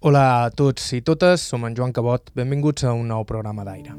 Hola 0.00 0.46
a 0.46 0.50
tots 0.56 0.94
i 0.96 1.02
totes, 1.04 1.42
som 1.44 1.66
en 1.68 1.74
Joan 1.76 1.90
Cabot, 1.92 2.30
benvinguts 2.32 2.86
a 2.88 2.94
un 2.96 3.10
nou 3.12 3.20
programa 3.28 3.66
d'aire. 3.66 3.92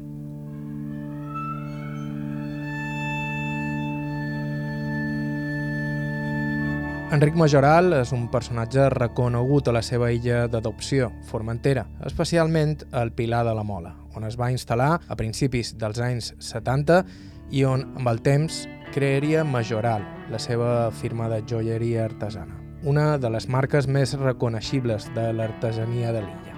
Enric 7.14 7.38
Majoral 7.38 7.94
és 8.00 8.10
un 8.16 8.24
personatge 8.32 8.88
reconegut 8.96 9.70
a 9.70 9.76
la 9.76 9.84
seva 9.86 10.08
illa 10.10 10.48
d'adopció, 10.50 11.12
Formentera, 11.30 11.86
especialment 12.10 12.80
al 12.90 13.14
Pilar 13.14 13.44
de 13.46 13.54
la 13.54 13.62
Mola, 13.62 13.94
on 14.18 14.26
es 14.26 14.34
va 14.34 14.50
instal·lar 14.50 14.96
a 15.06 15.20
principis 15.20 15.70
dels 15.78 16.02
anys 16.02 16.32
70 16.42 16.98
i 17.54 17.62
on, 17.62 17.86
amb 17.94 18.10
el 18.10 18.18
temps, 18.26 18.64
crearia 18.90 19.46
Majoral, 19.46 20.02
la 20.34 20.42
seva 20.42 20.90
firma 20.90 21.30
de 21.30 21.44
joieria 21.46 22.08
artesana, 22.10 22.58
una 22.82 23.16
de 23.18 23.30
les 23.30 23.48
marques 23.48 23.86
més 23.86 24.14
reconeixibles 24.18 25.08
de 25.14 25.28
l'artesania 25.32 26.12
de 26.12 26.22
l'illa. 26.24 26.56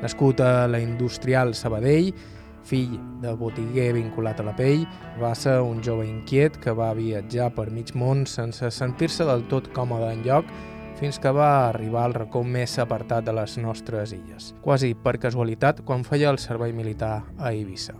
Nascut 0.00 0.40
a 0.40 0.66
la 0.68 0.80
industrial 0.80 1.54
Sabadell, 1.54 2.14
fill 2.64 2.96
de 3.20 3.32
botiguer 3.36 3.92
vinculat 3.96 4.40
a 4.40 4.46
la 4.46 4.54
pell, 4.56 4.86
va 5.20 5.34
ser 5.36 5.58
un 5.60 5.82
jove 5.84 6.06
inquiet 6.08 6.56
que 6.60 6.72
va 6.76 6.92
viatjar 6.96 7.50
per 7.56 7.70
mig 7.70 7.92
món 7.94 8.26
sense 8.26 8.70
sentir-se 8.72 9.26
del 9.28 9.46
tot 9.52 9.70
còmode 9.76 10.12
en 10.14 10.24
lloc 10.24 10.48
fins 11.00 11.18
que 11.20 11.32
va 11.32 11.68
arribar 11.68 12.04
al 12.04 12.14
racó 12.14 12.42
més 12.44 12.76
apartat 12.78 13.24
de 13.24 13.32
les 13.32 13.56
nostres 13.56 14.12
illes, 14.12 14.52
quasi 14.60 14.92
per 14.94 15.16
casualitat 15.20 15.80
quan 15.84 16.04
feia 16.04 16.28
el 16.32 16.38
servei 16.38 16.74
militar 16.76 17.22
a 17.38 17.52
Eivissa. 17.54 17.96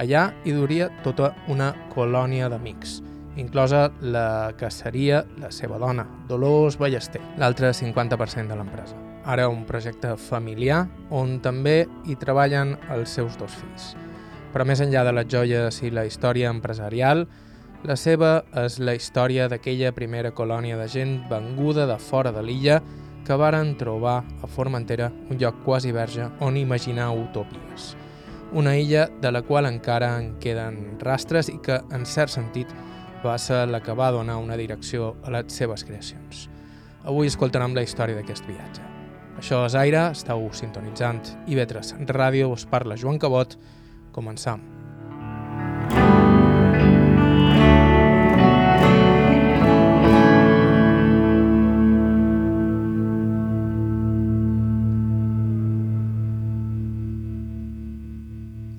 Allà 0.00 0.30
hi 0.44 0.54
duria 0.56 0.88
tota 1.04 1.34
una 1.52 1.74
colònia 1.92 2.48
d'amics, 2.48 3.02
inclosa 3.38 3.92
la 4.02 4.52
que 4.58 4.70
seria 4.70 5.22
la 5.38 5.50
seva 5.54 5.78
dona, 5.78 6.04
Dolors 6.28 6.76
Ballester, 6.78 7.22
l'altre 7.38 7.72
50% 7.72 8.50
de 8.50 8.58
l'empresa. 8.58 8.98
Ara 9.24 9.48
un 9.48 9.64
projecte 9.68 10.14
familiar 10.18 10.86
on 11.14 11.38
també 11.44 11.86
hi 12.06 12.16
treballen 12.18 12.76
els 12.92 13.14
seus 13.14 13.38
dos 13.38 13.54
fills. 13.54 13.92
Però 14.52 14.64
més 14.64 14.80
enllà 14.80 15.04
de 15.04 15.12
les 15.14 15.28
joies 15.28 15.82
i 15.84 15.92
la 15.92 16.06
història 16.08 16.50
empresarial, 16.50 17.26
la 17.86 17.94
seva 17.94 18.42
és 18.58 18.80
la 18.82 18.96
història 18.98 19.46
d'aquella 19.46 19.92
primera 19.94 20.32
colònia 20.34 20.78
de 20.80 20.88
gent 20.90 21.20
venguda 21.30 21.86
de 21.86 21.98
fora 22.02 22.32
de 22.34 22.42
l'illa 22.42 22.80
que 23.26 23.36
varen 23.38 23.76
trobar 23.78 24.24
a 24.42 24.48
Formentera 24.50 25.12
un 25.30 25.38
lloc 25.38 25.62
quasi 25.62 25.92
verge 25.92 26.26
on 26.40 26.56
imaginar 26.56 27.10
utopies. 27.14 27.94
Una 28.52 28.74
illa 28.80 29.06
de 29.20 29.30
la 29.30 29.42
qual 29.42 29.68
encara 29.68 30.14
en 30.18 30.38
queden 30.40 30.96
rastres 30.98 31.50
i 31.52 31.58
que, 31.60 31.76
en 31.92 32.06
cert 32.08 32.32
sentit, 32.32 32.72
va 33.24 33.38
ser 33.38 33.66
la 33.68 33.80
que 33.82 33.94
va 33.94 34.12
donar 34.12 34.36
una 34.38 34.56
direcció 34.56 35.16
a 35.24 35.32
les 35.34 35.52
seves 35.52 35.84
creacions. 35.84 36.48
Avui 37.04 37.30
escoltarem 37.30 37.74
la 37.74 37.82
història 37.86 38.18
d'aquest 38.18 38.46
viatge. 38.46 38.84
Això 39.38 39.62
és 39.66 39.76
Aire, 39.78 40.08
estàu 40.12 40.48
sintonitzant 40.52 41.22
IB3 41.46 42.08
Ràdio, 42.10 42.50
us 42.50 42.66
parla 42.66 42.98
Joan 42.98 43.18
Cabot, 43.22 43.54
Començam. 44.12 44.64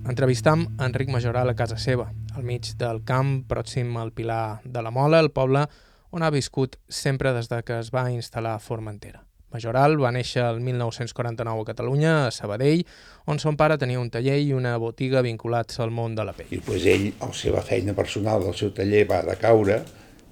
Entrevistam 0.10 0.66
Enric 0.84 1.08
Majoral 1.14 1.48
a 1.48 1.56
casa 1.56 1.78
seva, 1.80 2.10
al 2.36 2.44
mig 2.44 2.74
del 2.78 3.04
camp, 3.06 3.44
pròxim 3.50 3.96
al 3.98 4.12
Pilar 4.14 4.60
de 4.64 4.84
la 4.84 4.92
Mola, 4.92 5.20
el 5.20 5.32
poble 5.32 5.66
on 6.12 6.24
ha 6.26 6.32
viscut 6.34 6.78
sempre 6.90 7.34
des 7.34 7.50
de 7.50 7.62
que 7.64 7.80
es 7.80 7.92
va 7.94 8.10
instal·lar 8.12 8.56
a 8.58 8.64
Formentera. 8.64 9.24
Majoral 9.50 9.96
va 9.98 10.12
néixer 10.14 10.44
el 10.46 10.60
1949 10.62 11.64
a 11.64 11.68
Catalunya, 11.72 12.12
a 12.28 12.34
Sabadell, 12.34 12.84
on 13.26 13.40
son 13.42 13.58
pare 13.58 13.80
tenia 13.82 14.02
un 14.02 14.12
taller 14.14 14.38
i 14.44 14.52
una 14.54 14.76
botiga 14.78 15.24
vinculats 15.26 15.80
al 15.82 15.90
món 15.90 16.14
de 16.18 16.26
la 16.26 16.36
pell. 16.38 16.52
I 16.54 16.60
pues, 16.66 16.86
ell, 16.86 17.08
la 17.18 17.32
seva 17.34 17.64
feina 17.66 17.96
personal 17.98 18.46
del 18.46 18.54
seu 18.58 18.70
taller 18.78 19.08
va 19.10 19.24
decaure, 19.26 19.80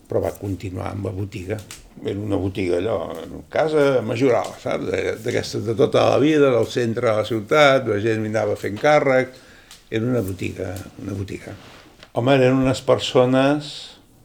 però 0.08 0.22
va 0.24 0.35
continuar 0.38 0.91
amb 0.91 1.09
la 1.09 1.16
botiga. 1.16 1.58
Era 2.06 2.19
una 2.22 2.38
botiga 2.38 2.78
allò, 2.78 3.00
en 3.24 3.41
casa 3.50 4.03
majoral, 4.06 4.53
saps? 4.62 4.85
D'aquestes 5.25 5.66
de 5.66 5.74
tota 5.78 6.06
la 6.12 6.19
vida, 6.22 6.52
del 6.53 6.69
centre 6.69 7.09
de 7.09 7.16
la 7.18 7.25
ciutat, 7.25 7.90
la 7.90 7.97
gent 8.03 8.29
anava 8.29 8.53
fent 8.59 8.78
càrrec, 8.78 9.34
era 9.90 10.06
una 10.06 10.22
botiga, 10.22 10.75
una 11.02 11.18
botiga. 11.18 11.58
Home, 12.17 12.33
eren 12.33 12.57
unes 12.57 12.79
persones, 12.81 13.67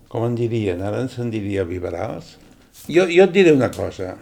com 0.08 0.22
en 0.25 0.36
dirien, 0.38 0.80
ara 0.80 1.03
ens 1.04 1.19
en 1.20 1.28
diria 1.28 1.60
liberals. 1.69 2.38
Jo, 2.86 3.04
jo 3.04 3.26
et 3.26 3.34
diré 3.34 3.53
una 3.53 3.69
cosa, 3.75 4.14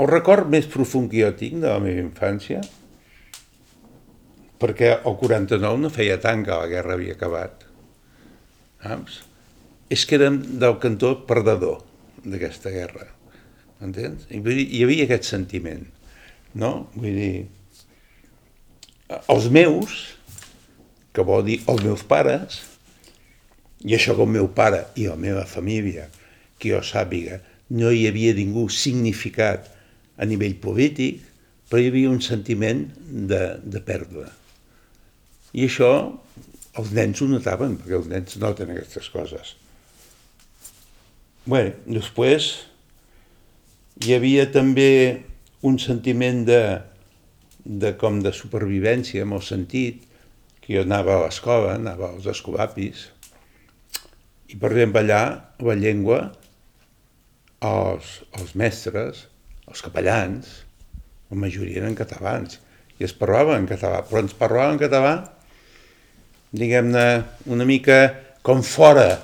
el 0.00 0.08
record 0.08 0.48
més 0.48 0.64
profund 0.72 1.10
que 1.12 1.20
jo 1.20 1.28
tinc 1.36 1.58
de 1.60 1.68
la 1.68 1.82
meva 1.84 2.00
infància, 2.00 2.62
perquè 4.62 4.94
el 4.94 5.18
49 5.20 5.82
no 5.82 5.90
feia 5.92 6.16
tant 6.22 6.46
que 6.46 6.56
la 6.62 6.70
guerra 6.70 6.96
havia 6.96 7.18
acabat, 7.18 7.66
saps? 8.86 9.20
és 9.92 10.06
que 10.08 10.16
érem 10.16 10.40
del 10.62 10.78
cantó 10.80 11.12
perdedor 11.28 11.82
d'aquesta 12.24 12.72
guerra, 12.72 13.04
entens? 13.84 14.24
I 14.32 14.40
dir, 14.48 14.64
hi 14.64 14.82
havia 14.86 15.04
aquest 15.10 15.28
sentiment, 15.28 15.84
no? 16.56 16.72
Vull 16.96 17.20
dir, 17.20 17.46
els 19.20 19.52
meus, 19.52 20.00
que 21.12 21.26
vol 21.26 21.44
dir 21.52 21.60
els 21.68 21.84
meus 21.84 22.08
pares, 22.16 22.62
i 23.84 23.96
això 23.96 24.16
com 24.16 24.28
el 24.28 24.40
meu 24.40 24.50
pare 24.56 24.84
i 25.00 25.06
la 25.08 25.16
meva 25.16 25.46
família, 25.48 26.08
que 26.60 26.72
jo 26.74 26.80
sàpiga, 26.84 27.40
no 27.72 27.92
hi 27.94 28.06
havia 28.08 28.34
ningú 28.36 28.66
significat 28.68 29.70
a 30.20 30.26
nivell 30.28 30.58
polític, 30.60 31.22
però 31.70 31.80
hi 31.80 31.88
havia 31.88 32.10
un 32.10 32.20
sentiment 32.20 32.84
de, 33.30 33.42
de 33.62 33.80
pèrdua. 33.86 34.26
I 35.54 35.66
això 35.66 35.90
els 36.80 36.92
nens 36.94 37.22
ho 37.22 37.28
notaven, 37.30 37.78
perquè 37.80 37.96
els 37.98 38.10
nens 38.10 38.36
noten 38.42 38.74
aquestes 38.74 39.08
coses. 39.14 39.54
Bé, 41.50 41.62
després 41.88 42.50
hi 44.04 44.14
havia 44.16 44.46
també 44.52 44.90
un 45.66 45.78
sentiment 45.80 46.44
de, 46.48 46.62
de 47.64 47.94
com 48.00 48.20
de 48.24 48.32
supervivència, 48.36 49.24
en 49.24 49.34
el 49.36 49.42
sentit 49.44 50.04
que 50.60 50.76
jo 50.76 50.84
anava 50.84 51.16
a 51.16 51.24
l'escola, 51.24 51.74
anava 51.78 52.12
als 52.12 52.28
escolapis, 52.30 53.08
i 54.50 54.58
per 54.58 54.72
exemple 54.72 55.02
allà 55.04 55.22
la 55.62 55.76
llengua, 55.78 56.20
els, 57.62 58.16
els 58.40 58.56
mestres, 58.58 59.26
els 59.70 59.82
capellans, 59.84 60.48
la 61.30 61.38
majoria 61.38 61.84
eren 61.84 61.94
catalans, 61.98 62.58
i 62.98 63.06
es 63.06 63.14
parlava 63.16 63.56
en 63.58 63.68
català, 63.70 64.02
però 64.06 64.24
ens 64.24 64.34
parlava 64.36 64.74
en 64.74 64.80
català, 64.80 65.12
diguem-ne, 66.50 67.06
una 67.54 67.66
mica 67.68 68.00
com 68.42 68.64
fora 68.66 69.20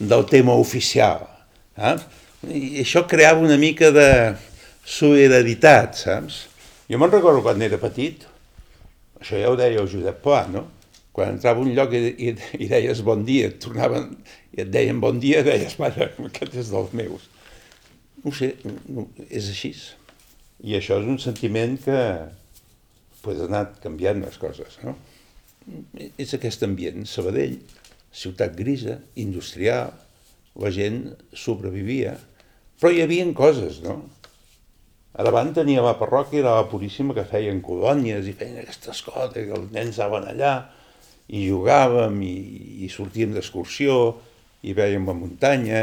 del 0.00 0.24
tema 0.30 0.56
oficial. 0.56 1.26
Saps? 1.76 2.08
I 2.48 2.80
això 2.80 3.04
creava 3.04 3.44
una 3.44 3.58
mica 3.60 3.90
de 3.92 4.08
solidaritat, 4.88 5.98
saps? 6.00 6.46
Jo 6.90 6.98
me'n 6.98 7.12
recordo 7.12 7.44
quan 7.44 7.60
era 7.62 7.78
petit, 7.78 8.24
això 9.20 9.36
ja 9.38 9.50
ho 9.52 9.58
deia 9.60 9.82
el 9.82 9.90
Josep 9.90 10.22
Pla, 10.24 10.46
no? 10.50 10.64
Quan 11.16 11.34
entrava 11.34 11.62
un 11.64 11.72
lloc 11.74 11.94
i, 11.96 12.02
i, 12.28 12.34
i 12.62 12.68
deies 12.70 13.02
bon 13.06 13.24
dia, 13.26 13.50
et 13.50 13.58
tornaven 13.62 14.12
i 14.54 14.62
et 14.64 14.70
deien 14.70 15.00
bon 15.02 15.18
dia, 15.22 15.42
deies, 15.46 15.76
mare, 15.82 16.12
aquest 16.30 16.54
és 16.62 16.70
dels 16.70 16.92
meus. 16.96 17.26
No 18.22 18.32
sé, 18.36 18.52
no, 18.92 19.08
és 19.28 19.48
així. 19.50 19.72
I 20.66 20.76
això 20.78 21.00
és 21.00 21.08
un 21.08 21.18
sentiment 21.22 21.76
que 21.80 21.98
pues, 23.24 23.40
ha 23.40 23.48
anat 23.48 23.80
canviant 23.82 24.22
les 24.22 24.38
coses, 24.40 24.78
no? 24.84 24.96
És 26.20 26.32
aquest 26.36 26.62
ambient, 26.66 27.04
Sabadell, 27.08 27.58
ciutat 28.12 28.54
grisa, 28.58 28.98
industrial, 29.20 29.92
la 30.60 30.70
gent 30.74 31.04
sobrevivia, 31.36 32.16
però 32.80 32.92
hi 32.92 33.02
havia 33.04 33.26
coses, 33.36 33.80
no? 33.84 34.00
A 35.10 35.24
davant 35.26 35.50
tenia 35.54 35.82
la 35.82 35.96
parròquia 35.98 36.42
de 36.44 36.50
la 36.54 36.66
Puríssima 36.70 37.16
que 37.16 37.26
feien 37.26 37.58
colònies 37.64 38.28
i 38.30 38.34
feien 38.36 38.60
aquestes 38.62 39.02
coses, 39.02 39.34
que 39.34 39.56
els 39.56 39.72
nens 39.74 39.98
anaven 39.98 40.28
allà 40.30 40.52
i 41.30 41.46
jugàvem 41.46 42.20
i, 42.26 42.36
i 42.84 42.90
sortíem 42.90 43.34
d'excursió 43.36 43.96
i 44.66 44.74
veiem 44.76 45.06
la 45.06 45.16
muntanya 45.16 45.82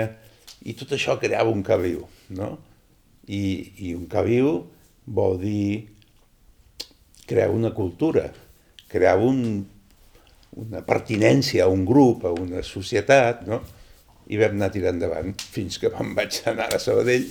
i 0.68 0.76
tot 0.78 0.92
això 0.96 1.16
creava 1.22 1.54
un 1.54 1.64
caliu 1.66 2.04
no? 2.36 2.58
I, 3.28 3.44
i 3.88 3.94
un 3.96 4.08
caviu 4.12 4.60
vol 5.08 5.38
dir 5.40 5.88
crear 7.28 7.50
una 7.52 7.74
cultura, 7.76 8.30
crear 8.88 9.18
un, 9.20 9.66
una 10.56 10.84
pertinència 10.88 11.66
a 11.66 11.72
un 11.72 11.84
grup, 11.86 12.24
a 12.26 12.32
una 12.32 12.64
societat, 12.64 13.44
no? 13.48 13.60
i 14.28 14.40
vam 14.40 14.56
anar 14.58 14.72
tirant 14.72 14.98
endavant 14.98 15.36
fins 15.40 15.78
que 15.80 15.92
vam 15.92 16.14
vaig 16.16 16.42
anar 16.52 16.68
a 16.76 16.80
Sabadell 16.84 17.28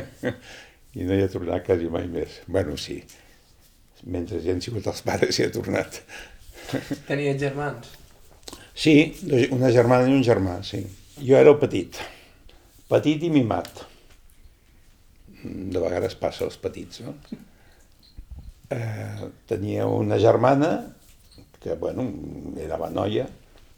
i 0.96 1.04
no 1.04 1.16
hi 1.16 1.24
ha 1.24 1.32
tornat 1.32 1.64
quasi 1.66 1.90
mai 1.92 2.06
més. 2.08 2.40
bueno, 2.46 2.76
sí, 2.80 3.02
mentre 4.04 4.40
hi 4.40 4.52
han 4.52 4.62
sigut 4.64 4.88
els 4.88 5.02
pares 5.04 5.36
hi 5.36 5.44
ha 5.44 5.52
tornat. 5.52 6.00
Tenia 7.10 7.36
germans? 7.38 7.92
Sí, 8.74 8.96
una 9.52 9.70
germana 9.74 10.08
i 10.08 10.16
un 10.16 10.24
germà, 10.24 10.60
sí. 10.64 10.82
Jo 11.20 11.36
era 11.36 11.52
el 11.52 11.58
petit, 11.60 11.98
petit 12.88 13.26
i 13.26 13.30
mimat 13.32 13.84
de 15.44 15.80
vegades 15.80 16.16
passa 16.20 16.46
als 16.46 16.56
petits, 16.60 17.02
no? 17.04 17.14
eh, 18.70 19.28
tenia 19.46 19.86
una 19.86 20.18
germana 20.18 20.94
que, 21.60 21.74
bueno, 21.74 22.06
era 22.56 22.78
la 22.80 22.88
noia, 22.90 23.26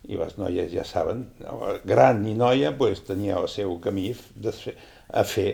i 0.07 0.19
les 0.19 0.37
noies 0.39 0.71
ja 0.73 0.85
saben, 0.87 1.25
gran 1.87 2.23
i 2.27 2.35
noia, 2.39 2.73
pues, 2.79 3.03
tenia 3.07 3.39
el 3.41 3.49
seu 3.51 3.77
camí 3.83 4.13
a 4.13 5.25
fer. 5.27 5.51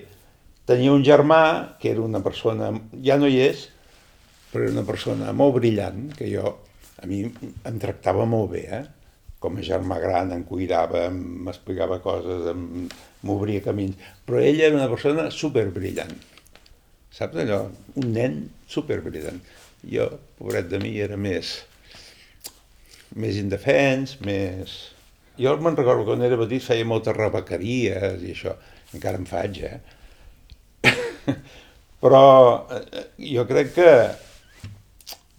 Tenia 0.69 0.93
un 0.93 1.05
germà 1.05 1.79
que 1.81 1.93
era 1.93 2.05
una 2.05 2.21
persona, 2.25 2.73
ja 3.05 3.17
no 3.21 3.29
hi 3.29 3.41
és, 3.47 3.69
però 4.53 4.65
era 4.67 4.77
una 4.77 4.87
persona 4.89 5.33
molt 5.33 5.57
brillant, 5.61 6.11
que 6.17 6.29
jo, 6.29 6.57
a 7.03 7.07
mi 7.07 7.25
em 7.27 7.79
tractava 7.83 8.27
molt 8.29 8.51
bé, 8.55 8.65
eh? 8.81 8.85
com 9.39 9.59
a 9.59 9.63
germà 9.63 10.01
gran, 10.03 10.33
em 10.35 10.43
cuidava, 10.47 11.05
m'explicava 11.15 12.01
coses, 12.03 12.49
m'obria 13.27 13.63
camins, 13.63 13.95
però 14.27 14.41
ell 14.43 14.61
era 14.67 14.75
una 14.75 14.89
persona 14.91 15.29
superbrillant. 15.31 16.17
Saps 17.15 17.39
allò? 17.45 17.61
Un 18.03 18.13
nen 18.17 18.41
superbrillant. 18.71 19.39
Jo, 19.87 20.09
pobret 20.41 20.67
de 20.73 20.81
mi, 20.83 20.97
era 20.99 21.17
més, 21.17 21.55
més 23.15 23.39
indefens, 23.39 24.19
més... 24.27 24.79
Jo 25.39 25.55
me'n 25.63 25.79
recordo 25.79 26.03
que 26.03 26.11
quan 26.11 26.27
era 26.27 26.39
petit 26.41 26.65
feia 26.65 26.87
moltes 26.87 27.15
rebequeries 27.15 28.25
i 28.27 28.33
això, 28.35 28.57
encara 28.97 29.21
en 29.23 29.29
faig, 29.31 29.61
eh? 29.69 29.79
Però 32.03 32.23
eh, 32.75 33.05
jo 33.37 33.45
crec 33.47 33.71
que 33.77 33.93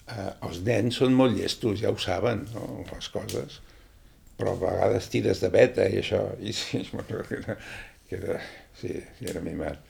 eh, 0.10 0.30
els 0.48 0.62
nens 0.66 1.00
són 1.02 1.16
molt 1.18 1.38
llestos, 1.38 1.80
ja 1.84 1.92
ho 1.94 2.00
saben, 2.02 2.46
no? 2.56 2.84
les 2.90 3.12
coses, 3.14 3.60
però 4.40 4.56
a 4.56 4.62
vegades 4.64 5.10
tires 5.12 5.44
de 5.44 5.52
beta 5.54 5.86
i 5.90 6.02
això, 6.02 6.24
i 6.40 6.56
sí, 6.56 6.84
que 6.90 7.22
era, 7.40 7.58
que 8.10 8.20
era, 8.20 8.42
sí, 8.80 8.98
era 9.22 9.44
mimat. 9.46 9.86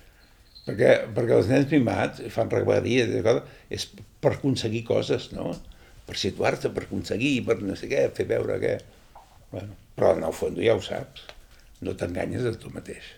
Perquè, 0.67 0.93
perquè 1.15 1.33
els 1.37 1.49
nens 1.49 1.71
mimats 1.71 2.21
fan 2.33 2.51
rebequeries, 2.51 3.15
és 3.73 3.87
per 4.21 4.35
aconseguir 4.35 4.83
coses, 4.89 5.31
no? 5.33 5.53
per 6.09 6.17
situar-te, 6.17 6.71
per 6.73 6.87
aconseguir, 6.87 7.35
per 7.45 7.59
no 7.61 7.77
sé 7.77 7.89
què, 7.91 8.07
fer 8.17 8.25
veure 8.29 8.57
què. 8.61 8.77
Bueno, 9.53 9.77
però 9.97 10.15
en 10.17 10.25
el 10.25 10.33
fons 10.35 10.61
ja 10.61 10.77
ho 10.77 10.81
saps, 10.85 11.27
no 11.85 11.97
t'enganyes 11.97 12.49
a 12.49 12.57
tu 12.57 12.73
mateix. 12.73 13.13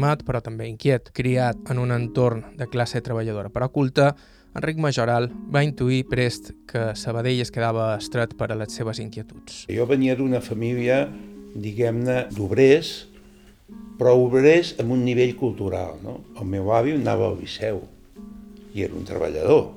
Mimat, 0.00 0.22
però 0.24 0.40
també 0.40 0.64
inquiet, 0.64 1.10
criat 1.12 1.58
en 1.68 1.76
un 1.76 1.90
entorn 1.92 2.54
de 2.56 2.64
classe 2.72 3.02
treballadora 3.04 3.50
però 3.52 3.66
culta, 3.68 4.14
Enric 4.56 4.78
Majoral 4.80 5.28
va 5.52 5.60
intuir 5.62 6.06
prest 6.08 6.54
que 6.70 6.94
Sabadell 6.96 7.42
es 7.44 7.52
quedava 7.52 7.90
estret 7.98 8.32
per 8.38 8.48
a 8.48 8.56
les 8.56 8.72
seves 8.72 8.98
inquietuds. 9.02 9.66
Jo 9.68 9.84
venia 9.90 10.16
d'una 10.16 10.40
família, 10.40 11.02
diguem-ne, 11.52 12.30
d'obrers, 12.32 12.94
però 14.00 14.14
obrers 14.16 14.72
amb 14.80 14.96
un 14.96 15.04
nivell 15.04 15.34
cultural. 15.36 16.00
No? 16.00 16.16
El 16.40 16.48
meu 16.48 16.72
avi 16.72 16.96
anava 16.96 17.28
al 17.28 17.36
Liceu, 17.42 17.84
i 18.72 18.86
era 18.86 18.96
un 18.96 19.04
treballador. 19.04 19.68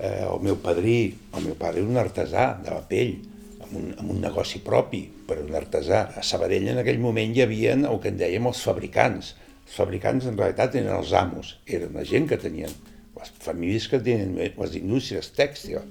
Eh, 0.00 0.24
el 0.30 0.40
meu 0.48 0.56
padrí, 0.64 1.12
el 1.36 1.44
meu 1.44 1.60
pare 1.60 1.82
era 1.82 1.92
un 1.92 2.00
artesà 2.00 2.54
de 2.64 2.72
la 2.72 2.80
pell, 2.88 3.18
amb 3.60 3.76
un, 3.76 3.92
amb 4.00 4.16
un 4.16 4.24
negoci 4.24 4.64
propi, 4.64 5.04
però 5.28 5.44
un 5.44 5.60
artesà. 5.60 6.08
A 6.16 6.24
Sabadell 6.24 6.72
en 6.72 6.80
aquell 6.80 6.98
moment 7.04 7.36
hi 7.36 7.44
havia 7.44 7.76
el 7.76 8.00
que 8.00 8.10
en 8.16 8.18
dèiem 8.24 8.48
els 8.48 8.64
fabricants. 8.64 9.34
Els 9.72 9.78
fabricants 9.80 10.26
en 10.28 10.34
realitat 10.36 10.74
eren 10.76 10.92
els 10.92 11.14
amos, 11.16 11.54
eren 11.64 11.94
la 11.96 12.02
gent 12.04 12.26
que 12.28 12.36
tenien, 12.36 12.68
les 13.16 13.30
famílies 13.40 13.86
que 13.88 14.02
tenien 14.04 14.34
les 14.36 14.76
indústries 14.76 15.30
tèxtils. 15.32 15.86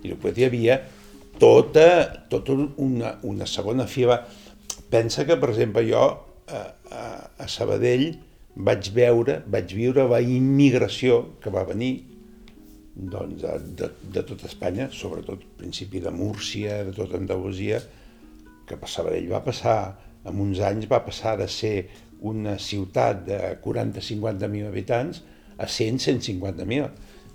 I 0.00 0.14
després 0.14 0.40
hi 0.40 0.46
havia 0.46 0.78
tota, 1.36 1.84
tota 2.32 2.56
una, 2.80 3.12
una 3.28 3.44
segona 3.44 3.84
fila. 3.84 4.22
Pensa 4.88 5.28
que, 5.28 5.36
per 5.36 5.52
exemple, 5.52 5.84
jo 5.84 6.00
a, 6.00 6.64
a, 6.96 7.04
a 7.44 7.52
Sabadell 7.58 8.08
vaig 8.56 8.88
veure, 8.96 9.42
vaig 9.52 9.76
viure 9.76 10.08
la 10.08 10.24
immigració 10.24 11.20
que 11.44 11.52
va 11.52 11.68
venir 11.68 11.92
doncs, 12.96 13.44
de, 13.44 13.56
de, 13.84 13.94
de 14.16 14.26
tot 14.32 14.48
Espanya, 14.48 14.88
sobretot 14.96 15.44
al 15.44 15.56
principi 15.60 16.00
de 16.00 16.08
Múrcia, 16.08 16.86
de 16.88 16.96
tota 16.96 17.20
Andalusia, 17.20 17.84
que 18.64 18.80
a 18.80 18.88
Sabadell 18.88 19.28
va 19.28 19.44
passar, 19.44 19.80
en 20.24 20.40
uns 20.40 20.64
anys 20.64 20.88
va 20.88 21.04
passar 21.04 21.36
de 21.36 21.52
ser 21.52 21.74
una 22.20 22.56
ciutat 22.58 23.24
de 23.26 23.38
40-50.000 23.64 24.68
habitants 24.68 25.22
a 25.60 25.68
100-150.000, 25.68 26.90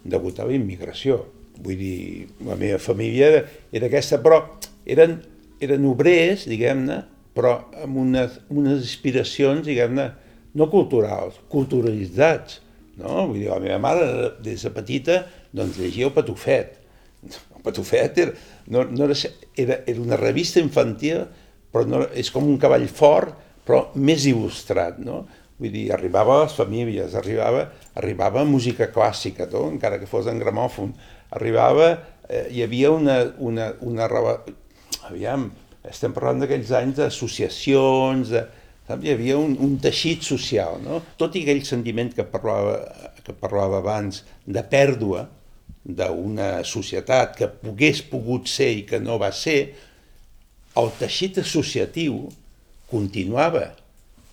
degut 0.06 0.40
a 0.40 0.46
la 0.48 0.56
immigració. 0.58 1.22
Vull 1.56 1.80
dir, 1.80 2.28
la 2.46 2.58
meva 2.60 2.80
família 2.82 3.30
era, 3.32 3.42
era 3.74 3.90
aquesta, 3.90 4.20
però 4.24 4.42
eren, 4.86 5.20
eren 5.64 5.88
obrers, 5.90 6.46
diguem-ne, 6.50 7.00
però 7.36 7.56
amb 7.84 8.00
unes, 8.04 8.40
unes 8.54 8.84
aspiracions, 8.86 9.66
diguem-ne, 9.68 10.10
no 10.56 10.70
culturals, 10.72 11.40
culturalitzats. 11.52 12.62
No? 13.00 13.26
Vull 13.30 13.42
dir, 13.42 13.50
la 13.52 13.62
meva 13.64 13.80
mare, 13.84 14.10
des 14.44 14.64
de 14.66 14.72
petita, 14.76 15.22
doncs 15.56 15.80
llegia 15.82 16.10
el 16.10 16.14
Patufet. 16.16 16.78
El 17.26 17.64
Patufet 17.66 18.22
era, 18.24 18.36
no, 18.72 18.86
no 18.88 19.08
era, 19.08 19.18
era, 19.58 19.82
era 19.86 20.04
una 20.04 20.20
revista 20.20 20.62
infantil, 20.64 21.26
però 21.74 21.88
no, 21.90 22.06
és 22.16 22.32
com 22.32 22.48
un 22.48 22.60
cavall 22.62 22.88
fort, 22.88 23.36
però 23.66 23.82
més 23.96 24.28
il·lustrat, 24.30 25.00
no? 25.04 25.24
Vull 25.60 25.72
dir, 25.72 25.86
arribava 25.96 26.36
a 26.36 26.44
les 26.44 26.56
famílies, 26.58 27.16
arribava, 27.16 27.70
arribava 27.96 28.44
música 28.48 28.90
clàssica, 28.92 29.48
no? 29.52 29.70
encara 29.72 30.02
que 30.02 30.10
fos 30.10 30.28
en 30.28 30.42
gramòfon. 30.42 30.92
Arribava, 31.38 31.94
eh, 32.28 32.48
hi 32.52 32.66
havia 32.66 32.92
una, 32.92 33.22
una, 33.40 33.70
una... 33.88 34.10
Aviam, 35.08 35.48
estem 35.88 36.12
parlant 36.12 36.44
d'aquells 36.44 36.74
anys 36.76 37.00
d'associacions, 37.00 38.34
de, 38.36 38.44
Saps? 38.86 39.02
Hi 39.02 39.16
havia 39.16 39.38
un, 39.42 39.56
un 39.66 39.80
teixit 39.82 40.22
social, 40.26 40.78
no? 40.84 41.00
Tot 41.18 41.34
i 41.34 41.42
aquell 41.42 41.64
sentiment 41.66 42.12
que 42.14 42.26
parlava, 42.30 42.78
que 43.26 43.34
parlava 43.34 43.80
abans 43.82 44.22
de 44.46 44.62
pèrdua 44.62 45.26
d'una 45.86 46.50
societat 46.66 47.34
que 47.40 47.50
pogués 47.62 48.04
pogut 48.12 48.50
ser 48.50 48.72
i 48.76 48.84
que 48.90 49.00
no 49.02 49.18
va 49.22 49.32
ser, 49.34 49.60
el 50.78 50.92
teixit 51.00 51.40
associatiu 51.42 52.28
continuava 52.92 53.68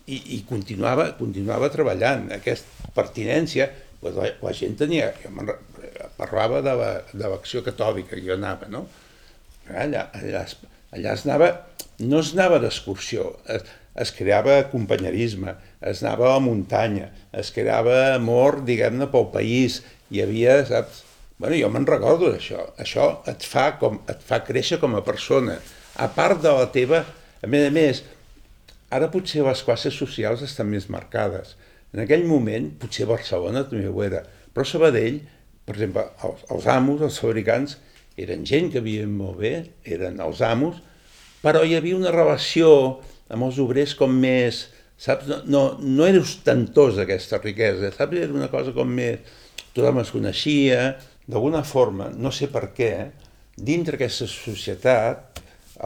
i, 0.05 0.19
i 0.35 0.39
continuava, 0.47 1.11
continuava 1.19 1.71
treballant. 1.73 2.29
Aquesta 2.35 2.91
pertinència, 2.95 3.69
doncs 4.01 4.19
la, 4.19 4.33
la 4.43 4.57
gent 4.57 4.79
tenia... 4.83 5.13
Jo 5.23 5.31
parlava 6.17 6.61
de 6.63 6.73
l'acció 6.73 7.61
la, 7.61 7.65
catòlica, 7.67 8.17
jo 8.21 8.35
anava, 8.35 8.67
no? 8.71 8.85
Allà, 9.69 10.07
allà, 10.15 10.43
allà 10.95 11.13
es 11.13 11.23
anava, 11.27 11.49
no 12.03 12.19
es 12.23 12.33
anava 12.35 12.59
d'excursió, 12.63 13.29
es 13.99 14.11
creava 14.15 14.59
companyerisme, 14.71 15.55
es 15.85 16.03
anava 16.03 16.29
a 16.29 16.35
la 16.35 16.43
muntanya, 16.43 17.09
es 17.35 17.51
creava 17.55 18.15
amor, 18.15 18.61
diguem-ne, 18.67 19.09
pel 19.11 19.29
país, 19.33 19.81
hi 20.11 20.23
havia, 20.23 20.59
saps? 20.69 21.03
Bueno, 21.37 21.57
jo 21.59 21.69
me'n 21.73 21.85
recordo 21.89 22.29
d'això. 22.31 22.61
Això 22.79 23.09
et 23.29 23.43
fa, 23.49 23.73
com, 23.81 23.99
et 24.09 24.21
fa 24.23 24.39
créixer 24.45 24.79
com 24.81 24.93
a 24.95 25.03
persona. 25.05 25.57
A 25.99 26.09
part 26.13 26.41
de 26.43 26.53
la 26.53 26.69
teva... 26.73 27.03
A 27.43 27.47
més 27.51 27.65
a 27.67 27.71
més, 27.75 27.97
ara 28.93 29.09
potser 29.13 29.43
les 29.45 29.63
classes 29.65 29.95
socials 29.97 30.43
estan 30.45 30.69
més 30.69 30.89
marcades. 30.93 31.55
En 31.93 32.01
aquell 32.03 32.25
moment, 32.29 32.71
potser 32.81 33.07
Barcelona 33.09 33.65
també 33.69 33.89
ho 33.89 34.03
era, 34.05 34.23
però 34.53 34.65
Sabadell, 34.65 35.19
per 35.65 35.75
exemple, 35.77 36.05
els, 36.25 36.45
els 36.53 36.69
amos, 36.69 37.01
els 37.05 37.19
fabricants, 37.21 37.77
eren 38.19 38.45
gent 38.45 38.69
que 38.73 38.83
vivien 38.85 39.13
molt 39.13 39.39
bé, 39.41 39.53
eren 39.97 40.19
els 40.21 40.41
amos, 40.45 40.79
però 41.43 41.63
hi 41.65 41.75
havia 41.77 41.97
una 41.97 42.13
relació 42.13 42.69
amb 43.33 43.47
els 43.47 43.59
obrers 43.61 43.95
com 43.99 44.13
més, 44.13 44.67
saps? 44.97 45.27
No, 45.29 45.39
no, 45.45 45.63
no 45.81 46.05
era 46.07 46.21
ostentosa 46.21 47.03
aquesta 47.03 47.41
riquesa, 47.41 47.91
saps? 47.95 48.19
Era 48.25 48.33
una 48.35 48.51
cosa 48.53 48.75
com 48.75 48.93
més... 48.99 49.41
Tothom 49.73 50.03
es 50.03 50.11
coneixia, 50.13 50.81
d'alguna 51.25 51.63
forma, 51.65 52.11
no 52.13 52.29
sé 52.29 52.45
per 52.53 52.67
què, 52.77 52.91
dintre 53.57 53.97
aquesta 53.97 54.27
societat, 54.29 55.32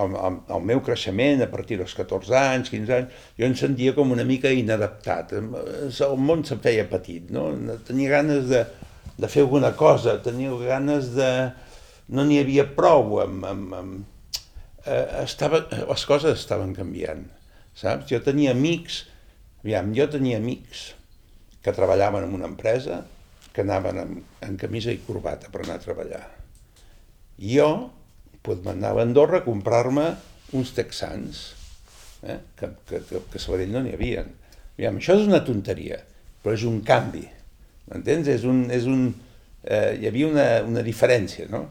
el, 0.04 0.16
el, 0.16 0.40
el 0.56 0.66
meu 0.72 0.82
creixement 0.86 1.44
a 1.46 1.50
partir 1.52 1.80
dels 1.82 1.96
14 1.98 2.36
anys, 2.40 2.72
15 2.74 2.98
anys, 2.98 3.22
jo 3.40 3.48
em 3.48 3.56
sentia 3.60 3.94
com 3.98 4.12
una 4.16 4.26
mica 4.28 4.52
inadaptat. 4.54 5.34
El 5.38 6.20
món 6.22 6.44
se'm 6.48 6.62
feia 6.64 6.88
petit, 6.90 7.32
no? 7.34 7.50
Tenia 7.88 8.18
ganes 8.18 8.52
de, 8.52 8.66
de 9.18 9.32
fer 9.32 9.46
alguna 9.46 9.74
cosa, 9.80 10.20
tenia 10.24 10.54
ganes 10.66 11.14
de... 11.18 11.32
No 12.08 12.24
n'hi 12.24 12.38
havia 12.40 12.64
prou 12.78 13.18
amb, 13.24 13.44
amb, 13.44 13.74
amb... 13.76 14.38
Eh, 14.88 15.24
estava, 15.26 15.66
les 15.90 16.06
coses 16.08 16.38
estaven 16.40 16.72
canviant 16.78 17.26
saps? 17.78 18.08
Jo 18.10 18.20
tenia 18.26 18.54
amics, 18.56 19.04
aviam, 19.62 19.94
jo 19.96 20.08
tenia 20.12 20.40
amics 20.42 20.92
que 21.64 21.74
treballaven 21.76 22.26
en 22.28 22.34
una 22.38 22.50
empresa, 22.50 23.04
que 23.54 23.64
anaven 23.66 24.02
en, 24.02 24.18
en 24.46 24.58
camisa 24.58 24.94
i 24.94 25.02
corbata 25.06 25.52
per 25.54 25.64
anar 25.64 25.78
a 25.78 25.84
treballar. 25.84 26.24
Jo 27.38 27.70
pues, 28.48 28.64
m'anava 28.64 29.04
a 29.04 29.08
Andorra 29.08 29.42
a 29.42 29.46
comprar-me 29.46 30.08
uns 30.56 30.72
texans, 30.72 31.52
eh? 32.24 32.40
que, 32.56 32.72
que, 32.88 33.02
que, 33.04 33.22
que 33.28 33.40
a 33.40 33.44
Sabadell 33.44 33.74
no 33.76 33.84
n'hi 33.84 33.96
havia. 33.98 34.24
Aviam, 34.78 35.02
això 35.02 35.18
és 35.20 35.28
una 35.28 35.44
tonteria, 35.44 36.00
però 36.44 36.56
és 36.56 36.64
un 36.70 36.80
canvi, 36.88 37.26
m'entens? 37.90 38.30
És 38.32 38.46
un, 38.48 38.64
és 38.72 38.88
un, 38.88 39.10
eh, 39.66 39.98
hi 40.00 40.08
havia 40.08 40.32
una, 40.32 40.48
una 40.70 40.86
diferència, 40.86 41.50
no? 41.52 41.66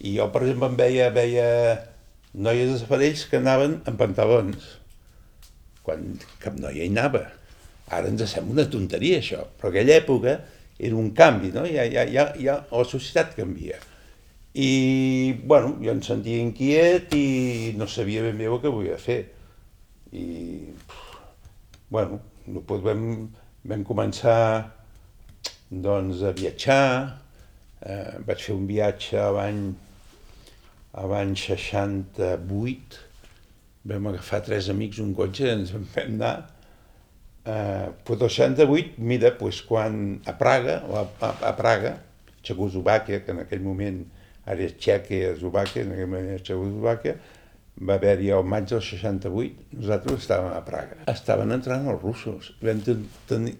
I 0.00 0.14
jo, 0.20 0.30
per 0.32 0.44
exemple, 0.46 0.70
em 0.70 0.78
veia, 0.78 1.10
veia 1.12 1.48
noies 2.32 2.70
de 2.70 2.78
Sabadell 2.84 3.26
que 3.26 3.42
anaven 3.42 3.80
en 3.90 3.98
pantalons, 3.98 4.70
quan 5.82 6.14
cap 6.38 6.56
noia 6.62 6.84
hi 6.84 6.94
anava. 6.94 7.26
Ara 7.90 8.06
ens 8.06 8.22
sembla 8.30 8.60
una 8.60 8.70
tonteria 8.70 9.18
això, 9.18 9.42
però 9.58 9.72
aquella 9.72 9.98
època 9.98 10.38
era 10.78 10.94
un 10.96 11.10
canvi, 11.16 11.50
no? 11.56 11.66
Ja, 11.66 11.90
ja, 11.90 12.06
ja, 12.06 12.30
ja 12.38 12.60
la 12.70 12.86
societat 12.86 13.34
canvia. 13.34 13.82
I, 14.54 14.70
bueno, 15.44 15.76
jo 15.78 15.92
em 15.92 16.00
sentia 16.02 16.40
inquiet 16.42 17.14
i 17.14 17.74
no 17.78 17.86
sabia 17.86 18.24
ben 18.26 18.38
bé 18.40 18.48
el 18.50 18.58
que 18.62 18.72
volia 18.72 18.98
fer. 18.98 19.20
I, 20.10 20.24
bueno, 21.90 22.18
després 22.46 22.82
vam, 22.82 23.04
vam 23.70 23.84
començar 23.86 24.40
doncs, 25.70 26.24
a 26.26 26.34
viatjar, 26.34 26.82
eh, 27.86 28.18
vaig 28.26 28.42
fer 28.42 28.56
un 28.56 28.66
viatge 28.66 29.20
a 29.22 29.30
l'any 29.36 29.62
l'any 30.98 31.36
68, 31.38 32.98
vam 33.86 34.08
agafar 34.10 34.42
tres 34.42 34.68
amics 34.68 34.98
un 34.98 35.14
cotxe 35.14 35.46
i 35.46 35.52
ens 35.54 35.70
vam 35.76 35.86
anar. 36.02 36.34
Eh, 37.46 37.88
però 38.04 38.26
el 38.26 38.32
68, 38.34 38.98
mira, 38.98 39.30
pues, 39.38 39.62
quan 39.62 40.18
a 40.26 40.34
Praga, 40.36 40.80
o 40.88 40.98
a, 40.98 41.04
a, 41.22 41.30
a 41.50 41.52
Praga, 41.56 42.00
Txecoslovàquia, 42.42 43.22
que 43.24 43.32
en 43.32 43.44
aquell 43.44 43.62
moment 43.62 44.02
és 44.46 44.76
Txèquia, 44.78 45.34
Eslovàquia, 45.34 45.84
en 45.84 45.92
aquell 45.94 46.10
moment 46.10 46.40
Txecoslovàquia, 46.40 47.16
va 47.80 47.96
haver-hi 47.96 48.30
el 48.36 48.44
maig 48.44 48.68
del 48.68 48.82
68, 48.84 49.66
nosaltres 49.78 50.24
estàvem 50.24 50.52
a 50.52 50.62
Praga. 50.66 50.98
Estaven 51.12 51.54
entrant 51.56 51.88
els 51.88 52.02
russos, 52.02 52.52
vam 52.64 52.82
tenir, 53.28 53.54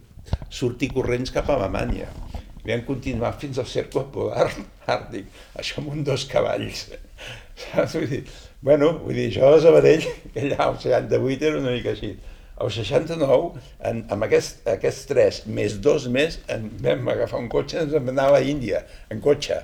sortir 0.52 0.90
corrents 0.92 1.32
cap 1.34 1.49
a 1.49 1.56
Alemanya. 1.56 2.10
Vam 2.66 2.82
continuar 2.84 3.32
fins 3.40 3.58
al 3.58 3.68
cercle 3.70 4.04
polar 4.12 4.50
àrtic, 4.96 5.30
això 5.56 5.80
amb 5.80 5.94
un 5.94 6.04
dos 6.04 6.26
cavalls. 6.28 6.90
Saps? 7.60 7.96
Vull 7.96 8.10
dir, 8.10 8.20
bueno, 8.64 8.92
vull 9.04 9.16
dir, 9.16 9.30
això 9.30 9.54
de 9.54 9.62
Sabadell, 9.64 10.04
que 10.34 10.44
allà 10.44 10.66
al 10.66 10.76
68 10.82 11.49
era 11.49 11.62
una 11.62 11.72
mica 11.76 11.94
així. 11.94 12.14
Al 12.60 12.68
69, 12.68 13.60
en, 13.88 14.02
amb 14.12 14.26
aquest, 14.26 14.60
aquests 14.68 15.06
tres, 15.08 15.42
més 15.49 15.78
dos 15.80 16.10
més, 16.12 16.42
en, 16.52 16.68
vam 16.84 17.08
agafar 17.08 17.40
un 17.40 17.49
cotxe 17.52 17.78
i 17.78 17.84
ens 17.87 17.94
vam 17.96 18.10
anar 18.12 18.28
a 18.28 18.34
la 18.37 18.42
Índia, 18.44 18.82
en 19.08 19.22
cotxe. 19.25 19.62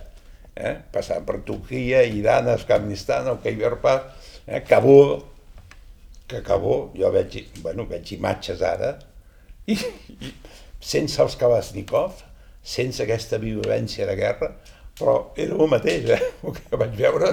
Eh? 0.57 0.75
Passant 0.93 1.27
per 1.29 1.43
Turquia, 1.47 2.03
Iran, 2.09 2.49
Afganistan, 2.49 3.29
el 3.33 3.41
Khyber 3.45 3.77
Pass, 3.83 4.31
eh? 4.47 4.63
Kabul, 4.67 5.19
que 6.27 6.41
Kabul, 6.47 6.89
jo 6.97 7.11
veig, 7.13 7.37
bueno, 7.61 7.85
veig 7.91 8.15
imatges 8.17 8.65
ara, 8.65 8.95
i, 9.69 9.77
i 9.77 10.33
sense 10.81 11.21
els 11.23 11.37
Kalashnikov, 11.39 12.25
sense 12.67 13.05
aquesta 13.05 13.39
violència 13.43 14.09
de 14.09 14.17
guerra, 14.19 14.51
però 14.97 15.19
era 15.37 15.55
el 15.61 15.71
mateix, 15.71 16.09
eh? 16.17 16.33
el 16.49 16.57
que 16.57 16.81
vaig 16.81 16.97
veure, 16.99 17.31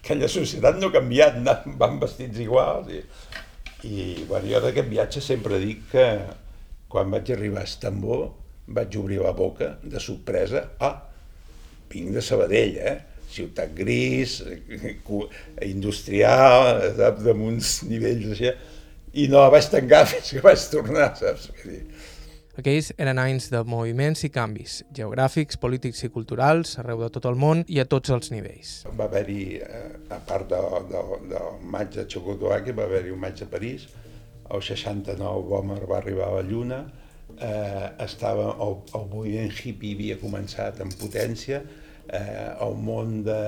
aquella 0.00 0.30
societat 0.32 0.80
no 0.80 0.88
ha 0.88 0.96
canviat, 0.96 1.38
van 1.78 2.00
vestits 2.00 2.40
iguals, 2.42 2.90
i 2.90 3.04
i 3.84 4.24
bueno, 4.24 4.48
jo 4.48 4.60
d'aquest 4.64 4.88
viatge 4.88 5.20
sempre 5.20 5.58
dic 5.60 5.82
que 5.90 6.04
quan 6.88 7.10
vaig 7.12 7.30
arribar 7.34 7.64
a 7.64 7.68
Estambó 7.68 8.18
vaig 8.66 8.96
obrir 8.96 9.20
la 9.20 9.34
boca 9.36 9.74
de 9.82 10.00
sorpresa. 10.00 10.62
Ah, 10.80 10.94
vinc 11.94 12.14
de 12.14 12.22
Sabadell, 12.24 12.78
eh? 12.78 12.96
Ciutat 13.34 13.72
gris, 13.74 14.38
industrial, 15.66 16.84
uns 17.34 17.80
nivells 17.88 18.34
així. 18.34 18.52
I 19.14 19.28
no 19.30 19.40
la 19.42 19.50
vaig 19.54 19.70
tancar 19.70 20.04
fins 20.12 20.34
que 20.34 20.42
vaig 20.44 20.68
tornar, 20.70 21.12
saps? 21.18 21.48
Vull 21.54 21.72
dir, 21.72 21.82
aquells 22.60 22.92
eren 23.02 23.18
anys 23.18 23.48
de 23.50 23.60
moviments 23.66 24.22
i 24.26 24.30
canvis, 24.34 24.80
geogràfics, 24.94 25.58
polítics 25.60 26.04
i 26.06 26.10
culturals, 26.14 26.76
arreu 26.82 27.02
de 27.02 27.10
tot 27.16 27.26
el 27.30 27.38
món 27.38 27.64
i 27.66 27.80
a 27.82 27.86
tots 27.90 28.12
els 28.14 28.30
nivells. 28.34 28.74
Va 28.98 29.08
haver-hi, 29.08 29.44
eh, 29.58 29.84
a 30.14 30.20
part 30.28 30.50
del 30.52 30.68
de, 30.90 31.02
de, 31.02 31.20
de 31.32 31.44
maig 31.74 31.90
de 31.94 32.06
Txecoslovàquia, 32.06 32.76
va 32.78 32.86
haver-hi 32.86 33.14
un 33.14 33.22
maig 33.22 33.38
de 33.40 33.48
París, 33.50 33.88
el 34.54 34.62
69 34.62 35.48
Bomber 35.48 35.80
va 35.90 35.98
arribar 35.98 36.28
a 36.28 36.36
la 36.38 36.44
Lluna, 36.46 36.84
eh, 37.40 37.88
estava, 38.04 38.52
el, 38.62 38.78
el 38.94 39.08
moviment 39.10 39.50
hippie 39.50 39.96
havia 39.96 40.18
començat 40.22 40.78
en 40.84 40.92
potència, 41.00 41.62
eh, 42.08 42.50
el 42.64 42.76
món 42.80 43.22
de 43.26 43.42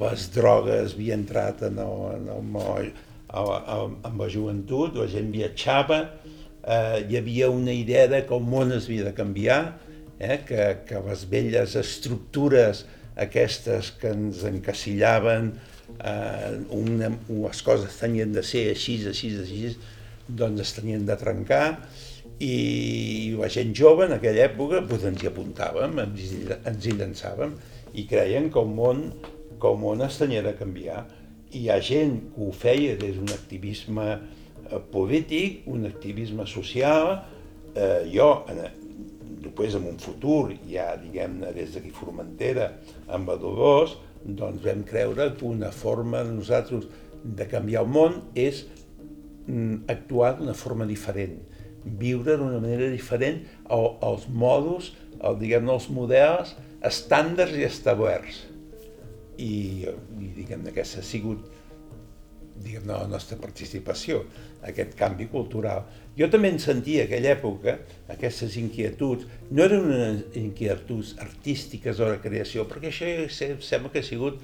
les 0.00 0.26
drogues 0.34 0.94
havia 0.94 1.16
entrat 1.18 1.64
en 1.66 1.80
el, 1.82 1.96
en 2.16 2.28
el 2.36 2.44
moll, 2.56 2.90
amb 3.30 4.22
la 4.22 4.28
joventut, 4.30 4.96
la 4.98 5.08
gent 5.10 5.30
viatjava, 5.34 6.00
eh, 6.62 7.06
hi 7.08 7.18
havia 7.18 7.50
una 7.50 7.74
idea 7.74 8.06
de 8.10 8.24
que 8.26 8.34
el 8.36 8.46
món 8.46 8.74
es 8.76 8.88
havia 8.88 9.08
de 9.08 9.14
canviar, 9.16 9.60
eh, 10.18 10.40
que, 10.46 10.66
que 10.86 11.02
les 11.06 11.26
velles 11.30 11.76
estructures 11.78 12.84
aquestes 13.20 13.92
que 14.00 14.12
ens 14.14 14.44
encasillaven, 14.48 15.52
eh, 15.98 16.60
una, 16.76 17.10
les 17.28 17.64
coses 17.66 17.98
tenien 18.00 18.34
de 18.36 18.44
ser 18.46 18.68
així, 18.74 19.00
així, 19.10 19.34
així, 19.42 19.74
doncs 20.28 20.62
es 20.62 20.76
tenien 20.76 21.04
de 21.06 21.16
trencar 21.18 21.64
i 22.40 23.34
la 23.36 23.48
gent 23.52 23.72
jove 23.76 24.06
en 24.06 24.14
aquella 24.16 24.46
època 24.46 24.80
doncs 24.86 25.08
ens 25.10 25.24
hi 25.24 25.28
apuntàvem, 25.28 25.98
ens 26.04 26.20
hi, 26.24 26.40
ens 26.70 26.86
hi 26.86 26.94
llançàvem 26.96 27.56
i 27.94 28.06
creien 28.10 28.50
que 28.50 28.60
el 28.60 28.68
món 28.74 29.08
que 29.60 29.68
el 29.68 29.76
món 29.76 30.00
tenia 30.18 30.42
de 30.42 30.54
canviar. 30.56 31.06
I 31.52 31.64
hi 31.64 31.70
ha 31.70 31.80
gent 31.82 32.20
que 32.34 32.44
ho 32.46 32.52
feia 32.54 32.94
des 32.96 33.16
d'un 33.18 33.28
activisme 33.34 34.06
Eh, 34.70 34.78
polític, 34.92 35.64
un 35.66 35.84
activisme 35.86 36.46
social, 36.46 37.24
eh, 37.74 38.06
jo, 38.12 38.44
en, 38.46 38.60
després 39.42 39.74
en 39.74 39.88
un 39.90 39.96
futur, 39.98 40.52
ja 40.70 40.92
diguem-ne 41.00 41.50
des 41.56 41.72
d'aquí 41.74 41.90
Formentera, 41.90 42.68
amb 43.10 43.32
a 43.32 43.36
Dolors, 43.40 43.96
doncs 44.22 44.62
vam 44.62 44.84
creure 44.86 45.32
que 45.34 45.48
una 45.48 45.72
forma 45.74 46.22
de 46.22 46.36
nosaltres 46.36 46.86
de 47.24 47.48
canviar 47.50 47.82
el 47.82 47.90
món 47.90 48.20
és 48.38 48.62
mm, 49.48 49.90
actuar 49.90 50.36
d'una 50.38 50.54
forma 50.54 50.86
diferent, 50.86 51.40
viure 51.82 52.36
d'una 52.38 52.60
manera 52.62 52.92
diferent 52.92 53.42
als 53.66 54.28
mòduls, 54.30 54.92
el, 55.18 55.40
diguem 55.40 55.66
els 55.72 55.90
models 55.90 56.54
estàndards 56.86 57.56
i 57.58 57.66
establerts. 57.68 58.44
I, 59.40 59.52
i 60.20 60.30
diguem-ne 60.36 60.72
que 60.74 60.84
ha 60.84 61.04
sigut 61.04 61.46
diguem 62.60 62.86
la 62.88 63.06
nostra 63.08 63.38
participació, 63.40 64.24
aquest 64.68 64.92
canvi 64.98 65.26
cultural. 65.32 65.86
Jo 66.18 66.28
també 66.32 66.50
en 66.52 66.58
sentia 66.60 67.06
aquella 67.06 67.32
època, 67.32 67.78
aquestes 68.12 68.56
inquietuds, 68.60 69.28
no 69.50 69.64
eren 69.64 69.86
unes 69.88 70.36
inquietuds 70.38 71.14
artístiques 71.24 72.00
o 72.00 72.10
de 72.10 72.18
creació, 72.20 72.66
perquè 72.68 72.90
això 72.90 73.62
sembla 73.64 73.92
que 73.94 74.02
ha 74.02 74.06
sigut 74.06 74.42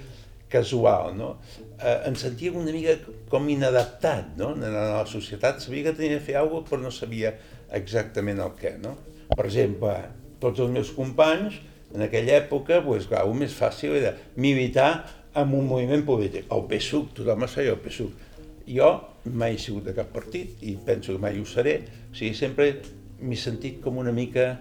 casual, 0.48 1.12
no? 1.18 1.32
Eh, 1.76 1.98
en 2.08 2.16
sentia 2.16 2.54
una 2.54 2.72
mica 2.72 2.96
com 3.30 3.48
inadaptat, 3.50 4.36
no? 4.38 4.52
En 4.54 4.64
la 4.72 5.04
societat 5.10 5.60
sabia 5.60 5.88
que 5.88 5.96
tenia 5.98 6.20
de 6.20 6.24
fer 6.24 6.38
alguna 6.40 6.62
cosa, 6.62 6.70
però 6.70 6.86
no 6.86 6.94
sabia 6.94 7.34
exactament 7.76 8.40
el 8.40 8.54
què, 8.60 8.76
no? 8.82 8.94
Per 9.34 9.44
exemple, 9.44 9.96
tots 10.40 10.62
els 10.62 10.70
meus 10.72 10.92
companys, 10.94 11.58
en 11.96 12.04
aquella 12.04 12.36
època, 12.42 12.82
pues, 12.84 13.08
clar, 13.08 13.24
el 13.24 13.34
més 13.40 13.54
fàcil 13.56 13.96
era 13.96 14.12
militar 14.36 14.90
amb 15.36 15.56
un 15.56 15.64
moviment 15.68 16.02
polític. 16.04 16.50
El 16.52 16.66
PSUC, 16.68 17.14
tothom 17.16 17.46
es 17.46 17.56
feia 17.56 17.72
el 17.72 17.80
PSUC. 17.80 18.24
Jo 18.66 18.90
mai 19.32 19.56
he 19.56 19.60
sigut 19.62 19.86
de 19.88 19.94
cap 19.96 20.10
partit 20.12 20.62
i 20.66 20.74
penso 20.86 21.14
que 21.14 21.22
mai 21.22 21.40
ho 21.40 21.46
seré. 21.48 21.78
O 22.10 22.16
sigui, 22.16 22.34
sempre 22.36 22.68
m'he 23.20 23.38
sentit 23.40 23.80
com 23.84 24.02
una 24.02 24.12
mica... 24.12 24.56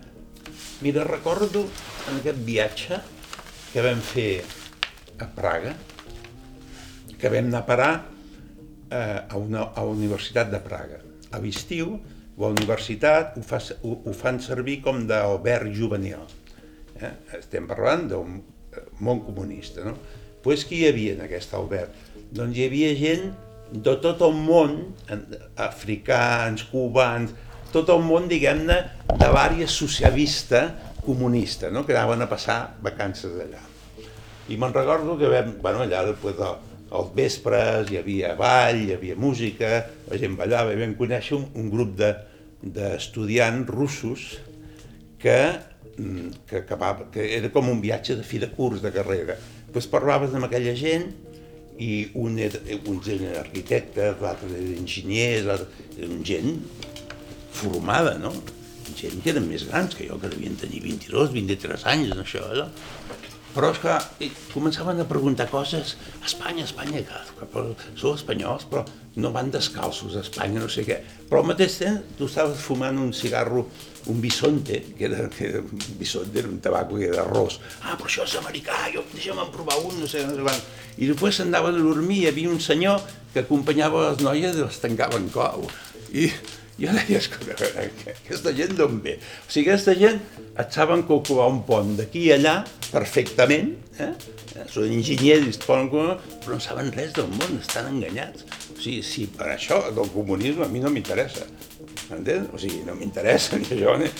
Mira, 0.79 1.03
recordo 1.03 1.65
en 2.09 2.21
aquest 2.21 2.39
viatge 2.47 3.01
que 3.73 3.83
vam 3.83 3.99
fer 3.99 4.29
a 5.19 5.27
Praga, 5.35 5.73
que 7.19 7.31
vam 7.33 7.49
anar 7.49 7.63
a 7.65 7.67
parar 7.67 7.91
eh, 8.91 9.19
a, 9.27 9.35
una, 9.35 9.67
a 9.75 9.83
la 9.83 9.91
Universitat 9.91 10.51
de 10.53 10.63
Praga. 10.63 11.01
A 11.35 11.43
l'estiu, 11.43 11.97
la 12.39 12.51
universitat 12.55 13.35
ho, 13.39 13.43
fa, 13.43 13.59
ho, 13.81 13.99
ho 14.05 14.15
fan 14.15 14.39
servir 14.43 14.79
com 14.85 15.03
d'alberg 15.09 15.75
juvenil. 15.75 16.23
Eh? 17.01 17.11
Estem 17.39 17.67
parlant 17.67 18.05
d'un 18.11 18.37
món 19.03 19.23
comunista, 19.25 19.83
no? 19.83 19.95
pues 20.45 20.63
qui 20.67 20.83
hi 20.83 20.89
havia 20.91 21.15
en 21.15 21.23
aquest 21.25 21.55
alberg? 21.57 21.93
Doncs 22.35 22.57
hi 22.57 22.67
havia 22.67 22.91
gent 22.99 23.31
de 23.71 23.95
tot 24.01 24.21
el 24.23 24.35
món, 24.37 24.77
africans, 25.57 26.63
cubans, 26.69 27.33
tot 27.73 27.89
el 27.91 28.03
món, 28.05 28.29
diguem-ne, 28.31 28.77
de 29.09 29.31
l'àrea 29.31 29.67
socialista 29.67 30.67
comunista, 31.05 31.71
no? 31.73 31.83
que 31.85 31.95
anaven 31.95 32.23
a 32.23 32.29
passar 32.29 32.59
vacances 32.85 33.33
allà. 33.41 33.63
I 34.47 34.59
me'n 34.61 34.73
recordo 34.73 35.17
que 35.17 35.29
vam, 35.31 35.55
bueno, 35.63 35.81
allà 35.83 36.05
de, 36.05 36.15
als 36.95 37.11
vespres 37.17 37.89
hi 37.91 37.99
havia 37.99 38.35
ball, 38.39 38.83
hi 38.85 38.93
havia 38.93 39.17
música, 39.17 39.71
la 40.09 40.19
gent 40.21 40.37
ballava, 40.37 40.73
i 40.73 40.79
vam 40.79 40.93
conèixer 40.99 41.35
un, 41.39 41.47
un 41.57 41.71
grup 41.73 41.95
d'estudiants 41.97 43.65
de, 43.65 43.73
russos 43.73 44.27
que, 45.21 45.39
que, 45.95 46.57
acabava, 46.59 47.07
que 47.11 47.23
era 47.37 47.51
com 47.53 47.69
un 47.71 47.79
viatge 47.83 48.17
de 48.19 48.25
fi 48.27 48.39
de 48.41 48.49
curs 48.51 48.81
de 48.83 48.91
carrera 48.95 49.37
pues 49.75 49.87
parlaves 49.91 50.35
amb 50.35 50.47
aquella 50.47 50.71
gent 50.79 51.09
i 51.83 52.07
un 52.15 52.37
era, 52.39 52.61
uns 52.87 53.07
eren 53.11 53.33
arquitectes, 53.41 54.21
l'altre 54.23 54.47
eren 54.47 54.77
enginyers, 54.79 55.65
eren 55.97 56.21
gent 56.27 56.61
formada, 57.55 58.13
no? 58.21 58.31
Gent 58.95 59.19
que 59.23 59.33
eren 59.33 59.49
més 59.49 59.65
grans 59.67 59.97
que 59.97 60.07
jo, 60.07 60.15
que 60.21 60.31
devien 60.31 60.55
tenir 60.61 60.79
22, 60.85 61.33
23 61.35 61.83
anys 61.91 62.15
això, 62.23 62.45
no? 62.55 62.69
Però, 63.55 63.69
esclar, 63.71 64.01
començaven 64.51 64.99
a 64.99 65.05
preguntar 65.07 65.45
coses, 65.47 65.93
Espanya, 66.27 66.65
Espanya, 66.65 66.99
que, 67.07 67.19
que 67.39 67.61
sou 67.95 68.11
espanyols, 68.17 68.65
però 68.67 68.81
no 69.23 69.31
van 69.31 69.47
descalços 69.53 70.17
a 70.19 70.23
Espanya, 70.25 70.59
no 70.59 70.67
sé 70.71 70.83
què. 70.83 70.97
Però 71.29 71.39
al 71.39 71.47
mateix 71.47 71.77
temps 71.79 72.17
tu 72.19 72.27
estaves 72.27 72.59
fumant 72.59 72.99
un 72.99 73.13
cigarro, 73.15 73.63
un 74.11 74.19
bisonte, 74.19 74.81
que 74.97 75.07
era, 75.07 75.29
que 75.31 75.47
era 75.47 75.61
un 75.63 75.85
bisonte, 76.01 76.41
era 76.43 76.51
un 76.51 76.59
tabaco 76.59 76.99
que 76.99 77.07
era 77.07 77.23
arròs. 77.23 77.61
Ah, 77.79 77.95
però 77.95 78.11
això 78.11 78.27
és 78.27 78.35
americà, 78.41 78.75
jo, 78.91 79.05
deixa'm 79.13 79.39
provar 79.55 79.79
un, 79.85 80.01
no 80.03 80.11
sé, 80.11 80.25
no 80.27 80.35
sé 80.35 80.43
quan. 80.49 80.59
I 80.99 81.09
després 81.13 81.39
s'andaven 81.39 81.79
a 81.79 81.87
dormir, 81.87 82.25
hi 82.25 82.29
havia 82.33 82.51
un 82.51 82.59
senyor 82.59 82.99
que 83.31 83.45
acompanyava 83.45 84.09
les 84.09 84.21
noies 84.25 84.59
i 84.59 84.67
les 84.67 84.83
tancava 84.83 85.15
en 85.21 85.31
clau. 85.31 85.63
I, 86.11 86.27
jo 86.75 86.91
deia, 86.91 87.19
escolta, 87.21 87.55
aquesta 88.11 88.51
gent 88.55 88.73
d'on 88.75 88.97
ve? 89.03 89.15
O 89.17 89.51
sigui, 89.51 89.69
aquesta 89.69 89.93
gent 89.95 90.19
et 90.59 90.75
saben 90.75 91.05
calcular 91.07 91.47
un 91.51 91.61
pont 91.67 91.93
d'aquí 91.95 92.25
i 92.27 92.33
allà 92.35 92.57
perfectament, 92.89 93.71
eh? 94.03 94.11
són 94.71 94.91
enginyers, 94.91 95.59
però 95.63 95.79
no 95.85 96.59
saben 96.63 96.91
res 96.95 97.13
del 97.15 97.29
món, 97.31 97.59
estan 97.61 97.87
enganyats. 97.93 98.43
O 98.75 98.79
sigui, 98.79 99.01
si 99.07 99.27
per 99.31 99.53
això 99.53 99.79
del 99.95 100.11
comunisme 100.11 100.65
a 100.65 100.71
mi 100.71 100.83
no 100.83 100.91
m'interessa, 100.91 101.47
entens? 102.15 102.51
O 102.51 102.59
sigui, 102.59 102.83
no 102.87 102.95
m'interessa 102.99 103.59
ni 103.61 103.71
això, 103.77 103.95
ni... 104.01 104.11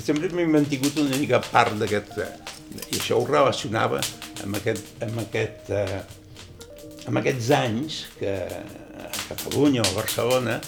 sempre 0.00 0.28
m'he 0.34 0.48
mantingut 0.50 1.00
una 1.00 1.16
mica 1.16 1.40
part 1.48 1.76
d'aquest... 1.80 2.18
Eh, 2.20 2.56
I 2.70 3.00
això 3.00 3.16
ho 3.18 3.24
relacionava 3.26 3.98
amb, 4.44 4.54
aquest, 4.60 4.92
amb, 5.02 5.16
aquest, 5.24 5.72
eh, 5.74 6.02
amb 7.10 7.18
aquests 7.18 7.48
anys 7.56 7.96
que 8.20 8.36
a 8.46 9.08
Catalunya 9.26 9.82
o 9.82 9.88
a 9.88 9.96
Barcelona 9.96 10.60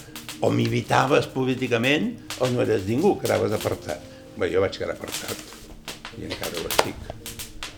o 0.43 0.51
militaves 0.51 1.29
políticament 1.31 2.11
o 2.43 2.51
no 2.51 2.63
eres 2.65 2.83
ningú, 2.89 3.15
quedaves 3.21 3.55
apartat. 3.55 4.03
Bé, 4.35 4.49
jo 4.51 4.63
vaig 4.63 4.75
quedar 4.75 4.97
apartat 4.97 5.61
i 6.19 6.27
encara 6.27 6.59
ho 6.59 6.69
estic. 6.69 7.11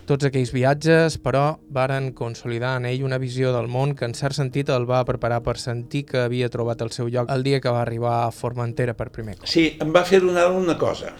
Tots 0.06 0.28
aquells 0.28 0.52
viatges, 0.54 1.16
però, 1.18 1.56
varen 1.74 2.12
consolidar 2.14 2.76
en 2.78 2.86
ell 2.86 3.06
una 3.08 3.18
visió 3.22 3.50
del 3.56 3.70
món 3.72 3.96
que 3.98 4.06
en 4.06 4.14
cert 4.14 4.38
sentit 4.38 4.70
el 4.70 4.86
va 4.90 5.02
preparar 5.06 5.40
per 5.46 5.56
sentir 5.58 6.04
que 6.12 6.22
havia 6.22 6.50
trobat 6.54 6.84
el 6.86 6.92
seu 6.94 7.10
lloc 7.10 7.32
el 7.34 7.46
dia 7.46 7.62
que 7.62 7.74
va 7.74 7.82
arribar 7.82 8.20
a 8.26 8.34
Formentera 8.34 8.94
per 8.94 9.10
primer 9.14 9.40
cop. 9.40 9.50
Sí, 9.50 9.72
em 9.82 9.94
va 9.96 10.06
fer 10.06 10.22
donar 10.22 10.52
una 10.54 10.78
cosa. 10.78 11.16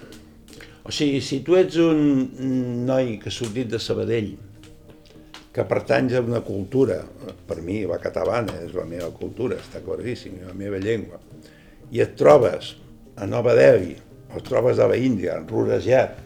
O 0.86 0.94
sigui, 0.94 1.18
si 1.26 1.40
tu 1.42 1.58
ets 1.58 1.80
un 1.82 2.86
noi 2.86 3.16
que 3.22 3.32
ha 3.32 3.34
sortit 3.34 3.72
de 3.74 3.82
Sabadell, 3.82 4.36
que 5.56 5.64
pertanys 5.64 6.18
a 6.18 6.20
una 6.20 6.42
cultura, 6.44 6.98
per 7.48 7.62
mi 7.64 7.86
la 7.88 7.96
catalana 8.04 8.58
és 8.66 8.74
la 8.76 8.84
meva 8.90 9.08
cultura, 9.16 9.56
està 9.56 9.80
claríssim, 9.86 10.42
la 10.44 10.56
meva 10.58 10.82
llengua, 10.84 11.22
i 11.96 12.02
et 12.04 12.18
trobes 12.20 12.74
a 13.16 13.28
Nova 13.30 13.54
Delhi, 13.56 13.96
o 14.34 14.42
et 14.42 14.50
trobes 14.50 14.82
a 14.84 14.90
la 14.92 14.98
Índia, 15.00 15.38
rodejat 15.48 16.18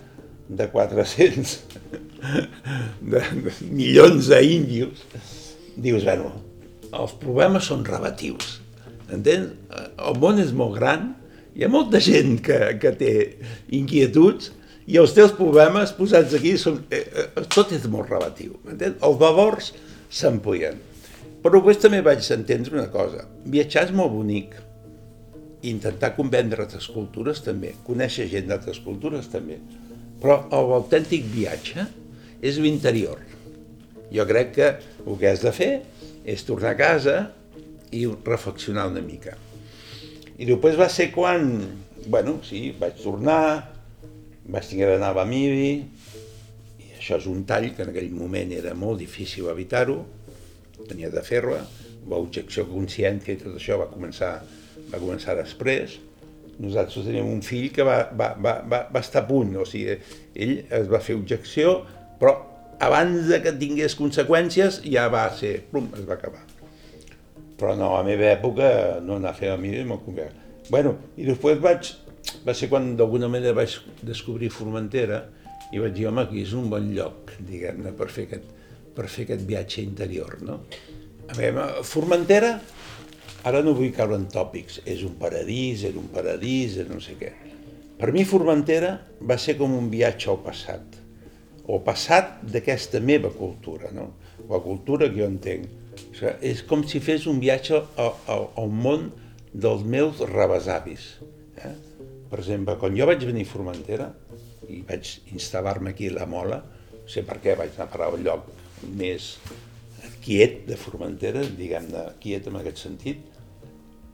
de 0.49 0.65
400 0.73 1.53
de, 3.13 3.21
de 3.21 3.53
milions 3.69 4.31
d'índios, 4.31 5.05
dius, 5.77 6.07
bueno, 6.09 6.33
els 6.89 7.13
problemes 7.21 7.69
són 7.69 7.85
relatius, 7.85 8.57
entens? 9.13 9.53
El 9.93 10.17
món 10.17 10.41
és 10.41 10.55
molt 10.57 10.73
gran, 10.79 11.11
hi 11.53 11.67
ha 11.67 11.69
molta 11.69 12.01
gent 12.01 12.39
que, 12.41 12.57
que 12.81 12.97
té 12.97 13.13
inquietuds, 13.77 14.55
i 14.89 14.97
els 14.97 15.13
teus 15.13 15.35
problemes 15.37 15.91
posats 15.93 16.33
aquí, 16.33 16.55
són, 16.57 16.79
eh, 16.89 17.03
eh, 17.05 17.43
tot 17.53 17.71
és 17.75 17.85
molt 17.91 18.09
relatiu. 18.09 18.55
Entens? 18.65 18.97
Els 19.05 19.19
valors 19.21 19.73
s'amplien. 20.09 20.79
Però 21.43 21.59
després 21.59 21.77
també 21.83 22.01
vaig 22.01 22.25
entendre 22.33 22.73
una 22.79 22.89
cosa. 22.89 23.27
Viatjar 23.45 23.85
és 23.85 23.93
molt 23.93 24.11
bonic. 24.15 24.55
Intentar 25.69 26.15
convendre 26.15 26.65
altres 26.65 26.87
cultures 26.89 27.43
també. 27.45 27.75
Conèixer 27.85 28.27
gent 28.31 28.49
d'altres 28.49 28.81
cultures 28.81 29.29
també. 29.29 29.59
Però 30.19 30.41
l'autèntic 30.49 31.27
viatge 31.31 31.85
és 32.41 32.57
l'interior. 32.57 33.21
Jo 34.11 34.25
crec 34.25 34.55
que 34.55 34.69
el 35.05 35.19
que 35.19 35.29
has 35.29 35.45
de 35.45 35.53
fer 35.53 35.73
és 36.25 36.43
tornar 36.47 36.73
a 36.73 36.79
casa 36.79 37.17
i 37.91 38.07
reflexionar 38.25 38.89
una 38.89 39.05
mica. 39.05 39.37
I 40.39 40.47
després 40.49 40.79
va 40.79 40.89
ser 40.89 41.11
quan, 41.13 41.61
bueno, 42.07 42.39
sí, 42.47 42.71
vaig 42.79 42.97
tornar, 43.03 43.78
vaig 44.49 44.69
tenir 44.69 44.87
d'anar 44.89 45.11
a 45.13 45.17
Bamidi, 45.19 45.73
i 46.81 46.91
això 46.97 47.19
és 47.19 47.27
un 47.29 47.43
tall 47.49 47.69
que 47.75 47.85
en 47.85 47.91
aquell 47.93 48.09
moment 48.15 48.53
era 48.55 48.73
molt 48.77 49.01
difícil 49.01 49.49
evitar-ho, 49.51 49.99
tenia 50.89 51.11
de 51.13 51.23
fer-ho, 51.25 51.57
l'objecció 52.09 52.65
consciència 52.69 53.35
i 53.35 53.39
tot 53.41 53.57
això 53.59 53.77
va 53.81 53.89
començar, 53.91 54.39
va 54.89 55.01
començar 55.01 55.35
després. 55.37 55.99
Nosaltres 56.59 57.05
teníem 57.07 57.29
un 57.29 57.43
fill 57.45 57.69
que 57.71 57.85
va, 57.87 58.01
va, 58.11 58.33
va, 58.35 58.57
va, 58.67 58.81
va 58.91 59.03
estar 59.03 59.23
a 59.23 59.27
punt, 59.29 59.53
o 59.61 59.65
sigui, 59.67 59.95
ell 60.35 60.55
es 60.81 60.89
va 60.91 60.99
fer 61.03 61.15
objecció, 61.19 61.77
però 62.19 62.35
abans 62.83 63.29
de 63.29 63.39
que 63.43 63.55
tingués 63.59 63.95
conseqüències 63.99 64.81
ja 64.87 65.07
va 65.11 65.27
ser, 65.35 65.59
plum, 65.71 65.87
es 65.95 66.07
va 66.07 66.17
acabar. 66.17 66.43
Però 67.59 67.75
no, 67.75 67.93
a 67.93 67.99
la 67.99 68.07
meva 68.07 68.27
època 68.31 68.99
no 69.03 69.19
anar 69.19 69.33
a 69.33 69.39
fer 69.39 69.53
a 69.53 69.57
mi 69.59 69.73
molt 69.87 70.05
convé. 70.05 70.29
Bueno, 70.69 70.95
i 71.19 71.27
després 71.27 71.59
vaig, 71.63 71.91
va 72.45 72.55
ser 72.55 72.69
quan 72.71 72.93
d'alguna 72.99 73.29
manera 73.31 73.55
vaig 73.57 73.75
descobrir 74.05 74.51
Formentera 74.53 75.23
i 75.73 75.81
vaig 75.81 75.93
dir, 75.93 76.07
home, 76.09 76.23
aquí 76.25 76.43
és 76.43 76.53
un 76.57 76.69
bon 76.71 76.87
lloc, 76.95 77.33
diguem-ne, 77.45 77.93
per, 77.97 78.09
fer 78.13 78.25
aquest, 78.27 78.47
per 78.95 79.07
fer 79.11 79.27
aquest 79.27 79.45
viatge 79.47 79.83
interior, 79.83 80.39
no? 80.45 80.61
A 81.29 81.35
veure, 81.37 81.67
Formentera, 81.85 82.55
ara 83.45 83.61
no 83.65 83.75
vull 83.77 83.93
caure 83.95 84.17
en 84.17 84.25
tòpics, 84.33 84.81
és 84.89 85.03
un 85.05 85.13
paradís, 85.21 85.85
era 85.85 86.01
un 86.01 86.09
paradís, 86.13 86.79
era 86.81 86.93
no 86.93 87.03
sé 87.03 87.17
què. 87.19 87.33
Per 87.99 88.09
mi 88.15 88.23
Formentera 88.25 88.95
va 89.29 89.37
ser 89.37 89.57
com 89.59 89.75
un 89.75 89.91
viatge 89.91 90.31
al 90.31 90.39
passat, 90.45 90.97
o 91.69 91.77
passat 91.85 92.39
d'aquesta 92.49 93.01
meva 93.03 93.29
cultura, 93.35 93.91
no? 93.93 94.13
la 94.49 94.57
cultura 94.63 95.09
que 95.09 95.21
jo 95.21 95.27
entenc. 95.29 95.67
O 95.99 96.15
sigui, 96.15 96.31
és 96.49 96.63
com 96.65 96.81
si 96.87 97.01
fes 97.03 97.27
un 97.29 97.37
viatge 97.43 97.75
al, 97.77 98.15
al, 98.31 98.47
al 98.57 98.73
món 98.73 99.09
dels 99.53 99.83
meus 99.85 100.23
rebesavis. 100.31 101.11
Eh? 101.59 101.75
Per 102.29 102.39
exemple, 102.41 102.75
quan 102.81 102.97
jo 102.97 103.07
vaig 103.09 103.23
venir 103.25 103.47
a 103.47 103.49
Formentera 103.49 104.11
i 104.69 104.83
vaig 104.85 105.15
instal·lar-me 105.33 105.95
aquí 105.95 106.11
a 106.11 106.19
la 106.19 106.27
Mola, 106.29 106.59
no 106.93 107.07
sé 107.09 107.23
per 107.25 107.39
què 107.41 107.55
vaig 107.57 107.73
anar 107.73 107.87
a 107.87 107.93
parar 107.93 108.11
al 108.11 108.21
lloc 108.25 108.49
més 108.99 109.31
quiet 110.23 110.63
de 110.67 110.77
Formentera, 110.77 111.41
diguem-ne, 111.57 112.05
quiet 112.21 112.47
en 112.51 112.59
aquest 112.59 112.83
sentit, 112.85 113.25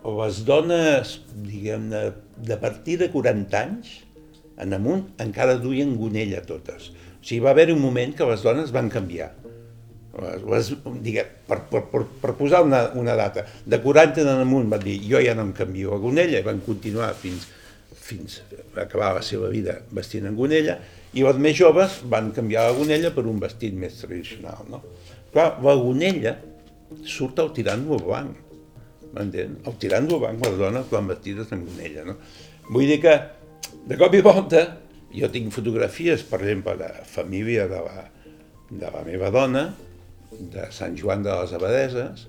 les 0.06 0.44
dones, 0.46 1.16
diguem-ne, 1.48 2.02
de 2.38 2.58
partir 2.62 3.00
de 3.02 3.10
40 3.12 3.58
anys 3.60 3.96
en 4.62 4.76
amunt 4.78 5.08
encara 5.24 5.58
duien 5.60 5.96
gonella 6.00 6.44
totes. 6.46 6.92
O 6.94 7.26
sigui, 7.26 7.42
va 7.44 7.52
haver 7.56 7.72
un 7.74 7.82
moment 7.82 8.14
que 8.16 8.28
les 8.30 8.46
dones 8.46 8.72
van 8.72 8.92
canviar. 8.94 9.32
Les, 10.16 10.44
les, 10.48 10.70
diguem, 11.04 11.32
per, 11.50 11.58
per, 11.72 11.82
per, 11.92 12.06
per 12.22 12.36
posar 12.38 12.62
una, 12.64 12.86
una 12.96 13.18
data, 13.20 13.44
de 13.66 13.82
40 13.84 14.24
en 14.24 14.46
amunt 14.46 14.70
van 14.72 14.84
dir 14.86 14.96
jo 15.04 15.20
ja 15.20 15.34
no 15.36 15.44
em 15.50 15.52
canvio 15.58 15.96
a 15.96 16.00
gonella 16.00 16.40
i 16.40 16.46
van 16.46 16.62
continuar 16.64 17.12
fins 17.20 17.50
fins 18.06 18.42
a 18.46 18.84
acabar 18.84 19.14
la 19.18 19.24
seva 19.26 19.50
vida 19.50 19.80
vestint 19.98 20.28
en 20.30 20.38
gonella, 20.38 20.78
i 21.16 21.24
els 21.26 21.40
més 21.42 21.56
joves 21.58 22.02
van 22.12 22.32
canviar 22.36 22.68
la 22.68 22.76
gonella 22.78 23.12
per 23.16 23.26
un 23.30 23.40
vestit 23.42 23.76
més 23.80 23.98
tradicional. 24.02 24.66
No? 24.70 24.82
Clar, 25.34 25.48
la 25.64 25.76
gonella 25.80 26.36
surt 27.08 27.40
al 27.42 27.54
tirant 27.56 27.86
del 27.88 28.04
banc, 28.06 28.42
m'entén? 29.16 29.58
Al 29.66 29.78
tirant 29.82 30.10
del 30.12 30.22
banc 30.22 30.44
les 30.46 30.58
dones 30.60 30.92
van 30.92 31.10
vestides 31.10 31.54
en 31.56 31.64
gonella. 31.66 32.06
No? 32.12 32.18
Vull 32.70 32.92
dir 32.92 33.00
que, 33.04 33.16
de 33.90 33.98
cop 34.00 34.18
i 34.18 34.22
volta, 34.26 34.66
jo 35.16 35.32
tinc 35.32 35.54
fotografies, 35.56 36.26
per 36.28 36.42
exemple, 36.44 36.76
de 36.82 36.92
família 37.10 37.70
de 37.72 37.82
la, 37.88 38.06
de 38.70 38.92
la 38.92 39.04
meva 39.08 39.32
dona, 39.34 39.70
de 40.36 40.66
Sant 40.76 40.98
Joan 41.00 41.24
de 41.24 41.32
les 41.32 41.54
Abadeses, 41.56 42.26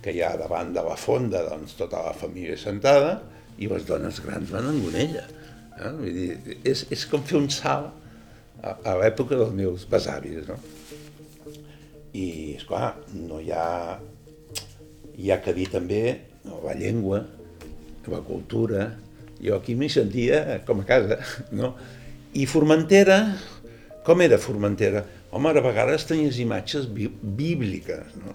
que 0.00 0.14
hi 0.16 0.22
ha 0.24 0.32
davant 0.40 0.72
de 0.72 0.82
la 0.84 0.96
fonda 0.96 1.42
doncs, 1.44 1.76
tota 1.76 2.00
la 2.06 2.14
família 2.16 2.56
sentada, 2.56 3.18
i 3.60 3.68
les 3.70 3.86
dones 3.88 4.20
grans 4.24 4.52
van 4.52 4.68
en 4.70 4.80
gonella. 4.84 5.26
Eh? 5.76 5.92
Vull 5.96 6.16
dir, 6.16 6.58
és, 6.64 6.86
és 6.92 7.04
com 7.10 7.24
fer 7.26 7.38
un 7.40 7.50
salt 7.52 7.92
a, 8.62 8.74
a 8.74 8.96
l'època 9.00 9.38
dels 9.38 9.52
meus 9.56 9.86
besavis. 9.90 10.48
No? 10.48 10.56
I, 12.12 12.56
esclar, 12.56 12.94
no 13.14 13.38
hi 13.40 13.52
ha, 13.54 14.00
hi 15.16 15.30
ha 15.30 15.38
que 15.44 15.54
dir 15.56 15.68
també 15.72 16.02
no, 16.44 16.62
la 16.64 16.74
llengua, 16.78 17.22
la 18.10 18.20
cultura, 18.26 18.88
jo 19.40 19.56
aquí 19.56 19.76
m'hi 19.78 19.88
sentia 19.92 20.60
com 20.66 20.82
a 20.82 20.86
casa, 20.88 21.20
no? 21.56 21.74
I 22.36 22.46
Formentera, 22.46 23.20
com 24.06 24.22
era 24.22 24.38
Formentera? 24.38 25.04
Home, 25.30 25.52
a 25.52 25.62
vegades 25.62 26.06
tenies 26.08 26.40
imatges 26.42 26.88
bí 26.90 27.08
bíbliques, 27.22 28.16
no? 28.18 28.34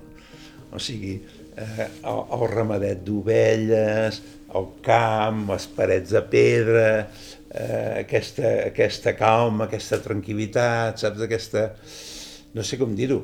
O 0.75 0.79
sigui, 0.79 1.17
eh, 1.55 1.87
el, 1.87 2.21
el 2.37 2.45
ramadet 2.51 3.03
d'ovelles, 3.07 4.21
el 4.55 4.67
camp, 4.85 5.45
les 5.51 5.65
parets 5.75 6.13
de 6.15 6.21
pedra, 6.31 6.89
eh, 7.49 8.03
aquesta, 8.03 8.51
aquesta 8.69 9.15
calma, 9.17 9.67
aquesta 9.67 9.99
tranquil·litat, 10.03 11.01
saps? 11.03 11.25
Aquesta... 11.27 11.69
no 12.55 12.63
sé 12.63 12.79
com 12.79 12.95
dir-ho. 12.95 13.23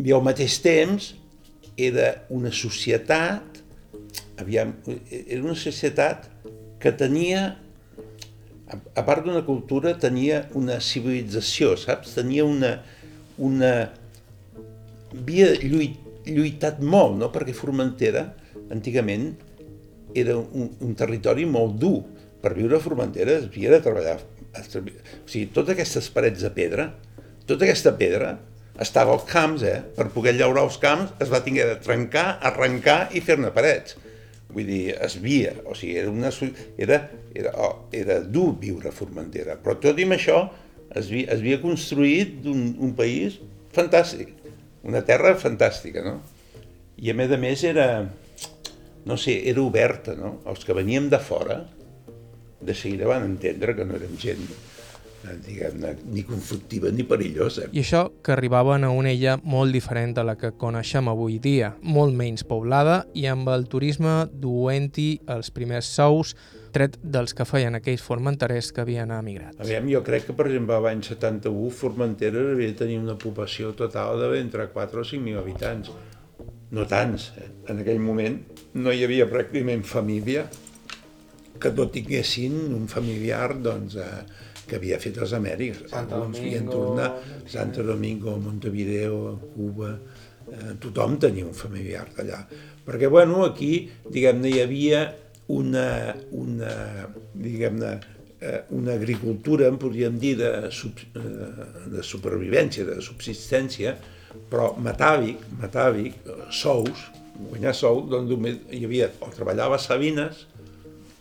I 0.00 0.14
al 0.16 0.24
mateix 0.24 0.58
temps 0.64 1.12
era 1.76 2.12
una 2.32 2.52
societat, 2.52 3.60
aviam, 4.40 4.72
era 5.12 5.42
una 5.42 5.56
societat 5.58 6.28
que 6.80 6.92
tenia, 6.96 7.44
a 8.72 9.02
part 9.04 9.26
d'una 9.26 9.44
cultura, 9.44 9.92
tenia 10.00 10.46
una 10.58 10.78
civilització, 10.80 11.76
saps? 11.76 12.16
Tenia 12.16 12.46
una, 12.48 12.78
una... 13.38 13.72
havia 15.12 15.52
lluit, 15.60 16.00
lluitat 16.26 16.80
molt, 16.80 17.18
no? 17.20 17.28
perquè 17.34 17.54
Formentera, 17.56 18.30
antigament, 18.72 19.34
era 20.18 20.36
un, 20.38 20.70
un 20.80 20.94
territori 20.98 21.46
molt 21.48 21.78
dur. 21.80 21.98
Per 22.42 22.54
viure 22.56 22.78
a 22.78 22.82
Formentera 22.82 23.38
es 23.38 23.50
havia 23.50 23.70
de 23.70 23.82
treballar. 23.84 24.16
O 24.52 24.62
sigui, 25.30 25.46
totes 25.54 25.76
aquestes 25.76 26.08
parets 26.12 26.42
de 26.44 26.50
pedra, 26.52 26.88
tota 27.46 27.64
aquesta 27.64 27.94
pedra, 27.98 28.34
estava 28.80 29.12
als 29.12 29.26
camps, 29.28 29.62
eh? 29.62 29.80
Per 29.96 30.08
poder 30.14 30.34
llaurar 30.38 30.64
els 30.66 30.78
camps 30.82 31.12
es 31.22 31.30
va 31.32 31.42
tinguer 31.44 31.68
de 31.68 31.76
trencar, 31.84 32.38
arrencar 32.50 33.12
i 33.14 33.22
fer-ne 33.24 33.52
parets. 33.54 33.96
Vull 34.52 34.68
dir, 34.68 34.82
es 35.00 35.16
via, 35.20 35.54
o 35.64 35.76
sigui, 35.76 35.96
era, 36.02 36.10
una, 36.12 36.30
era, 36.76 36.98
era, 37.34 37.52
oh, 37.56 37.86
era 37.96 38.18
dur 38.20 38.50
viure 38.60 38.90
a 38.90 38.92
Formentera, 38.92 39.56
però 39.56 39.78
tot 39.80 40.00
i 40.00 40.04
amb 40.04 40.18
això 40.18 40.42
es 40.92 41.06
havia, 41.06 41.30
es 41.32 41.40
havia 41.40 41.60
construït 41.62 42.44
un, 42.50 42.66
un 42.84 42.92
país 42.98 43.38
fantàstic, 43.72 44.34
una 44.84 45.00
terra 45.08 45.32
fantàstica, 45.40 46.04
no? 46.04 46.18
I 47.00 47.10
a 47.10 47.16
més 47.16 47.32
a 47.32 47.38
més 47.40 47.64
era, 47.64 47.86
no 49.04 49.16
sé, 49.18 49.40
era 49.50 49.62
oberta, 49.62 50.14
no? 50.18 50.40
Els 50.46 50.66
que 50.66 50.76
veníem 50.76 51.08
de 51.10 51.18
fora, 51.18 51.62
de 52.62 52.74
seguida 52.74 53.08
van 53.10 53.26
entendre 53.26 53.74
que 53.74 53.86
no 53.86 53.98
érem 53.98 54.14
gent 54.20 54.46
diguem-ne, 55.46 55.96
ni 56.10 56.22
conflictiva 56.26 56.90
ni 56.90 57.04
perillosa. 57.06 57.68
I 57.72 57.82
això 57.82 58.06
que 58.24 58.32
arribaven 58.34 58.84
a 58.84 58.90
una 58.94 59.12
illa 59.14 59.36
molt 59.42 59.74
diferent 59.74 60.16
de 60.16 60.24
la 60.26 60.34
que 60.38 60.52
coneixem 60.58 61.08
avui 61.10 61.38
dia, 61.42 61.72
molt 61.82 62.16
menys 62.16 62.44
poblada 62.48 63.02
i 63.14 63.26
amb 63.30 63.48
el 63.52 63.68
turisme 63.70 64.26
duent-hi 64.32 65.22
els 65.30 65.52
primers 65.54 65.90
sous, 65.94 66.34
tret 66.72 66.96
dels 67.02 67.36
que 67.36 67.46
feien 67.46 67.76
aquells 67.76 68.02
formenterers 68.02 68.72
que 68.72 68.82
havien 68.82 69.12
emigrat. 69.14 69.58
Aviam, 69.60 69.90
jo 69.92 70.02
crec 70.04 70.26
que, 70.28 70.36
per 70.36 70.48
exemple, 70.48 70.80
l'any 70.86 71.04
71, 71.04 71.68
Formentera 71.76 72.46
havia 72.54 72.72
de 72.72 72.78
tenir 72.78 72.98
una 73.02 73.18
població 73.20 73.74
total 73.76 74.24
d'entre 74.32 74.70
4 74.72 75.04
o 75.04 75.04
5 75.04 75.22
mil 75.22 75.38
habitants. 75.38 75.92
No 76.72 76.86
tants. 76.88 77.28
Eh? 77.36 77.50
En 77.68 77.82
aquell 77.82 78.00
moment 78.00 78.40
no 78.74 78.92
hi 78.92 79.02
havia 79.04 79.28
pràcticament 79.28 79.84
família 79.84 80.46
que 81.62 81.70
no 81.76 81.86
tinguessin 81.92 82.56
un 82.74 82.88
familiar 82.90 83.52
doncs, 83.62 83.96
eh, 84.00 84.22
que 84.66 84.78
havia 84.78 84.98
fet 85.02 85.18
les 85.20 85.32
Amèriques. 85.36 85.90
Santo 85.90 86.16
Alguns 86.16 86.38
Domingo, 86.38 86.72
tornar, 86.72 87.10
Santo 87.46 87.82
Domingo, 87.86 88.36
Montevideo, 88.40 89.18
Cuba, 89.54 89.92
eh, 90.48 90.74
tothom 90.80 91.18
tenia 91.20 91.46
un 91.46 91.54
familiar 91.54 92.06
d'allà. 92.16 92.40
Perquè, 92.86 93.10
bueno, 93.10 93.44
aquí, 93.44 93.90
diguem-ne, 94.08 94.50
hi 94.50 94.62
havia 94.62 95.04
una, 95.54 96.16
una 96.32 96.72
diguem-ne, 97.34 97.92
eh, 98.40 98.62
una 98.78 98.96
agricultura, 98.96 99.68
en 99.68 99.78
podríem 99.78 100.18
dir, 100.18 100.36
de, 100.40 100.52
sub, 100.74 100.98
eh, 101.14 101.68
de 101.92 102.02
supervivència, 102.02 102.88
de 102.88 102.98
subsistència, 103.04 103.96
però 104.50 104.72
metàvic, 104.80 105.44
metàvic, 105.60 106.16
sous, 106.50 107.10
guanyar 107.36 107.74
sou, 107.76 108.02
doncs 108.08 108.30
només 108.30 108.58
hi 108.72 108.84
havia, 108.86 109.10
o 109.22 109.30
treballava 109.34 109.78
a 109.78 109.82
Sabines, 109.82 110.46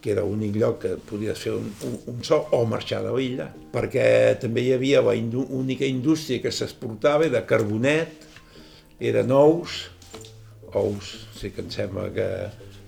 que 0.02 0.12
era 0.16 0.26
l'únic 0.26 0.56
lloc 0.58 0.80
que 0.82 0.96
podies 1.10 1.40
fer 1.40 1.54
un, 1.54 1.68
un, 1.86 1.98
un 2.10 2.24
sou, 2.26 2.48
o 2.58 2.64
marxar 2.70 3.04
de 3.06 3.14
l'illa, 3.16 3.52
perquè 3.74 4.06
també 4.42 4.66
hi 4.66 4.74
havia 4.76 5.04
la 5.06 5.14
indu 5.18 5.46
única 5.54 5.86
indústria 5.86 6.42
que 6.42 6.54
s'exportava 6.54 7.30
de 7.30 7.42
carbonet, 7.48 8.26
eren 9.02 9.32
ous, 9.34 9.84
ous, 10.74 11.12
sí 11.38 11.52
que 11.54 11.64
em 11.66 11.70
sembla 11.74 12.10
que 12.14 12.28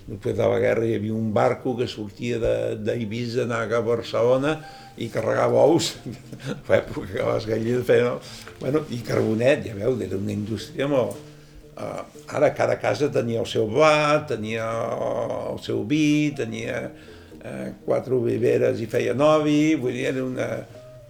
després 0.07 0.35
de 0.35 0.47
la 0.49 0.59
guerra 0.59 0.87
hi 0.87 0.95
havia 0.97 1.15
un 1.15 1.29
barco 1.35 1.75
que 1.77 1.87
sortia 1.87 2.39
d'Eivissa, 2.41 3.45
anava 3.45 3.77
a 3.79 3.85
Barcelona 3.85 4.57
i 4.97 5.07
carregava 5.13 5.63
ous, 5.69 5.93
que 6.67 7.29
les 7.29 7.47
gallines 7.49 7.85
feien, 7.87 8.17
bueno, 8.59 8.83
i 8.89 9.03
carbonet, 9.05 9.67
ja 9.69 9.77
veu, 9.77 9.95
era 10.01 10.17
una 10.17 10.33
indústria 10.33 10.89
molt, 10.89 11.32
Uh, 11.73 12.05
ara 12.37 12.51
cada 12.53 12.75
casa 12.77 13.09
tenia 13.09 13.39
el 13.41 13.49
seu 13.49 13.65
bar, 13.71 14.27
tenia 14.29 14.67
el 15.49 15.57
seu 15.65 15.81
vi, 15.89 16.29
tenia 16.37 16.83
uh, 16.85 17.67
quatre 17.85 18.13
oliveres 18.13 18.81
i 18.83 18.85
feia 18.89 19.15
novi, 19.17 19.73
vull 19.79 19.95
dir, 19.95 20.07
era 20.11 20.21
una... 20.25 20.49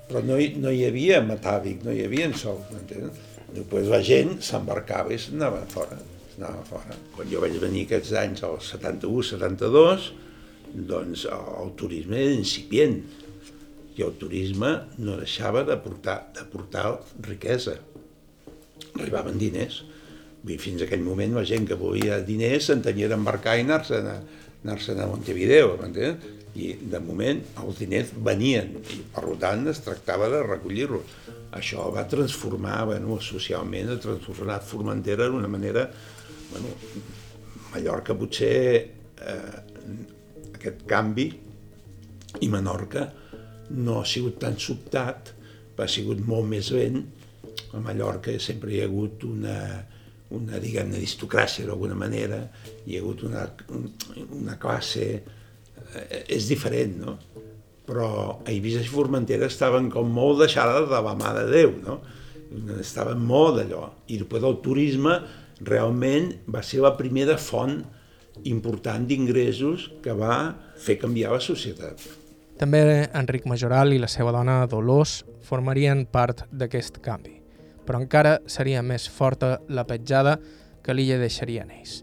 Però 0.07 0.21
no 0.23 0.37
hi, 0.39 0.53
no 0.59 0.71
hi 0.71 0.85
havia 0.87 1.19
metàvic, 1.23 1.83
no 1.83 1.91
hi 1.91 2.03
havia 2.05 2.29
sou, 2.39 2.61
m'entens? 2.71 3.19
Després 3.53 3.91
la 3.91 3.99
gent 4.03 4.37
s'embarcava 4.43 5.13
i 5.13 5.19
s'anava 5.19 5.61
fora, 5.71 5.97
s'anava 6.33 6.63
fora. 6.67 6.95
Quan 7.15 7.29
jo 7.31 7.43
vaig 7.43 7.59
venir 7.61 7.85
aquests 7.87 8.13
anys, 8.23 8.43
al 8.47 8.59
71, 8.63 9.23
72, 9.33 10.09
doncs 10.73 11.25
el 11.29 11.73
turisme 11.79 12.19
era 12.19 12.35
incipient 12.35 13.01
i 13.93 14.03
el 14.05 14.15
turisme 14.19 14.71
no 14.97 15.19
deixava 15.19 15.63
de 15.67 15.75
portar, 15.81 16.19
de 16.35 16.47
portar 16.49 16.87
riquesa. 17.27 17.75
Arribaven 18.95 19.39
diners 19.41 19.83
i 20.43 20.57
fins 20.59 20.81
a 20.81 20.87
aquell 20.87 21.03
moment 21.05 21.37
la 21.37 21.45
gent 21.47 21.67
que 21.69 21.79
volia 21.79 22.19
diners 22.25 22.67
s'entenia 22.67 23.09
d'embarcar 23.11 23.57
i 23.59 23.63
anar-se'n 23.63 24.09
a, 24.11 24.17
anar 24.63 25.05
a 25.05 25.11
Montevideo, 25.11 25.77
m'entens? 25.79 26.31
I 26.53 26.73
de 26.85 26.99
moment 27.01 27.39
els 27.63 27.79
diners 27.81 28.11
venien 28.25 28.75
i 28.93 28.99
per 29.13 29.23
tant 29.41 29.65
es 29.71 29.79
tractava 29.81 30.27
de 30.29 30.43
recollir-los. 30.45 31.15
Això 31.57 31.87
va 31.93 32.03
transformar, 32.09 32.83
bueno, 32.91 33.17
socialment, 33.21 33.89
ha 33.93 34.01
transformat 34.01 34.65
Formentera 34.67 35.29
d'una 35.31 35.49
manera, 35.49 35.87
bueno, 36.51 36.75
Mallorca 37.73 38.13
potser 38.17 38.53
eh, 38.83 39.55
aquest 40.53 40.85
canvi 40.89 41.27
i 42.41 42.49
Menorca 42.49 43.07
no 43.73 43.99
ha 44.01 44.05
sigut 44.05 44.37
tan 44.41 44.59
sobtat, 44.61 45.33
ha 45.77 45.87
sigut 45.89 46.21
molt 46.25 46.45
més 46.49 46.69
lent. 46.73 47.01
A 47.73 47.81
Mallorca 47.81 48.33
sempre 48.41 48.73
hi 48.73 48.81
ha 48.81 48.89
hagut 48.89 49.25
una, 49.25 49.57
una, 50.33 50.59
diguem-ne, 50.61 50.97
aristocràcia 50.99 51.67
d'alguna 51.67 51.97
manera, 51.97 52.41
hi 52.85 52.97
ha 52.97 53.03
hagut 53.03 53.25
una, 53.29 53.47
una 54.39 54.57
classe... 54.61 55.07
Eh, 55.93 56.23
és 56.37 56.47
diferent, 56.49 56.95
no? 57.03 57.17
Però 57.83 58.07
a 58.39 58.51
Eivissa 58.51 58.81
i 58.81 58.89
Formentera 58.89 59.49
estaven 59.51 59.89
com 59.91 60.09
molt 60.13 60.39
deixades 60.45 60.87
de 60.89 61.01
la 61.03 61.15
mà 61.19 61.33
de 61.37 61.43
Déu, 61.51 61.73
no? 61.83 61.99
Estaven 62.79 63.21
molt 63.27 63.59
d'allò. 63.59 63.83
I 64.07 64.21
després 64.21 64.47
el 64.47 64.57
turisme 64.63 65.17
realment 65.63 66.31
va 66.49 66.63
ser 66.65 66.81
la 66.83 66.95
primera 66.97 67.37
font 67.37 67.81
important 68.49 69.05
d'ingressos 69.09 69.89
que 70.03 70.15
va 70.17 70.55
fer 70.79 70.97
canviar 71.01 71.35
la 71.35 71.43
societat. 71.43 72.01
També 72.61 72.83
Enric 73.17 73.45
Majoral 73.49 73.93
i 73.93 74.01
la 74.01 74.09
seva 74.09 74.33
dona 74.33 74.63
Dolors 74.71 75.21
formarien 75.45 76.05
part 76.09 76.45
d'aquest 76.53 77.01
canvi 77.03 77.42
però 77.87 78.01
encara 78.01 78.39
seria 78.47 78.83
més 78.83 79.07
forta 79.09 79.57
la 79.69 79.85
petjada 79.89 80.37
que 80.83 80.95
l'illa 80.95 81.19
deixaria 81.21 81.63
en 81.63 81.71
ells. 81.71 82.01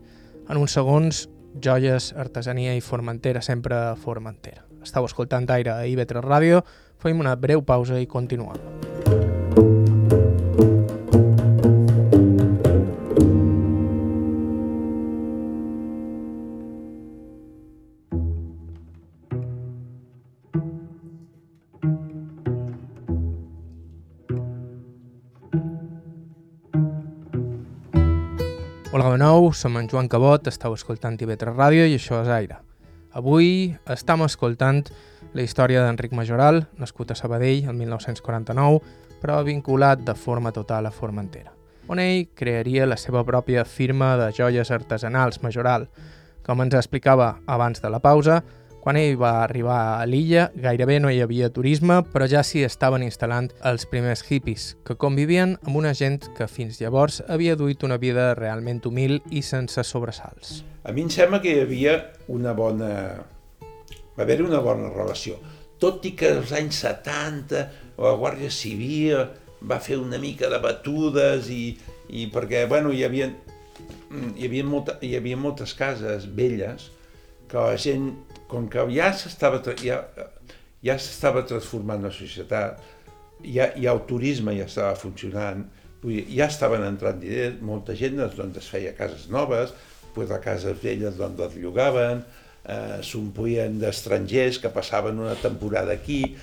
En 0.48 0.58
uns 0.58 0.74
segons, 0.76 1.26
joies, 1.62 2.12
artesania 2.16 2.74
i 2.76 2.84
Formentera, 2.84 3.42
sempre 3.42 3.80
Formentera. 4.00 4.66
Estau 4.82 5.04
escoltant 5.08 5.48
Aire 5.52 5.74
a 5.74 5.82
IB3 5.88 6.24
Ràdio, 6.24 6.62
fem 7.00 7.20
una 7.20 7.36
breu 7.36 7.62
pausa 7.62 8.00
i 8.00 8.08
continuem. 8.08 8.89
Som 29.52 29.76
en 29.76 29.88
Joan 29.88 30.08
Cabot, 30.08 30.46
estàu 30.46 30.74
escoltant 30.76 31.16
TV3 31.18 31.54
Ràdio 31.54 31.86
i 31.88 31.96
això 31.96 32.20
és 32.22 32.28
Aire. 32.30 32.58
Avui 33.16 33.72
estem 33.90 34.22
escoltant 34.22 34.84
la 35.34 35.42
història 35.42 35.82
d'Enric 35.84 36.12
Majoral, 36.14 36.64
nascut 36.78 37.10
a 37.10 37.16
Sabadell 37.18 37.68
el 37.70 37.74
1949, 37.78 38.80
però 39.20 39.40
vinculat 39.46 40.04
de 40.06 40.14
forma 40.14 40.52
total 40.52 40.86
a 40.86 40.94
Formentera, 40.94 41.52
on 41.88 41.98
ell 41.98 42.28
crearia 42.34 42.86
la 42.86 42.96
seva 42.96 43.24
pròpia 43.26 43.64
firma 43.64 44.14
de 44.20 44.30
joies 44.36 44.70
artesanals 44.70 45.42
Majoral. 45.42 45.88
Com 46.46 46.62
ens 46.62 46.74
explicava 46.78 47.34
abans 47.46 47.82
de 47.82 47.90
la 47.90 48.00
pausa, 48.00 48.40
quan 48.80 48.96
ell 48.96 49.18
va 49.20 49.42
arribar 49.44 50.00
a 50.00 50.06
l'illa, 50.08 50.48
gairebé 50.56 50.98
no 51.00 51.10
hi 51.12 51.20
havia 51.20 51.50
turisme, 51.52 52.00
però 52.12 52.26
ja 52.30 52.42
s'hi 52.46 52.64
estaven 52.64 53.04
instal·lant 53.04 53.50
els 53.68 53.84
primers 53.90 54.24
hippies, 54.24 54.70
que 54.86 54.96
convivien 54.96 55.56
amb 55.66 55.76
una 55.82 55.92
gent 55.96 56.30
que 56.36 56.48
fins 56.48 56.80
llavors 56.80 57.20
havia 57.28 57.56
duit 57.60 57.84
una 57.84 58.00
vida 58.00 58.32
realment 58.38 58.80
humil 58.88 59.20
i 59.30 59.44
sense 59.44 59.84
sobresalts. 59.84 60.62
A 60.84 60.94
mi 60.96 61.04
em 61.04 61.12
sembla 61.12 61.42
que 61.44 61.52
hi 61.52 61.64
havia 61.66 61.98
una 62.32 62.56
bona... 62.56 62.94
va 64.16 64.24
haver 64.24 64.40
una 64.42 64.62
bona 64.64 64.88
relació. 64.94 65.36
Tot 65.80 66.04
i 66.08 66.14
que 66.16 66.32
als 66.38 66.52
anys 66.56 66.80
70 66.84 67.62
la 68.00 68.16
Guàrdia 68.16 68.50
Civil 68.52 69.28
va 69.60 69.80
fer 69.80 69.98
una 70.00 70.18
mica 70.18 70.48
de 70.48 70.58
batudes 70.60 71.50
i, 71.52 71.76
i 72.08 72.26
perquè, 72.32 72.64
bueno, 72.68 72.92
hi 72.92 73.04
havia, 73.04 73.28
hi 74.36 74.48
havia, 74.48 74.64
molta, 74.64 74.96
hi 75.04 75.14
havia 75.16 75.36
moltes 75.36 75.76
cases 75.76 76.24
velles 76.36 76.88
que 77.50 77.58
la 77.60 77.76
gent 77.76 78.12
com 78.50 78.66
que 78.70 78.86
ja 78.94 79.10
s'estava 79.16 79.62
ja, 79.82 80.00
ja 80.82 80.96
s'estava 80.98 81.44
transformant 81.46 82.02
la 82.04 82.12
societat, 82.14 82.80
ja, 83.44 83.70
ja 83.76 83.94
el 83.94 84.02
turisme 84.08 84.54
ja 84.58 84.66
estava 84.68 84.96
funcionant, 84.98 85.64
dir, 86.02 86.24
ja 86.32 86.48
estaven 86.50 86.84
entrant 86.86 87.20
diners, 87.22 87.60
molta 87.64 87.96
gent 87.96 88.18
doncs, 88.20 88.58
es 88.60 88.68
feia 88.68 88.92
cases 88.96 89.28
noves, 89.32 89.74
pues, 90.14 90.28
les 90.30 90.44
cases 90.44 90.78
velles 90.82 91.18
doncs, 91.18 91.38
les 91.40 91.58
llogaven, 91.62 92.24
eh, 92.64 92.98
s'omplien 93.06 93.78
d'estrangers 93.80 94.60
que 94.60 94.72
passaven 94.72 95.20
una 95.20 95.36
temporada 95.40 95.92
aquí. 95.92 96.36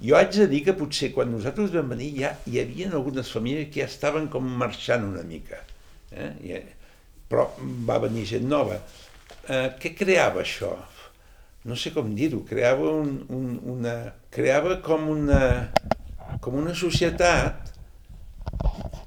Jo 0.00 0.16
haig 0.16 0.32
de 0.32 0.46
dir 0.48 0.62
que 0.64 0.74
potser 0.76 1.10
quan 1.12 1.28
nosaltres 1.32 1.74
vam 1.74 1.90
venir 1.92 2.14
ja 2.16 2.30
hi 2.48 2.60
havia 2.62 2.88
algunes 2.90 3.28
famílies 3.34 3.68
que 3.68 3.82
ja 3.82 3.88
estaven 3.90 4.30
com 4.32 4.46
marxant 4.62 5.04
una 5.04 5.22
mica. 5.26 5.60
Eh? 6.10 6.30
I, 6.46 6.62
però 7.30 7.50
va 7.86 8.00
venir 8.02 8.24
gent 8.26 8.48
nova. 8.48 8.80
Eh, 9.46 9.68
què 9.82 9.92
creava 9.98 10.40
això? 10.42 10.72
No 11.68 11.76
sé 11.76 11.92
com 11.92 12.14
dir-ho, 12.16 12.40
creava, 12.48 12.88
un, 13.02 13.18
un, 13.36 13.48
una, 13.74 13.94
creava 14.32 14.78
com, 14.84 15.10
una, 15.12 15.68
com 16.40 16.56
una 16.56 16.72
societat 16.72 17.68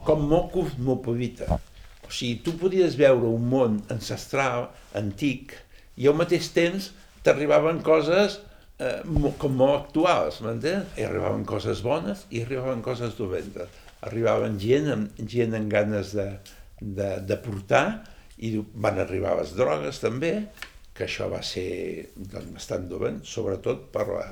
com 0.05 0.25
molt 0.29 0.51
cosmopolita. 0.53 1.57
O 2.03 2.11
sigui, 2.13 2.41
tu 2.45 2.53
podies 2.61 2.97
veure 2.99 3.25
un 3.25 3.47
món 3.49 3.79
ancestral, 3.93 4.67
antic, 4.99 5.55
i 5.97 6.09
al 6.09 6.17
mateix 6.19 6.49
temps 6.53 6.91
t'arribaven 7.25 7.79
coses 7.85 8.37
eh, 8.77 8.99
com 9.41 9.55
molt 9.57 9.79
actuals, 9.79 10.41
m'entens? 10.45 10.89
I 10.99 11.07
arribaven 11.07 11.45
coses 11.49 11.81
bones 11.85 12.25
i 12.29 12.43
arribaven 12.43 12.83
coses 12.85 13.15
dolentes. 13.17 13.81
Arribaven 14.03 14.59
gent 14.61 14.91
amb, 14.93 15.23
gent 15.31 15.55
amb 15.57 15.71
ganes 15.71 16.13
de, 16.17 16.27
de, 16.81 17.09
de 17.23 17.39
portar 17.41 17.85
i 18.43 18.57
van 18.59 18.99
arribar 18.99 19.37
les 19.39 19.53
drogues 19.55 20.01
també, 20.03 20.33
que 20.93 21.07
això 21.07 21.27
va 21.31 21.41
ser 21.45 22.09
doncs, 22.15 22.51
bastant 22.53 22.87
dolent, 22.89 23.21
sobretot 23.25 23.87
per 23.93 24.05
la, 24.09 24.25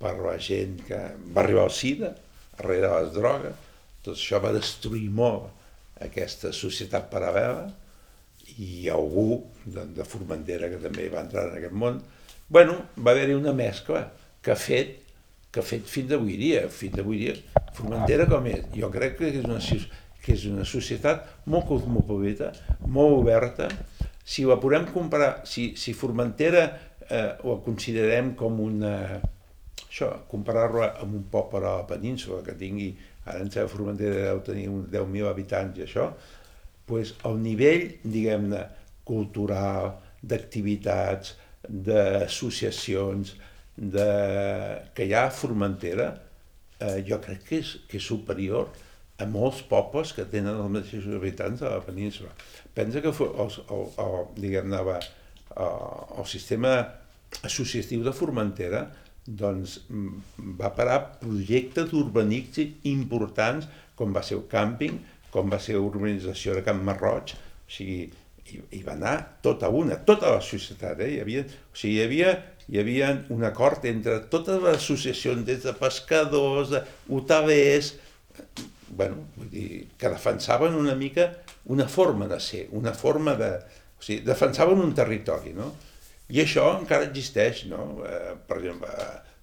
per 0.00 0.14
la 0.20 0.36
gent 0.42 0.78
que 0.88 0.98
va 1.34 1.44
arribar 1.44 1.66
al 1.68 1.74
SIDA, 1.74 2.12
darrere 2.58 2.90
les 2.96 3.12
drogues, 3.14 3.66
tot 4.02 4.16
això 4.16 4.40
va 4.42 4.54
destruir 4.54 5.06
molt 5.14 6.02
aquesta 6.02 6.50
societat 6.54 7.08
paral·lela 7.12 7.68
i 8.58 8.88
algú 8.90 9.42
de, 9.64 9.84
de 9.94 10.06
Formentera 10.08 10.70
que 10.72 10.80
també 10.82 11.08
va 11.12 11.22
entrar 11.26 11.48
en 11.48 11.58
aquest 11.58 11.76
món, 11.76 12.00
bueno, 12.48 12.78
va 12.96 13.12
haver-hi 13.12 13.36
una 13.36 13.52
mescla 13.54 14.06
que 14.42 14.54
ha 14.54 14.58
fet 14.58 14.96
que 15.52 15.62
ha 15.62 15.64
fet 15.64 15.86
fins 15.88 16.12
avui 16.12 16.36
dia, 16.36 16.66
fins 16.68 16.98
avui 17.00 17.22
dia, 17.22 17.34
Formentera 17.76 18.26
com 18.28 18.46
és, 18.50 18.66
jo 18.74 18.90
crec 18.92 19.16
que 19.20 19.30
és 19.30 19.38
una, 19.40 19.56
que 20.24 20.34
és 20.34 20.44
una 20.50 20.66
societat 20.68 21.24
molt 21.48 21.68
cosmopolita, 21.70 22.50
molt 22.84 23.16
oberta, 23.22 23.70
si 24.28 24.44
la 24.44 24.58
podem 24.60 24.84
comparar, 24.92 25.46
si, 25.48 25.70
si 25.80 25.94
Formentera 25.96 26.64
eh, 27.08 27.30
ho 27.48 27.58
considerem 27.64 28.34
com 28.36 28.60
una, 28.60 28.94
això, 29.86 30.10
comparar-lo 30.28 30.84
amb 30.84 31.14
un 31.16 31.22
poble 31.32 31.62
a 31.62 31.78
la 31.80 31.86
península 31.88 32.42
que 32.44 32.56
tingui 32.60 32.90
ara 33.24 33.40
en 33.40 33.48
Seu 33.52 33.68
Formentera 33.72 34.26
deu 34.28 34.42
tenir 34.44 34.68
uns 34.72 34.90
10.000 34.92 35.30
habitants 35.30 35.80
i 35.80 35.84
això, 35.86 36.10
pues, 36.88 37.14
el 37.28 37.40
nivell, 37.40 37.86
diguem-ne, 38.04 38.62
cultural, 39.08 39.94
d'activitats, 40.20 41.34
d'associacions, 41.68 43.34
de... 43.76 44.08
que 44.96 45.08
hi 45.08 45.14
ha 45.16 45.26
a 45.28 45.34
Formentera, 45.34 46.10
eh, 46.80 47.00
jo 47.08 47.20
crec 47.24 47.44
que 47.48 47.62
és, 47.62 47.74
que 47.88 48.00
és 48.00 48.08
superior 48.12 48.68
a 49.18 49.26
molts 49.26 49.64
pobles 49.66 50.12
que 50.14 50.24
tenen 50.30 50.54
els 50.54 50.72
mateixos 50.72 51.16
habitants 51.16 51.64
a 51.64 51.74
la 51.76 51.84
península. 51.84 52.30
Pensa 52.78 53.02
que 53.02 53.10
el, 53.10 53.34
el, 53.42 53.84
el, 53.98 54.16
diguem-ne, 54.38 54.98
el 55.58 56.26
sistema 56.30 56.76
associatiu 57.42 58.04
de 58.06 58.14
Formentera 58.14 58.84
doncs, 59.28 59.80
va 60.60 60.70
parar 60.76 61.00
projectes 61.18 61.90
urbanístics 61.92 62.86
importants 62.88 63.66
com 63.98 64.14
va 64.14 64.22
ser 64.22 64.38
el 64.38 64.46
càmping, 64.52 64.94
com 65.34 65.50
va 65.50 65.58
ser 65.60 65.74
l'urbanització 65.76 66.54
de 66.56 66.62
Camp 66.64 66.80
Marroig, 66.86 67.34
o 67.34 67.72
sigui, 67.74 68.06
hi, 68.46 68.60
hi 68.78 68.84
va 68.86 68.94
anar 68.94 69.16
tota 69.44 69.68
una, 69.74 69.98
tota 70.08 70.36
la 70.36 70.44
societat, 70.44 71.02
eh? 71.04 71.10
hi, 71.16 71.18
havia, 71.24 71.42
o 71.44 71.76
sigui, 71.76 71.98
hi 71.98 72.06
havia, 72.06 72.32
hi 72.68 72.80
havia 72.80 73.10
un 73.34 73.44
acord 73.48 73.84
entre 73.90 74.20
totes 74.32 74.62
les 74.62 74.78
associacions, 74.78 75.44
des 75.50 75.66
de 75.66 75.74
pescadors, 75.82 76.78
hotelers, 77.10 77.96
bueno, 78.88 79.26
vull 79.36 79.50
dir, 79.52 79.68
que 79.98 80.14
defensaven 80.14 80.78
una 80.78 80.94
mica 80.96 81.28
una 81.68 81.88
forma 81.88 82.28
de 82.28 82.40
ser, 82.40 82.66
una 82.72 82.94
forma 82.96 83.34
de... 83.38 83.52
O 83.98 84.04
sigui, 84.04 84.22
defensaven 84.26 84.80
un 84.80 84.94
territori, 84.94 85.52
no? 85.56 85.72
I 86.32 86.42
això 86.44 86.68
encara 86.78 87.08
existeix, 87.08 87.64
no? 87.70 88.02
Eh, 88.06 88.34
per 88.48 88.60
exemple, 88.60 88.90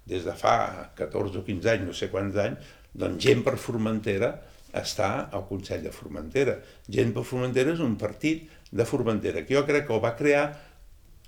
des 0.06 0.26
de 0.26 0.34
fa 0.38 0.56
14 0.98 1.42
o 1.42 1.46
15 1.46 1.72
anys, 1.72 1.88
no 1.88 1.96
sé 1.96 2.10
quants 2.12 2.38
anys, 2.40 2.74
doncs 2.96 3.24
gent 3.26 3.42
per 3.46 3.56
Formentera 3.60 4.32
està 4.76 5.10
al 5.34 5.44
Consell 5.48 5.82
de 5.84 5.92
Formentera. 5.94 6.56
Gent 6.92 7.12
per 7.16 7.24
Formentera 7.26 7.74
és 7.74 7.82
un 7.84 7.96
partit 8.00 8.46
de 8.70 8.86
Formentera, 8.88 9.44
que 9.44 9.56
jo 9.56 9.64
crec 9.68 9.86
que 9.88 9.94
ho 9.96 10.02
va 10.02 10.14
crear 10.18 10.46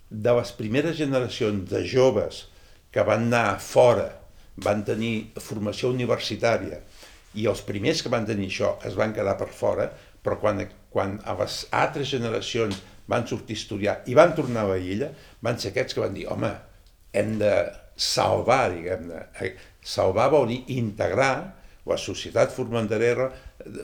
de 0.08 0.34
les 0.38 0.52
primeres 0.56 0.96
generacions 0.96 1.68
de 1.70 1.82
joves 1.86 2.46
que 2.94 3.04
van 3.04 3.28
anar 3.28 3.58
fora, 3.60 4.08
van 4.64 4.82
tenir 4.86 5.30
formació 5.42 5.92
universitària, 5.92 6.80
i 7.38 7.44
els 7.46 7.60
primers 7.62 8.00
que 8.02 8.10
van 8.12 8.26
tenir 8.26 8.48
això 8.48 8.76
es 8.88 8.96
van 8.98 9.12
quedar 9.14 9.36
per 9.38 9.50
fora, 9.54 9.90
però 10.24 10.38
quan, 10.40 10.64
quan 10.98 11.20
a 11.22 11.36
les 11.38 11.60
altres 11.70 12.10
generacions 12.10 12.80
van 13.08 13.26
sortir 13.30 13.54
a 13.54 13.62
estudiar 13.62 13.98
i 14.10 14.16
van 14.18 14.34
tornar 14.34 14.66
a 14.66 14.74
la 14.74 15.12
van 15.40 15.58
ser 15.58 15.70
aquests 15.70 15.94
que 15.94 16.02
van 16.02 16.16
dir, 16.16 16.26
home, 16.26 16.50
hem 17.14 17.38
de 17.38 17.52
salvar, 17.98 18.72
diguem-ne. 18.74 19.20
Eh, 19.42 19.54
salvar 19.82 20.28
vol 20.34 20.48
dir 20.50 20.58
integrar 20.74 21.54
la 21.88 21.96
societat 21.96 22.50
formenterera, 22.52 23.30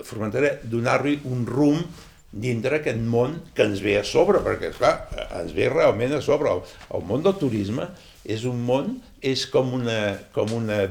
formenterera 0.04 0.58
donar-li 0.68 1.20
un 1.30 1.46
rumb 1.46 2.02
dintre 2.34 2.80
aquest 2.80 2.98
món 2.98 3.38
que 3.54 3.62
ens 3.62 3.80
ve 3.80 3.94
a 4.00 4.04
sobre, 4.04 4.42
perquè, 4.42 4.72
clar, 4.74 4.94
ens 5.38 5.54
ve 5.54 5.70
realment 5.70 6.16
a 6.18 6.22
sobre. 6.24 6.50
El, 6.50 6.62
el 6.98 7.06
món 7.06 7.22
del 7.22 7.38
turisme 7.38 7.88
és 8.26 8.44
un 8.50 8.60
món, 8.66 8.96
és 9.22 9.46
com 9.52 9.70
una, 9.78 10.00
com 10.34 10.50
una, 10.58 10.82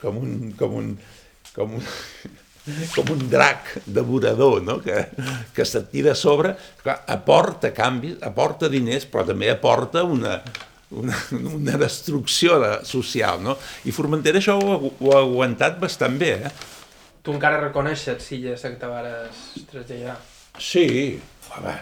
com 0.00 0.22
un, 0.24 0.36
com 0.58 0.78
un, 0.80 0.94
com 1.54 1.76
un, 1.78 1.90
com 2.94 3.12
un 3.14 3.26
drac 3.30 3.76
devorador 3.86 4.62
no? 4.62 4.78
que, 4.84 5.06
que 5.54 5.66
se't 5.68 5.90
tira 5.92 6.14
a 6.14 6.18
sobre, 6.18 6.54
clar, 6.82 7.00
aporta 7.10 7.72
canvis, 7.76 8.18
aporta 8.26 8.70
diners, 8.72 9.06
però 9.10 9.26
també 9.28 9.50
aporta 9.52 10.04
una, 10.04 10.38
una, 10.90 11.16
una 11.52 11.78
destrucció 11.80 12.58
de, 12.62 12.72
social, 12.88 13.42
no? 13.44 13.56
I 13.86 13.94
Formentera 13.94 14.40
això 14.40 14.58
ho, 14.58 14.92
ho 14.92 15.14
ha 15.14 15.22
aguantat 15.22 15.80
bastant 15.82 16.18
bé, 16.20 16.34
eh? 16.48 16.52
Tu 17.20 17.32
encara 17.36 17.60
reconeixes 17.60 18.24
Silla 18.24 18.56
que 18.56 18.76
te 18.80 18.88
vares 18.88 19.40
traslladar? 19.70 20.16
Sí, 20.58 21.20
home, 21.52 21.74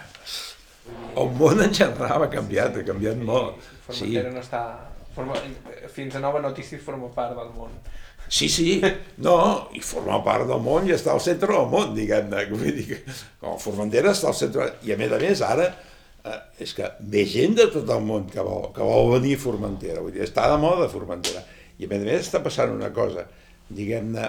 el 1.23 1.31
món 1.39 1.63
en 1.63 1.75
general 1.75 2.27
ha 2.27 2.31
canviat, 2.33 2.81
ha 2.81 2.87
canviat 2.87 3.21
molt. 3.31 3.63
Formentera 3.87 4.31
sí. 4.31 4.37
no 4.37 4.45
està... 4.45 4.63
Forma, 5.19 5.35
fins 5.91 6.15
a 6.15 6.21
nova 6.23 6.39
notícia 6.39 6.79
forma 6.79 7.09
part 7.11 7.33
del 7.35 7.49
món. 7.57 7.73
Sí, 8.29 8.49
sí, 8.53 8.81
no, 9.25 9.37
i 9.73 9.81
forma 9.81 10.19
part 10.25 10.49
del 10.49 10.61
món 10.65 10.89
i 10.89 10.93
està 10.93 11.15
al 11.15 11.23
centre 11.25 11.49
del 11.55 11.69
món, 11.73 11.95
diguem-ne. 11.97 12.45
Vull 12.53 12.73
dir 12.77 12.87
que 12.91 13.55
Formentera 13.63 14.13
està 14.13 14.29
al 14.33 14.37
centre... 14.37 14.67
I 14.85 14.93
a 14.93 14.99
més 15.01 15.15
a 15.15 15.21
més, 15.23 15.43
ara, 15.47 15.69
eh, 16.25 16.41
és 16.65 16.75
que 16.77 16.91
ve 17.15 17.25
gent 17.29 17.57
de 17.59 17.69
tot 17.73 17.89
el 17.95 18.05
món 18.05 18.29
que 18.33 18.45
vol, 18.45 18.69
que 18.77 18.85
vol 18.85 19.15
venir 19.17 19.39
a 19.39 19.43
Formentera. 19.47 20.03
Vull 20.05 20.13
dir, 20.17 20.27
està 20.27 20.45
de 20.53 20.61
moda 20.61 20.91
Formentera. 20.93 21.45
I 21.79 21.89
a 21.89 21.93
més 21.93 22.05
a 22.05 22.11
més 22.11 22.27
està 22.27 22.43
passant 22.45 22.75
una 22.75 22.93
cosa, 22.93 23.25
diguem-ne, 23.71 24.29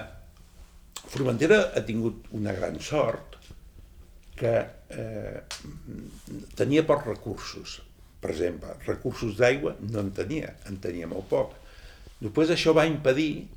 Formentera 1.10 1.60
ha 1.74 1.84
tingut 1.84 2.28
una 2.38 2.52
gran 2.54 2.76
sort 2.84 3.36
que 4.40 4.52
eh, 4.96 5.40
tenia 6.56 6.86
pocs 6.88 7.08
recursos. 7.08 7.80
Per 8.20 8.30
exemple, 8.32 8.72
recursos 8.86 9.36
d'aigua 9.38 9.74
no 9.88 10.04
en 10.04 10.12
tenia, 10.16 10.54
en 10.68 10.76
tenia 10.80 11.08
molt 11.10 11.28
poc. 11.28 11.56
Després 12.20 12.52
això 12.52 12.72
va 12.76 12.88
impedir 12.88 13.48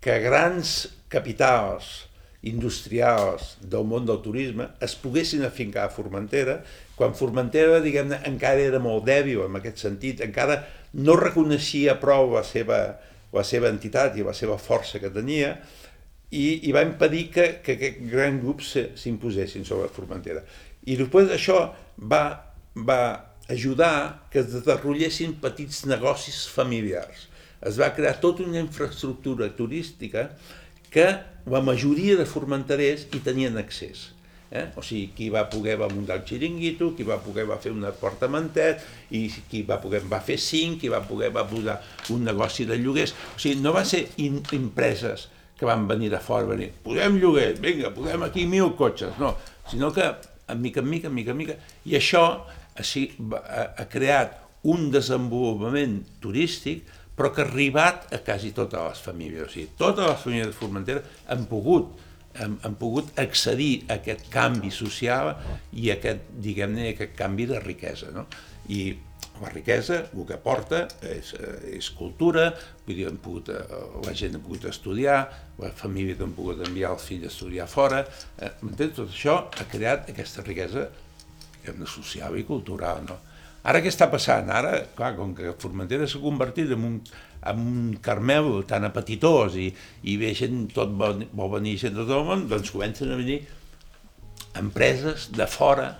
que 0.00 0.18
grans 0.22 0.86
capitals 1.12 2.06
industrials 2.46 3.56
del 3.60 3.86
món 3.88 4.06
del 4.06 4.20
turisme 4.22 4.68
es 4.84 4.94
poguessin 5.00 5.44
afincar 5.46 5.86
a 5.86 5.92
Formentera, 5.92 6.60
quan 6.96 7.16
Formentera, 7.18 7.80
diguem-ne, 7.84 8.20
encara 8.28 8.62
era 8.68 8.80
molt 8.82 9.06
dèbil 9.08 9.42
en 9.46 9.58
aquest 9.58 9.82
sentit, 9.82 10.22
encara 10.24 10.60
no 10.94 11.16
reconeixia 11.18 11.96
prou 12.00 12.30
la 12.36 12.44
seva, 12.46 12.80
la 13.34 13.44
seva 13.44 13.70
entitat 13.72 14.16
i 14.16 14.24
la 14.26 14.36
seva 14.36 14.58
força 14.62 15.02
que 15.02 15.10
tenia, 15.12 15.56
i, 16.30 16.68
i 16.68 16.74
va 16.74 16.84
impedir 16.86 17.28
que, 17.34 17.48
que 17.64 17.76
aquest 17.76 18.02
gran 18.10 18.40
grup 18.42 18.62
s'imposessin 18.64 19.66
sobre 19.66 19.90
Formentera. 19.92 20.42
I 20.86 20.98
després 20.98 21.30
d'això 21.30 21.60
va, 21.98 22.22
va 22.76 23.00
ajudar 23.50 24.28
que 24.30 24.42
es 24.42 24.52
desenvolupessin 24.52 25.36
petits 25.42 25.84
negocis 25.90 26.44
familiars 26.50 27.26
es 27.60 27.78
va 27.80 27.92
crear 27.96 28.18
tota 28.20 28.44
una 28.44 28.60
infraestructura 28.60 29.48
turística 29.56 30.30
que 30.90 31.06
la 31.46 31.62
majoria 31.62 32.16
de 32.16 32.26
formenterers 32.26 33.06
hi 33.12 33.22
tenien 33.24 33.56
accés. 33.60 34.12
Eh? 34.50 34.68
O 34.78 34.82
sigui, 34.84 35.10
qui 35.16 35.28
va 35.32 35.42
poder 35.50 35.74
va 35.80 35.88
muntar 35.90 36.20
el 36.20 36.26
xiringuito, 36.26 36.92
qui 36.96 37.06
va 37.06 37.18
poder 37.22 37.46
va 37.48 37.58
fer 37.62 37.72
un 37.74 37.84
apartamentet, 37.88 38.84
i 39.10 39.26
qui 39.50 39.62
va 39.66 39.80
poder 39.82 40.04
va 40.06 40.20
fer 40.24 40.38
cinc, 40.40 40.80
qui 40.82 40.90
va 40.92 41.02
poder 41.06 41.32
va 41.34 41.46
posar 41.48 41.80
un 42.14 42.24
negoci 42.26 42.66
de 42.68 42.78
lloguers. 42.78 43.14
O 43.34 43.40
sigui, 43.42 43.58
no 43.64 43.74
va 43.74 43.84
ser 43.84 44.04
in, 44.22 44.38
empreses 44.56 45.28
que 45.58 45.66
van 45.66 45.86
venir 45.88 46.10
de 46.12 46.20
fora, 46.20 46.46
venir, 46.46 46.70
posem 46.84 47.16
lloguer, 47.20 47.54
vinga, 47.60 47.90
posem 47.94 48.24
aquí 48.26 48.44
mil 48.46 48.74
cotxes, 48.76 49.16
no, 49.18 49.32
sinó 49.70 49.88
que 49.92 50.04
en 50.52 50.60
mica 50.60 50.82
en 50.82 50.90
mica, 50.90 51.08
en 51.08 51.14
mica 51.14 51.32
en 51.32 51.38
mica, 51.38 51.56
i 51.88 51.96
això 51.96 52.24
ha, 52.76 52.84
ha, 52.84 53.62
ha 53.80 53.86
creat 53.88 54.36
un 54.68 54.90
desenvolupament 54.92 56.02
turístic 56.20 56.84
però 57.16 57.32
que 57.32 57.42
ha 57.42 57.48
arribat 57.48 58.12
a 58.12 58.20
quasi 58.24 58.52
totes 58.56 58.82
les 58.82 59.00
famílies. 59.06 59.46
O 59.48 59.52
sigui, 59.52 59.70
totes 59.78 60.04
les 60.10 60.20
famílies 60.22 60.52
de 60.52 60.56
Formentera 60.56 61.02
han 61.32 61.46
pogut, 61.50 61.94
han, 62.36 62.58
han 62.66 62.76
pogut 62.76 63.16
accedir 63.18 63.86
a 63.88 63.96
aquest 63.96 64.28
canvi 64.32 64.70
social 64.74 65.32
i 65.72 65.90
a 65.90 65.96
aquest, 65.96 66.28
diguem-ne, 66.44 66.90
aquest 66.92 67.16
canvi 67.16 67.48
de 67.48 67.62
riquesa. 67.64 68.12
No? 68.14 68.26
I 68.68 68.82
la 69.40 69.50
riquesa, 69.52 69.98
el 70.12 70.26
que 70.28 70.36
porta 70.40 70.82
és, 71.04 71.32
és 71.72 71.88
cultura, 71.96 72.50
vull 72.86 73.00
dir, 73.00 73.08
pogut, 73.22 73.50
eh, 73.52 73.80
la 74.04 74.14
gent 74.16 74.36
ha 74.36 74.42
pogut 74.42 74.68
estudiar, 74.70 75.18
la 75.60 75.72
família 75.76 76.16
han 76.24 76.36
pogut 76.36 76.62
enviar 76.68 76.94
els 76.96 77.04
fills 77.08 77.28
a 77.28 77.32
estudiar 77.32 77.68
fora, 77.68 78.04
eh, 78.40 78.52
tot 78.76 79.02
això 79.08 79.38
ha 79.52 79.68
creat 79.72 80.12
aquesta 80.12 80.44
riquesa 80.44 80.88
social 81.90 82.36
i 82.38 82.44
cultural. 82.46 83.02
No? 83.08 83.18
Ara 83.66 83.80
què 83.82 83.90
està 83.90 84.06
passant? 84.12 84.46
Ara, 84.54 84.76
clar, 84.94 85.16
com 85.16 85.32
que 85.34 85.54
Formentera 85.58 86.06
s'ha 86.06 86.22
convertit 86.22 86.70
en 86.76 86.84
un, 86.86 86.96
en 87.50 87.62
un 87.62 87.92
carmel 88.02 88.62
tan 88.70 88.86
apetitós 88.86 89.56
i, 89.58 89.72
i 90.06 90.14
ve 90.20 90.30
gent, 90.38 90.68
tot 90.74 90.92
vol, 91.00 91.24
vol 91.34 91.50
venir 91.56 91.74
gent 91.82 91.96
de 91.96 92.04
tot 92.04 92.14
el 92.20 92.26
món, 92.28 92.46
doncs 92.50 92.70
comencen 92.74 93.10
a 93.10 93.18
venir 93.18 93.40
empreses 94.56 95.32
de 95.34 95.48
fora 95.50 95.90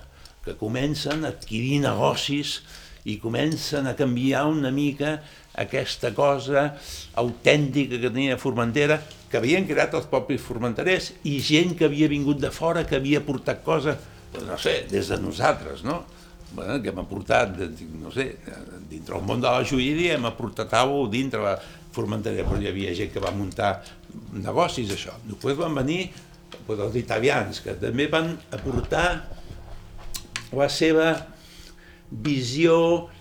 que 0.47 0.55
comencen 0.55 1.27
a 1.27 1.33
adquirir 1.35 1.81
negocis 1.83 2.61
i 3.07 3.19
comencen 3.23 3.91
a 3.91 3.97
canviar 3.99 4.47
una 4.47 4.71
mica 4.71 5.17
aquesta 5.59 6.13
cosa 6.15 6.69
autèntica 7.19 7.99
que 7.99 8.11
tenia 8.13 8.39
Formentera, 8.39 9.01
que 9.31 9.41
havien 9.41 9.67
creat 9.67 9.95
els 9.99 10.07
propis 10.11 10.43
formenterers 10.43 11.17
i 11.27 11.41
gent 11.43 11.75
que 11.79 11.89
havia 11.91 12.11
vingut 12.13 12.39
de 12.43 12.53
fora, 12.55 12.87
que 12.87 13.01
havia 13.01 13.25
portat 13.27 13.65
coses, 13.67 13.99
no 14.47 14.59
sé, 14.61 14.85
des 14.91 15.11
de 15.11 15.19
nosaltres, 15.19 15.83
no? 15.87 16.05
Bueno, 16.57 16.81
que 16.83 16.91
hem 16.91 17.01
aportat, 17.03 17.55
no 18.01 18.11
sé, 18.15 18.31
dintre 18.91 19.19
el 19.19 19.25
món 19.29 19.43
de 19.45 19.53
la 19.53 19.65
joieria 19.69 20.17
hem 20.17 20.27
aportat 20.29 20.73
alguna 20.75 21.13
dintre 21.13 21.43
la 21.45 21.59
Formenteria, 21.97 22.45
però 22.45 22.59
hi 22.61 22.69
havia 22.69 22.93
gent 22.97 23.13
que 23.13 23.23
va 23.25 23.31
muntar 23.33 23.71
negocis, 24.37 24.91
això. 24.93 25.15
Després 25.25 25.57
van 25.57 25.77
venir 25.79 26.11
pues, 26.67 26.81
els 26.81 26.97
italians, 27.01 27.63
que 27.65 27.77
també 27.81 28.09
van 28.13 28.35
aportar 28.53 29.07
la 30.57 30.69
seva 30.73 31.13
visió 32.11 32.77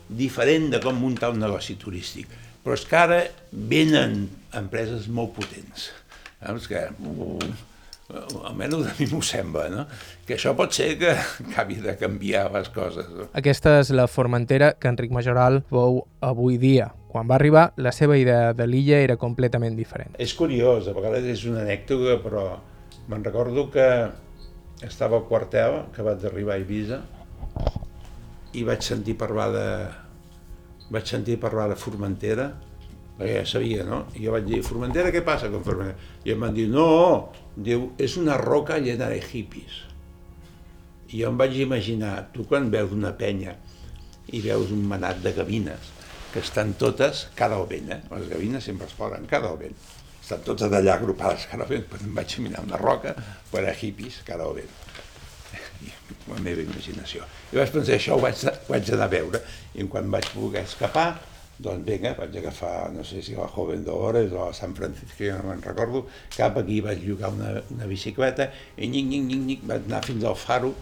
diferent 0.09 0.69
de 0.73 0.81
com 0.83 0.99
muntar 0.99 1.31
un 1.33 1.39
negoci 1.41 1.77
turístic. 1.81 2.27
Però 2.65 2.75
és 2.75 2.83
que 2.89 2.99
ara 2.99 3.21
venen 3.51 4.25
empreses 4.57 5.07
molt 5.07 5.35
potents. 5.37 5.89
Saps 6.41 6.67
que 6.69 6.83
almenys 8.13 8.85
a 8.85 8.93
mi 8.99 9.07
m'ho 9.09 9.21
sembla, 9.25 9.65
no? 9.73 9.85
que 10.27 10.35
això 10.35 10.53
pot 10.57 10.73
ser 10.75 10.91
que 10.99 11.13
acabi 11.49 11.79
de 11.81 11.95
canviar 11.97 12.47
les 12.53 12.69
coses. 12.73 13.09
No? 13.09 13.29
Aquesta 13.33 13.79
és 13.81 13.89
la 13.95 14.07
Formentera 14.11 14.73
que 14.77 14.91
Enric 14.91 15.13
Majoral 15.15 15.63
veu 15.71 16.03
avui 16.21 16.59
dia. 16.61 16.91
Quan 17.09 17.29
va 17.29 17.37
arribar, 17.39 17.69
la 17.79 17.93
seva 17.95 18.17
idea 18.19 18.53
de 18.53 18.67
l'illa 18.67 18.99
era 19.01 19.15
completament 19.17 19.77
diferent. 19.79 20.13
És 20.19 20.35
curiós, 20.37 20.89
a 20.89 20.93
vegades 20.97 21.25
és 21.31 21.45
una 21.49 21.63
anècdota, 21.63 22.19
però 22.21 22.45
me'n 23.09 23.23
recordo 23.23 23.69
que 23.71 23.87
estava 24.85 25.17
al 25.17 25.25
quartel, 25.29 25.85
que 25.95 26.03
vaig 26.03 26.25
arribar 26.27 26.57
a 26.57 26.59
Eivissa, 26.59 26.99
i 28.55 28.63
vaig 28.67 28.83
sentir 28.83 29.15
parlar 29.19 29.47
de, 29.53 29.67
vaig 30.91 31.07
sentir 31.07 31.39
parlar 31.41 31.69
de 31.71 31.79
Formentera, 31.79 32.49
perquè 33.15 33.39
ja 33.39 33.47
sabia, 33.47 33.87
no? 33.87 34.03
I 34.19 34.27
jo 34.27 34.35
vaig 34.35 34.45
dir, 34.49 34.61
Formentera, 34.67 35.13
què 35.15 35.23
passa 35.25 35.49
con 35.53 35.63
Formentera? 35.63 36.19
I 36.27 36.35
em 36.35 36.43
van 36.43 36.55
dir, 36.55 36.67
no, 36.71 36.85
diu, 37.55 37.89
és 38.01 38.17
una 38.19 38.37
roca 38.41 38.77
llena 38.81 39.09
de 39.11 39.19
hippies. 39.23 39.81
I 41.11 41.21
jo 41.21 41.31
em 41.31 41.37
vaig 41.39 41.57
imaginar, 41.61 42.29
tu 42.33 42.45
quan 42.49 42.71
veus 42.73 42.93
una 42.95 43.13
penya 43.17 43.55
i 44.33 44.41
veus 44.43 44.71
un 44.73 44.83
manat 44.89 45.21
de 45.23 45.31
gavines, 45.35 45.91
que 46.33 46.41
estan 46.43 46.73
totes 46.79 47.27
cara 47.37 47.55
al 47.55 47.67
vent, 47.69 47.91
eh? 47.95 48.01
les 48.11 48.31
gavines 48.31 48.65
sempre 48.67 48.89
es 48.89 48.95
poden 48.97 49.27
cara 49.29 49.53
al 49.53 49.59
vent, 49.61 49.77
estan 50.19 50.41
totes 50.43 50.71
d'allà 50.73 50.97
agrupades 50.97 51.45
cara 51.51 51.63
al 51.63 51.71
vent, 51.71 51.85
però 51.91 52.03
em 52.03 52.17
vaig 52.17 52.39
imaginar 52.39 52.65
una 52.65 52.81
roca 52.81 53.13
per 53.51 53.63
a 53.63 53.75
hippies 53.75 54.19
cara 54.27 54.43
al 54.47 54.57
vent. 54.57 54.81
la 56.25 56.39
meva 56.41 56.63
imaginació. 56.63 57.25
I 57.53 57.59
vaig 57.59 57.71
pensar, 57.71 57.95
això 57.99 58.15
ho 58.15 58.21
vaig, 58.23 58.41
ho 58.49 58.71
vaig 58.71 58.89
anar 58.95 59.05
a 59.05 59.11
veure, 59.13 59.41
i 59.77 59.85
quan 59.91 60.09
vaig 60.11 60.27
poder 60.33 60.63
escapar, 60.65 61.09
doncs 61.57 61.85
vinga, 61.87 62.11
vaig 62.17 62.35
agafar, 62.41 62.91
no 62.91 63.03
sé 63.07 63.21
si 63.23 63.35
la 63.35 63.47
Joven 63.47 63.85
d'Ores 63.85 64.33
o 64.35 64.49
a 64.49 64.53
San 64.53 64.75
Francisco, 64.75 65.29
no 65.37 65.49
me'n 65.49 65.63
recordo, 65.63 66.05
cap 66.35 66.57
aquí 66.59 66.81
vaig 66.83 67.05
llogar 67.05 67.31
una, 67.31 67.53
una 67.71 67.87
bicicleta 67.87 68.49
i 68.75 68.89
nyic, 68.91 69.07
nyic, 69.07 69.23
nyic, 69.29 69.41
nyic, 69.49 69.65
vaig 69.71 69.87
anar 69.87 70.03
fins 70.03 70.27
al 70.27 70.35
faro, 70.35 70.73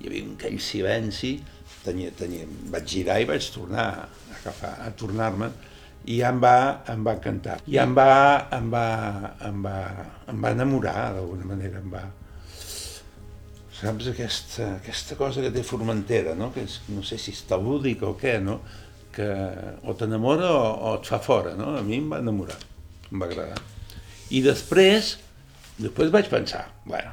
hi 0.00 0.08
havia 0.08 0.26
un 0.26 0.34
aquell 0.34 0.58
silenci, 0.64 1.36
tenia, 1.84 2.10
tenia, 2.18 2.48
vaig 2.74 2.88
girar 2.90 3.20
i 3.22 3.28
vaig 3.28 3.50
tornar 3.54 3.86
a 3.86 4.08
agafar, 4.40 4.74
a 4.82 4.90
tornar-me, 4.98 5.50
i 6.08 6.20
ja 6.20 6.30
em 6.32 6.40
va, 6.42 6.56
em 6.90 7.04
va 7.04 7.14
encantar. 7.18 7.58
I 7.68 7.76
em 7.82 7.94
va, 7.96 8.10
em 8.56 8.70
va, 8.72 8.86
em 9.46 9.62
va, 9.62 9.76
em 10.32 10.42
va 10.42 10.52
enamorar, 10.56 11.12
d'alguna 11.18 11.52
manera, 11.52 11.82
em 11.84 11.92
va... 11.92 12.06
Saps 13.80 14.10
aquesta, 14.10 14.74
aquesta 14.76 15.16
cosa 15.16 15.40
que 15.40 15.52
té 15.54 15.62
Formentera, 15.64 16.34
no? 16.36 16.50
que 16.52 16.66
és, 16.66 16.80
no 16.92 17.04
sé 17.06 17.16
si 17.20 17.32
és 17.32 17.40
tabúdic 17.48 18.02
o 18.04 18.12
què, 18.20 18.34
no? 18.44 18.58
Que 19.20 19.28
o 19.84 19.94
t'enamora 19.98 20.48
o, 20.48 20.66
o 20.88 20.96
et 20.98 21.08
fa 21.12 21.20
fora, 21.22 21.54
no? 21.58 21.74
A 21.76 21.84
mi 21.84 21.98
em 22.00 22.08
va 22.10 22.20
enamorar, 22.24 22.58
em 23.10 23.20
va 23.20 23.28
agradar. 23.28 23.60
I 24.30 24.42
després, 24.44 25.16
després 25.78 26.12
vaig 26.14 26.30
pensar, 26.32 26.64
bueno, 26.86 27.12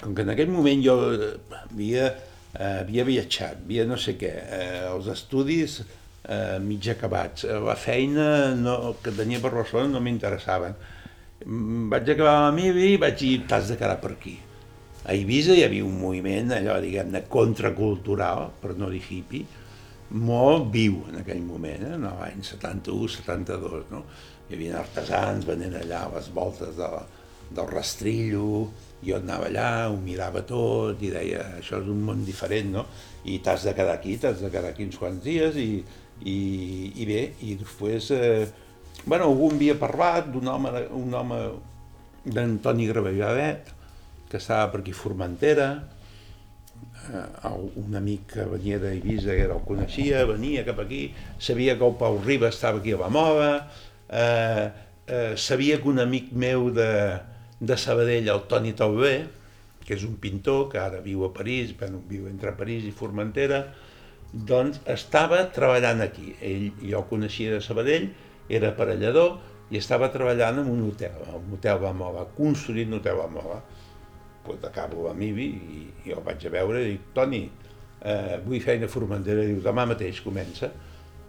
com 0.00 0.14
que 0.16 0.26
en 0.26 0.34
aquell 0.34 0.52
moment 0.52 0.82
jo 0.84 0.96
eh, 1.12 1.30
havia, 1.60 2.10
eh, 2.54 2.76
havia 2.82 3.06
viatjat, 3.08 3.64
havia 3.64 3.86
no 3.88 3.98
sé 4.00 4.16
què, 4.20 4.30
eh, 4.58 4.84
els 4.90 5.08
estudis 5.12 5.80
eh, 5.82 6.58
mig 6.62 6.88
acabats, 6.92 7.46
eh, 7.48 7.58
la 7.64 7.76
feina 7.80 8.28
no, 8.56 8.94
que 9.02 9.14
tenia 9.16 9.42
per 9.42 9.52
Barcelona 9.56 9.94
no 9.94 10.04
m'interessaven. 10.04 10.76
Mm, 11.46 11.88
vaig 11.92 12.12
acabar 12.14 12.36
la 12.46 12.54
meva 12.56 12.84
i 12.84 13.00
vaig 13.00 13.18
dir, 13.20 13.34
t'has 13.48 13.72
de 13.72 13.80
quedar 13.80 13.98
per 14.02 14.14
aquí. 14.16 14.36
A 15.00 15.14
Eivissa 15.16 15.56
hi 15.56 15.64
havia 15.64 15.84
un 15.86 15.96
moviment, 15.96 16.52
allò, 16.52 16.76
diguem-ne, 16.84 17.24
contracultural, 17.32 18.50
per 18.60 18.76
no 18.76 18.90
dir 18.92 19.00
hippie, 19.00 19.48
molt 20.10 20.70
viu 20.74 21.00
en 21.10 21.20
aquell 21.20 21.42
moment, 21.46 21.86
eh? 21.86 21.94
en 21.96 22.06
l'any 22.08 22.42
71-72, 22.46 23.90
no? 23.92 24.04
Hi 24.48 24.56
havia 24.56 24.80
artesans 24.80 25.46
venent 25.46 25.76
allà 25.78 26.04
a 26.06 26.12
les 26.16 26.30
voltes 26.34 26.74
de, 26.78 26.88
del 27.54 27.68
rastrillo, 27.70 28.70
jo 29.06 29.16
anava 29.16 29.46
allà, 29.48 29.70
ho 29.90 29.96
mirava 30.02 30.42
tot 30.46 31.00
i 31.02 31.12
deia, 31.12 31.44
això 31.60 31.78
és 31.80 31.88
un 31.88 32.02
món 32.08 32.24
diferent, 32.26 32.72
no? 32.74 32.84
I 33.24 33.38
t'has 33.44 33.68
de 33.68 33.74
quedar 33.76 33.96
aquí, 33.96 34.16
t'has 34.18 34.42
de 34.42 34.50
quedar 34.50 34.74
aquí 34.74 34.88
uns 34.88 34.98
quants 35.00 35.22
dies 35.24 35.56
i, 35.60 35.70
i, 36.26 36.38
i 37.00 37.08
bé, 37.08 37.22
i 37.46 37.54
després, 37.60 38.10
eh, 38.16 38.48
bueno, 39.04 39.30
algú 39.30 39.52
havia 39.54 39.78
parlat 39.78 40.28
d'un 40.32 40.50
home, 40.50 40.74
un 40.98 41.14
home 41.16 41.40
d'Antoni 42.26 42.90
Gravellavet, 42.90 43.70
que 44.30 44.38
estava 44.38 44.68
per 44.74 44.82
aquí 44.82 44.92
Formentera, 44.94 45.70
un 47.08 47.96
amic 47.96 48.26
que 48.34 48.44
venia 48.46 48.78
d'Eivissa, 48.78 49.34
que 49.34 49.48
el 49.48 49.64
coneixia, 49.66 50.24
venia 50.28 50.64
cap 50.66 50.80
aquí, 50.82 51.10
sabia 51.38 51.76
que 51.78 51.86
el 51.86 51.96
Pau 51.98 52.20
Riba 52.24 52.48
estava 52.48 52.78
aquí 52.78 52.92
a 52.92 53.00
la 53.00 53.08
Mova, 53.08 53.50
eh, 54.08 54.70
eh, 55.06 55.34
sabia 55.36 55.80
que 55.80 55.88
un 55.88 56.00
amic 56.00 56.32
meu 56.32 56.70
de, 56.70 57.18
de 57.60 57.76
Sabadell, 57.76 58.28
el 58.28 58.42
Toni 58.48 58.72
Taubé, 58.72 59.14
que 59.84 59.96
és 59.96 60.04
un 60.06 60.16
pintor 60.22 60.68
que 60.70 60.78
ara 60.78 61.00
viu 61.02 61.24
a 61.24 61.32
París, 61.34 61.72
bueno, 61.78 62.02
viu 62.06 62.28
entre 62.28 62.52
París 62.56 62.84
i 62.86 62.92
Formentera, 62.94 63.64
doncs 64.32 64.78
estava 64.86 65.42
treballant 65.50 66.04
aquí. 66.04 66.36
Ell, 66.40 66.70
jo 66.84 67.00
el 67.00 67.08
coneixia 67.10 67.56
de 67.56 67.64
Sabadell, 67.64 68.10
era 68.50 68.70
aparellador 68.70 69.38
i 69.70 69.78
estava 69.78 70.10
treballant 70.12 70.60
en 70.62 70.70
un 70.70 70.84
hotel, 70.88 71.16
un 71.34 71.54
hotel 71.56 71.78
va 71.82 71.94
Mola, 71.94 72.26
construint 72.36 72.90
un 72.90 73.00
hotel 73.00 73.18
va 73.18 73.30
Mola 73.30 73.60
pues, 74.44 74.62
acabo 74.64 75.08
a 75.10 75.14
Mivi 75.14 75.48
i, 75.48 75.82
i 76.06 76.14
el 76.14 76.22
vaig 76.24 76.46
a 76.46 76.52
veure 76.52 76.84
i 76.84 76.92
dic, 76.94 77.10
Toni, 77.16 77.42
eh, 78.00 78.38
vull 78.44 78.62
feina 78.64 78.88
Formentera, 78.90 79.44
diu, 79.46 79.60
demà 79.64 79.86
mateix 79.90 80.22
comença. 80.24 80.70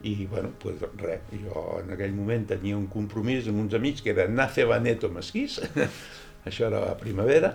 I, 0.01 0.25
bueno, 0.25 0.49
pues, 0.61 0.81
res, 0.97 1.27
jo 1.43 1.65
en 1.77 1.91
aquell 1.93 2.15
moment 2.17 2.47
tenia 2.49 2.77
un 2.77 2.87
compromís 2.89 3.49
amb 3.51 3.61
uns 3.61 3.75
amics 3.77 4.01
que 4.01 4.15
era 4.15 4.25
anar 4.25 4.47
a 4.47 4.53
fer 4.55 4.65
Baneto 4.69 5.11
Mesquís, 5.13 5.59
això 6.49 6.65
era 6.71 6.79
la 6.87 6.95
primavera, 6.97 7.51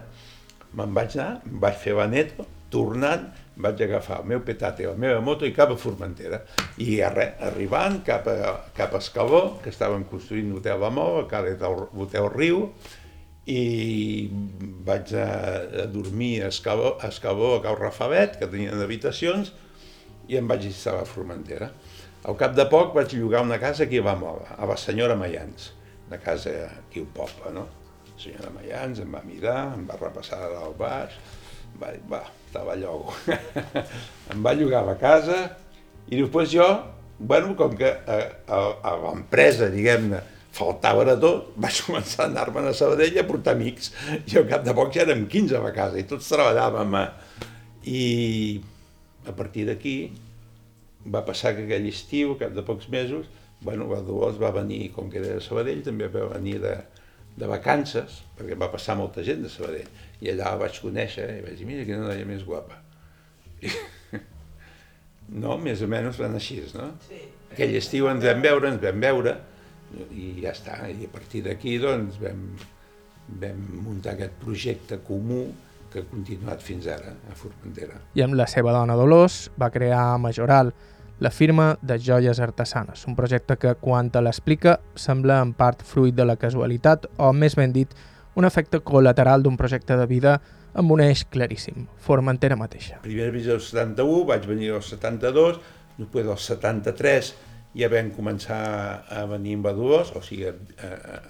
me'n 0.78 0.94
vaig 0.94 1.16
anar, 1.18 1.40
vaig 1.64 1.80
fer 1.82 1.96
Baneto, 1.98 2.46
tornant, 2.70 3.26
vaig 3.62 3.80
agafar 3.82 4.20
el 4.20 4.30
meu 4.30 4.42
petate 4.46 4.84
i 4.84 4.86
la 4.86 4.94
meva 5.00 5.22
moto 5.24 5.46
i 5.48 5.54
cap 5.56 5.72
a 5.72 5.78
Formentera. 5.80 6.42
I 6.82 7.00
res, 7.14 7.34
arribant 7.48 8.02
cap 8.06 8.28
a, 8.30 8.52
cap 8.76 8.94
a 8.94 9.02
Escaló, 9.02 9.42
que 9.64 9.72
estàvem 9.74 10.04
construint 10.10 10.52
l'hotel 10.52 10.86
de 10.86 10.92
Mou, 10.94 11.22
a 11.24 11.42
l'hotel 11.42 12.30
Riu, 12.34 12.62
i 13.46 14.28
vaig 14.86 15.12
a, 15.14 15.26
a 15.82 15.86
dormir 15.90 16.42
a 16.42 16.50
Escabó, 16.50 16.96
a 17.00 17.10
Escabó, 17.12 17.54
a 17.56 17.62
Cau 17.62 17.76
Rafabet, 17.78 18.40
que 18.40 18.48
tenien 18.50 18.82
habitacions, 18.82 19.52
i 20.26 20.38
em 20.38 20.48
vaig 20.50 20.66
instal·lar 20.66 21.04
a 21.04 21.08
Formentera. 21.08 21.70
Al 22.26 22.34
cap 22.38 22.56
de 22.58 22.66
poc 22.66 22.94
vaig 22.96 23.14
llogar 23.14 23.44
una 23.46 23.60
casa 23.62 23.84
aquí 23.86 24.02
a 24.02 24.06
Bamola, 24.08 24.56
a 24.58 24.66
la 24.66 24.76
senyora 24.80 25.14
Mayans, 25.18 25.70
una 26.08 26.18
casa 26.18 26.56
aquí 26.72 27.04
al 27.04 27.10
poble, 27.14 27.54
no? 27.54 27.66
La 28.10 28.18
senyora 28.18 28.50
Mayans 28.56 29.02
em 29.04 29.14
va 29.14 29.22
mirar, 29.22 29.60
em 29.78 29.86
va 29.86 29.98
repassar 30.00 30.42
el 30.50 30.74
baix, 30.78 31.14
va 31.78 31.92
dir, 31.94 32.02
va, 32.10 32.24
estava 32.48 32.74
llogo. 32.80 33.14
em 34.34 34.42
va 34.42 34.56
llogar 34.58 34.82
la 34.88 34.96
casa 34.98 35.38
i 36.10 36.18
després 36.18 36.50
jo, 36.50 36.66
bueno, 37.18 37.54
com 37.58 37.78
que 37.78 37.94
a, 37.94 38.18
a, 38.50 38.64
a 38.90 38.96
l'empresa, 39.04 39.70
diguem-ne, 39.70 40.18
faltava 40.56 41.04
de 41.08 41.16
tot, 41.22 41.50
vaig 41.64 41.80
començar 41.86 42.24
a 42.24 42.30
anar-me'n 42.30 42.70
a 42.70 42.74
Sabadell 42.76 43.20
a 43.20 43.26
portar 43.28 43.56
amics. 43.56 43.92
I 44.24 44.40
al 44.40 44.48
cap 44.50 44.64
de 44.66 44.74
poc 44.76 44.94
ja 44.96 45.04
érem 45.06 45.26
15 45.30 45.60
a 45.60 45.74
casa 45.76 46.00
i 46.00 46.06
tots 46.08 46.32
treballàvem. 46.32 46.96
A... 47.00 47.06
I 47.86 48.02
a 49.26 49.34
partir 49.36 49.66
d'aquí 49.68 49.96
va 51.06 51.22
passar 51.26 51.54
que 51.54 51.66
aquell 51.66 51.86
estiu, 51.90 52.34
cap 52.40 52.54
de 52.54 52.64
pocs 52.66 52.88
mesos, 52.90 53.28
bueno, 53.60 53.86
la 53.90 54.00
Dolors 54.04 54.38
va 54.42 54.50
venir, 54.54 54.90
com 54.94 55.10
que 55.10 55.20
era 55.20 55.36
de 55.36 55.42
Sabadell, 55.44 55.82
també 55.86 56.08
va 56.12 56.26
venir 56.34 56.58
de, 56.62 56.74
de 57.38 57.50
vacances, 57.50 58.20
perquè 58.38 58.58
va 58.58 58.70
passar 58.72 58.96
molta 58.98 59.24
gent 59.26 59.44
de 59.44 59.50
Sabadell, 59.52 59.88
i 60.20 60.32
allà 60.32 60.52
la 60.54 60.62
vaig 60.64 60.80
conèixer, 60.82 61.28
i 61.38 61.44
vaig 61.44 61.60
dir, 61.60 61.68
mira, 61.68 61.86
quina 61.88 62.02
noia 62.04 62.26
més 62.28 62.44
guapa. 62.46 62.78
I, 63.62 63.72
no, 65.42 65.56
més 65.62 65.82
o 65.82 65.90
menys 65.90 66.20
van 66.20 66.36
així, 66.38 66.60
no? 66.76 66.90
Sí. 67.06 67.22
Aquell 67.52 67.76
estiu 67.78 68.10
ens 68.10 68.26
vam 68.26 68.42
veure, 68.44 68.72
ens 68.74 68.82
vam 68.82 69.02
veure, 69.06 69.36
i 70.12 70.32
ja 70.42 70.52
està, 70.52 70.80
i 70.90 71.06
a 71.06 71.12
partir 71.12 71.44
d'aquí 71.46 71.76
doncs 71.82 72.18
vam, 72.22 72.42
vam 73.40 73.62
muntar 73.84 74.16
aquest 74.16 74.36
projecte 74.42 75.00
comú 75.06 75.44
que 75.92 76.02
ha 76.02 76.10
continuat 76.10 76.62
fins 76.64 76.88
ara 76.90 77.14
a 77.30 77.36
Formentera. 77.38 78.00
I 78.18 78.24
amb 78.26 78.36
la 78.38 78.48
seva 78.50 78.74
dona 78.74 78.96
Dolors 78.98 79.46
va 79.60 79.70
crear 79.74 80.18
Majoral, 80.20 80.72
la 81.18 81.30
firma 81.30 81.78
de 81.80 81.96
joies 81.98 82.40
artesanes, 82.44 83.06
un 83.08 83.16
projecte 83.16 83.56
que, 83.56 83.72
quan 83.80 84.10
te 84.12 84.20
l'explica, 84.20 84.76
sembla 85.00 85.40
en 85.40 85.54
part 85.56 85.80
fruit 85.80 86.14
de 86.14 86.26
la 86.28 86.36
casualitat 86.36 87.06
o, 87.16 87.32
més 87.32 87.56
ben 87.56 87.72
dit, 87.72 87.94
un 88.36 88.44
efecte 88.44 88.82
col·lateral 88.84 89.42
d'un 89.42 89.56
projecte 89.56 89.96
de 89.96 90.04
vida 90.10 90.36
amb 90.76 90.92
un 90.92 91.00
eix 91.00 91.24
claríssim, 91.32 91.86
Formentera 92.04 92.58
mateixa. 92.60 93.00
Primer 93.06 93.30
vaig 93.32 93.48
al 93.54 93.62
71, 93.64 94.24
vaig 94.28 94.44
venir 94.44 94.74
al 94.76 94.84
72, 94.84 95.62
després 95.96 96.26
del 96.28 96.40
73 96.44 97.32
ja 97.76 97.90
vam 97.92 98.10
començar 98.16 98.60
a 99.12 99.24
venir 99.30 99.58
amb 99.58 99.68
Badolós, 99.68 100.14
o 100.16 100.22
sigui, 100.24 100.48
a, 100.48 100.88
a, 100.88 101.20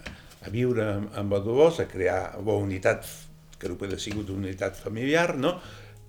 a 0.47 0.53
viure 0.55 0.87
amb 1.19 1.33
Badolós, 1.33 1.81
a 1.83 1.89
crear 1.91 2.37
la 2.39 2.59
unitat, 2.63 3.09
que 3.59 3.71
no 3.73 3.79
ha 3.81 3.99
sigut 3.99 4.31
una 4.31 4.47
unitat 4.47 4.79
familiar, 4.79 5.35
no? 5.37 5.57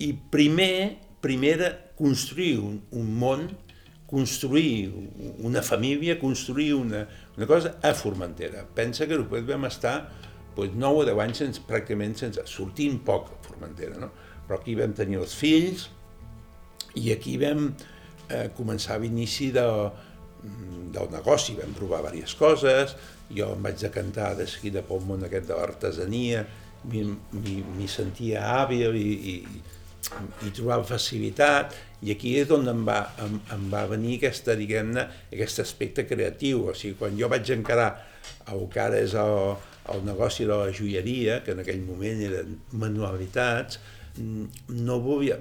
I 0.03 0.11
primer, 0.13 0.97
primer 1.23 1.53
era 1.57 1.71
construir 1.97 2.59
un, 2.61 2.81
un 2.91 3.15
món 3.17 3.47
construir 4.07 4.93
una 5.39 5.61
família, 5.61 6.17
construir 6.17 6.73
una, 6.73 7.07
una 7.35 7.45
cosa 7.45 7.75
a 7.83 7.93
Formentera. 7.93 8.63
Pensa 8.73 9.05
que 9.05 9.17
després 9.19 9.43
vam 9.45 9.67
estar 9.67 9.97
doncs, 10.55 10.73
9 10.79 11.03
o 11.03 11.05
10 11.05 11.21
anys 11.25 11.41
sense, 11.43 11.63
pràcticament 11.67 12.15
sense, 12.17 12.45
sortint 12.49 13.01
poc 13.05 13.33
a 13.35 13.41
Formentera, 13.45 13.99
no? 13.99 14.09
però 14.47 14.61
aquí 14.61 14.77
vam 14.79 14.95
tenir 14.95 15.19
els 15.19 15.35
fills 15.35 15.89
i 16.95 17.11
aquí 17.11 17.35
vam 17.41 17.67
eh, 18.31 18.47
començar 18.55 18.95
l'inici 19.03 19.51
de, 19.51 19.67
del 20.93 21.09
negoci, 21.13 21.57
vam 21.57 21.73
provar 21.77 22.03
diverses 22.07 22.35
coses, 22.39 22.95
jo 23.33 23.51
em 23.55 23.63
vaig 23.63 23.81
decantar 23.81 24.33
de 24.38 24.47
seguida 24.47 24.83
pel 24.88 25.03
món 25.05 25.25
aquest 25.27 25.49
de 25.49 25.57
l'artesania, 25.57 26.45
m'hi 26.88 27.89
sentia 27.91 28.45
hàbil 28.53 28.95
i, 28.95 29.09
i, 29.33 29.35
i 30.47 30.51
trobava 30.55 30.85
facilitat 30.88 31.75
i 32.05 32.13
aquí 32.13 32.35
és 32.38 32.51
on 32.53 32.67
em 32.69 32.83
va, 32.85 32.99
em, 33.23 33.39
em 33.55 33.63
va 33.71 33.88
venir 33.89 34.19
aquesta, 34.19 34.53
diguem-ne, 34.57 35.07
aquest 35.33 35.63
aspecte 35.63 36.05
creatiu. 36.05 36.67
O 36.69 36.75
sigui, 36.77 36.93
quan 36.99 37.17
jo 37.17 37.29
vaig 37.31 37.49
encarar 37.55 37.89
el 38.53 38.67
que 38.73 38.83
ara 38.83 38.99
és 39.01 39.15
el, 39.17 39.55
el 39.93 40.05
negoci 40.05 40.45
de 40.45 40.53
la 40.53 40.69
joieria, 40.75 41.41
que 41.45 41.55
en 41.55 41.63
aquell 41.63 41.81
moment 41.88 42.21
eren 42.27 42.59
manualitats, 42.77 43.81
no 44.19 44.99
volia, 45.01 45.39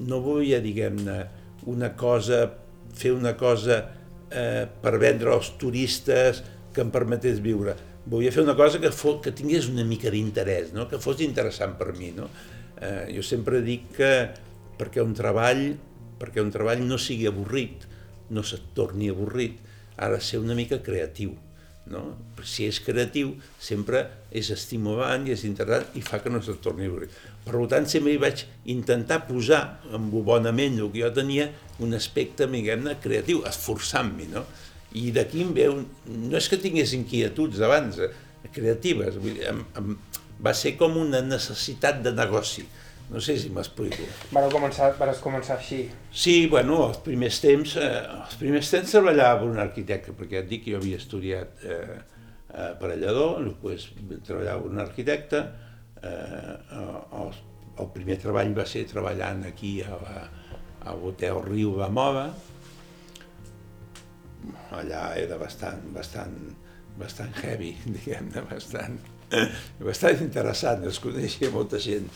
no 0.00 0.22
volia 0.24 0.60
diguem-ne, 0.64 1.20
una 1.68 1.92
cosa, 2.00 2.46
fer 2.96 3.12
una 3.12 3.34
cosa 3.36 3.82
eh, 4.30 4.66
per 4.82 4.96
vendre 5.02 5.34
als 5.34 5.52
turistes 5.60 6.42
que 6.74 6.84
em 6.84 6.90
permetés 6.94 7.40
viure. 7.42 7.76
Volia 8.10 8.32
fer 8.32 8.44
una 8.44 8.56
cosa 8.56 8.80
que, 8.80 8.90
fos, 8.94 9.20
que 9.24 9.34
tingués 9.36 9.68
una 9.70 9.84
mica 9.84 10.10
d'interès, 10.10 10.72
no? 10.74 10.88
que 10.88 11.00
fos 11.02 11.20
interessant 11.24 11.76
per 11.78 11.92
mi. 11.98 12.12
No? 12.16 12.30
Eh, 12.80 13.10
jo 13.16 13.24
sempre 13.26 13.60
dic 13.66 13.90
que 13.98 14.12
perquè 14.80 15.02
un 15.04 15.12
treball, 15.16 15.66
perquè 16.20 16.42
un 16.42 16.52
treball 16.54 16.82
no 16.86 16.98
sigui 16.98 17.28
avorrit, 17.28 17.84
no 18.30 18.44
se't 18.46 18.72
torni 18.76 19.10
avorrit, 19.12 19.58
ha 20.00 20.08
de 20.08 20.20
ser 20.24 20.40
una 20.40 20.56
mica 20.56 20.80
creatiu. 20.82 21.34
No? 21.90 22.04
Si 22.46 22.68
és 22.70 22.78
creatiu, 22.84 23.32
sempre 23.58 24.04
és 24.30 24.52
estimulant 24.54 25.26
i 25.26 25.34
és 25.34 25.42
interessant 25.48 25.96
i 25.98 26.02
fa 26.06 26.20
que 26.22 26.30
no 26.30 26.38
se't 26.44 26.62
torni 26.62 26.86
avorrit. 26.86 27.14
Per 27.42 27.64
tant, 27.72 27.88
sempre 27.90 28.14
hi 28.14 28.20
vaig 28.22 28.44
intentar 28.70 29.24
posar, 29.26 29.62
amb 29.96 30.14
bonament 30.26 30.78
el 30.78 30.92
que 30.94 31.02
jo 31.02 31.10
tenia, 31.16 31.48
un 31.82 31.96
aspecte, 31.98 32.46
diguem-ne, 32.50 32.94
creatiu, 33.02 33.42
esforçant-m'hi, 33.50 34.28
no? 34.30 34.44
I 35.00 35.10
d'aquí 35.14 35.42
em 35.42 35.50
veu, 35.56 35.80
no 36.10 36.38
és 36.38 36.48
que 36.50 36.58
tingués 36.62 36.94
inquietuds 36.94 37.62
abans, 37.66 37.98
eh, 38.02 38.10
creatives, 38.54 39.18
vull 39.22 39.38
dir, 39.38 39.48
em, 39.50 39.64
em, 39.78 39.96
va 40.42 40.54
ser 40.56 40.76
com 40.80 40.96
una 40.98 41.20
necessitat 41.26 42.02
de 42.04 42.14
negoci. 42.16 42.64
No 43.10 43.18
sé 43.18 43.34
si 43.42 43.50
m'explico. 43.50 44.04
Vareu 44.30 44.52
començar, 44.54 44.92
vas 44.98 45.18
començar 45.22 45.56
així? 45.56 45.80
Sí, 46.14 46.46
bueno, 46.50 46.76
els 46.86 47.00
primers 47.02 47.40
temps, 47.42 47.74
eh, 47.82 48.04
els 48.14 48.36
primers 48.38 48.70
temps 48.70 48.94
treballava 48.94 49.40
per 49.40 49.48
un 49.50 49.58
arquitecte, 49.58 50.14
perquè 50.14 50.44
et 50.44 50.50
dic 50.50 50.62
que 50.66 50.76
jo 50.76 50.78
havia 50.78 51.00
estudiat 51.00 51.64
eh, 51.66 51.98
aparellador, 52.70 53.42
després 53.48 53.88
treballava 54.26 54.62
per 54.62 54.70
un 54.70 54.82
arquitecte, 54.84 55.42
eh, 56.06 56.54
el, 56.78 57.34
el 57.82 57.90
primer 57.96 58.20
treball 58.22 58.54
va 58.54 58.68
ser 58.70 58.86
treballant 58.92 59.42
aquí 59.50 59.80
a, 59.82 59.98
la, 60.04 60.24
a 60.86 60.94
l'hotel 60.94 61.42
Riu 61.48 61.74
de 61.82 61.90
Moda, 61.90 62.28
allà 64.78 65.02
era 65.18 65.36
bastant, 65.40 65.82
bastant, 65.96 66.38
bastant 67.00 67.34
heavy, 67.42 67.74
diguem-ne, 67.98 68.46
bastant 68.54 69.02
bastant 69.78 70.22
interessant, 70.24 70.86
es 70.90 70.98
coneixia 71.02 71.50
molta 71.54 71.78
gent. 71.82 72.08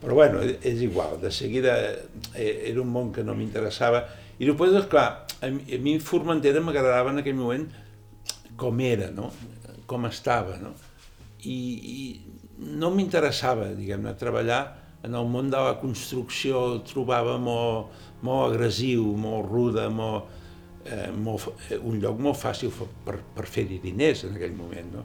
Però 0.00 0.16
bueno, 0.16 0.40
és 0.40 0.80
igual, 0.80 1.18
de 1.20 1.30
seguida 1.30 1.76
eh, 2.34 2.70
era 2.70 2.80
un 2.80 2.88
món 2.88 3.12
que 3.12 3.24
no 3.26 3.34
m'interessava. 3.36 4.06
I 4.40 4.48
després, 4.48 4.72
esclar, 4.78 5.26
a 5.44 5.50
mi, 5.52 5.98
Formentera 6.00 6.62
m'agradava 6.64 7.12
en 7.12 7.20
aquell 7.20 7.36
moment 7.36 7.66
com 8.60 8.80
era, 8.80 9.10
no? 9.12 9.28
com 9.90 10.06
estava. 10.08 10.56
No? 10.62 10.72
I, 11.44 11.56
i 11.94 12.70
no 12.80 12.92
m'interessava, 12.94 13.70
diguem-ne, 13.76 14.14
treballar 14.20 14.60
en 15.04 15.16
el 15.16 15.28
món 15.28 15.48
de 15.52 15.60
la 15.60 15.76
construcció, 15.80 16.64
el 16.74 16.82
trobava 16.88 17.38
molt, 17.40 17.92
molt 18.24 18.54
agressiu, 18.54 19.04
molt 19.16 19.48
ruda, 19.48 19.88
molt, 19.92 20.32
eh, 20.84 21.08
molt, 21.12 21.48
eh, 21.68 21.78
un 21.78 22.00
lloc 22.00 22.20
molt 22.20 22.40
fàcil 22.40 22.72
per, 23.04 23.16
per 23.36 23.46
fer-hi 23.48 23.80
diners 23.84 24.26
en 24.28 24.36
aquell 24.36 24.56
moment. 24.56 24.92
No? 24.96 25.04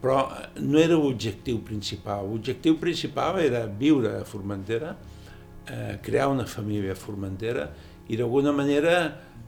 Però 0.00 0.24
no 0.64 0.80
era 0.80 0.96
l'objectiu 0.96 1.60
principal. 1.66 2.24
L'objectiu 2.28 2.78
principal 2.80 3.40
era 3.42 3.66
viure 3.66 4.16
a 4.20 4.24
Formentera, 4.24 4.94
eh, 5.66 5.98
crear 6.02 6.30
una 6.32 6.46
família 6.46 6.92
a 6.92 6.98
Formentera 6.98 7.68
i 8.08 8.16
d'alguna 8.16 8.52
manera 8.52 8.94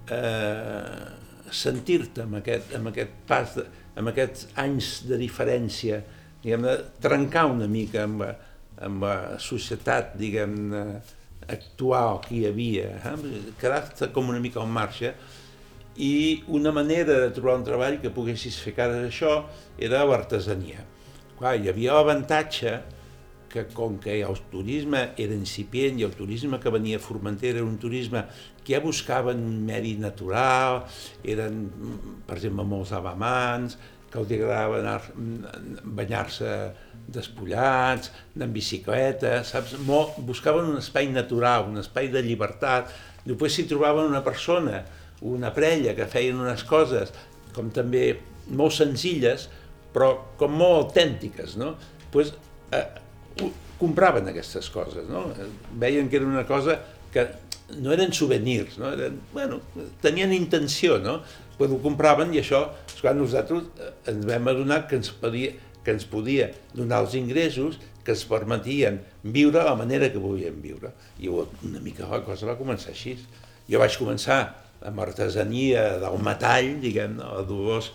eh, 0.07 1.07
sentir-te 1.51 2.27
amb, 2.27 2.39
aquest, 2.43 2.75
amb 2.77 2.93
aquest 2.93 3.17
pas, 3.29 3.57
de, 3.57 3.65
amb 3.97 4.13
aquests 4.13 4.53
anys 4.61 4.93
de 5.09 5.19
diferència, 5.21 6.03
diguem 6.43 6.69
de 6.69 6.77
trencar 7.03 7.47
una 7.51 7.69
mica 7.71 8.05
amb, 8.05 8.25
amb 8.83 9.05
la 9.09 9.17
societat, 9.43 10.17
diguem 10.21 10.73
actual 11.49 12.21
que 12.25 12.37
hi 12.37 12.47
havia, 12.49 12.89
eh? 12.99 13.15
quedar-te 13.61 14.11
com 14.15 14.31
una 14.31 14.41
mica 14.43 14.63
en 14.63 14.73
marxa, 14.73 15.13
i 15.97 16.43
una 16.49 16.73
manera 16.73 17.19
de 17.21 17.31
trobar 17.37 17.59
un 17.61 17.67
treball 17.67 18.01
que 18.01 18.13
poguessis 18.15 18.59
fer 18.65 18.75
cara 18.79 19.03
d'això 19.03 19.43
era 19.79 20.05
l'artesania. 20.09 20.87
Hi 21.43 21.69
havia 21.69 21.97
l'avantatge 21.97 22.77
que 23.53 23.67
com 23.77 23.99
que 24.01 24.15
el 24.25 24.39
turisme 24.51 25.03
era 25.21 25.35
incipient 25.37 25.99
i 26.01 26.07
el 26.07 26.15
turisme 26.17 26.59
que 26.63 26.73
venia 26.73 26.97
a 26.97 27.03
Formentera 27.03 27.61
era 27.61 27.69
un 27.69 27.77
turisme 27.83 28.25
que 28.65 28.73
ja 28.73 28.81
buscaven 28.81 29.43
un 29.45 29.59
medi 29.67 29.97
natural, 30.01 30.87
eren, 31.25 31.67
per 32.27 32.39
exemple, 32.39 32.65
molts 32.65 32.95
alamans, 32.97 33.77
que 34.13 34.21
els 34.21 34.33
agradava 34.37 34.97
banyar-se 36.01 36.49
despullats, 37.13 38.13
anar 38.37 38.49
en 38.49 38.57
bicicleta, 38.57 39.39
saps? 39.45 39.77
Molt, 39.85 40.19
buscaven 40.29 40.73
un 40.73 40.81
espai 40.81 41.11
natural, 41.13 41.69
un 41.69 41.81
espai 41.83 42.09
de 42.13 42.23
llibertat. 42.25 42.93
Després 43.27 43.57
s'hi 43.57 43.69
trobaven 43.71 44.11
una 44.11 44.23
persona 44.25 44.83
una 45.23 45.53
parella 45.55 45.95
que 45.95 46.09
feien 46.11 46.41
unes 46.41 46.65
coses 46.67 47.13
com 47.55 47.71
també 47.75 48.17
molt 48.53 48.75
senzilles, 48.75 49.47
però 49.93 50.13
com 50.41 50.55
molt 50.57 50.79
autèntiques, 50.81 51.57
no? 51.61 51.75
pues, 52.13 52.33
eh, 52.73 52.87
compraven 53.81 54.29
aquestes 54.31 54.69
coses, 54.71 55.09
no? 55.11 55.25
Veien 55.81 56.09
que 56.09 56.21
era 56.21 56.29
una 56.29 56.45
cosa 56.47 56.79
que 57.13 57.27
no 57.81 57.93
eren 57.93 58.13
souvenirs, 58.13 58.77
no? 58.79 58.93
Eren, 58.93 59.19
bueno, 59.33 59.61
tenien 60.05 60.33
intenció, 60.37 60.99
no? 61.03 61.19
Però 61.59 61.75
ho 61.75 61.81
compraven 61.83 62.33
i 62.37 62.41
això, 62.43 62.63
quan 63.01 63.19
nosaltres 63.19 63.67
eh, 63.81 63.93
ens 64.13 64.27
vam 64.29 64.51
adonar 64.53 64.85
que 64.89 65.01
ens 65.01 65.11
podia, 65.19 65.57
que 65.83 65.97
ens 65.97 66.07
podia 66.09 66.53
donar 66.77 67.03
els 67.07 67.17
ingressos 67.19 67.81
que 68.05 68.15
ens 68.15 68.25
permetien 68.29 69.01
viure 69.23 69.65
la 69.65 69.75
manera 69.79 70.11
que 70.13 70.21
volíem 70.23 70.61
viure. 70.63 70.93
I 71.19 71.31
una 71.33 71.83
mica 71.83 72.09
la 72.11 72.23
cosa 72.27 72.49
va 72.51 72.59
començar 72.59 72.93
així. 72.95 73.17
Jo 73.71 73.83
vaig 73.83 73.97
començar 73.99 74.41
amb 74.89 75.03
artesania 75.05 75.85
del 76.03 76.19
metall, 76.25 76.75
diguem-ne, 76.83 77.27
a 77.27 77.45
Dolors 77.49 77.93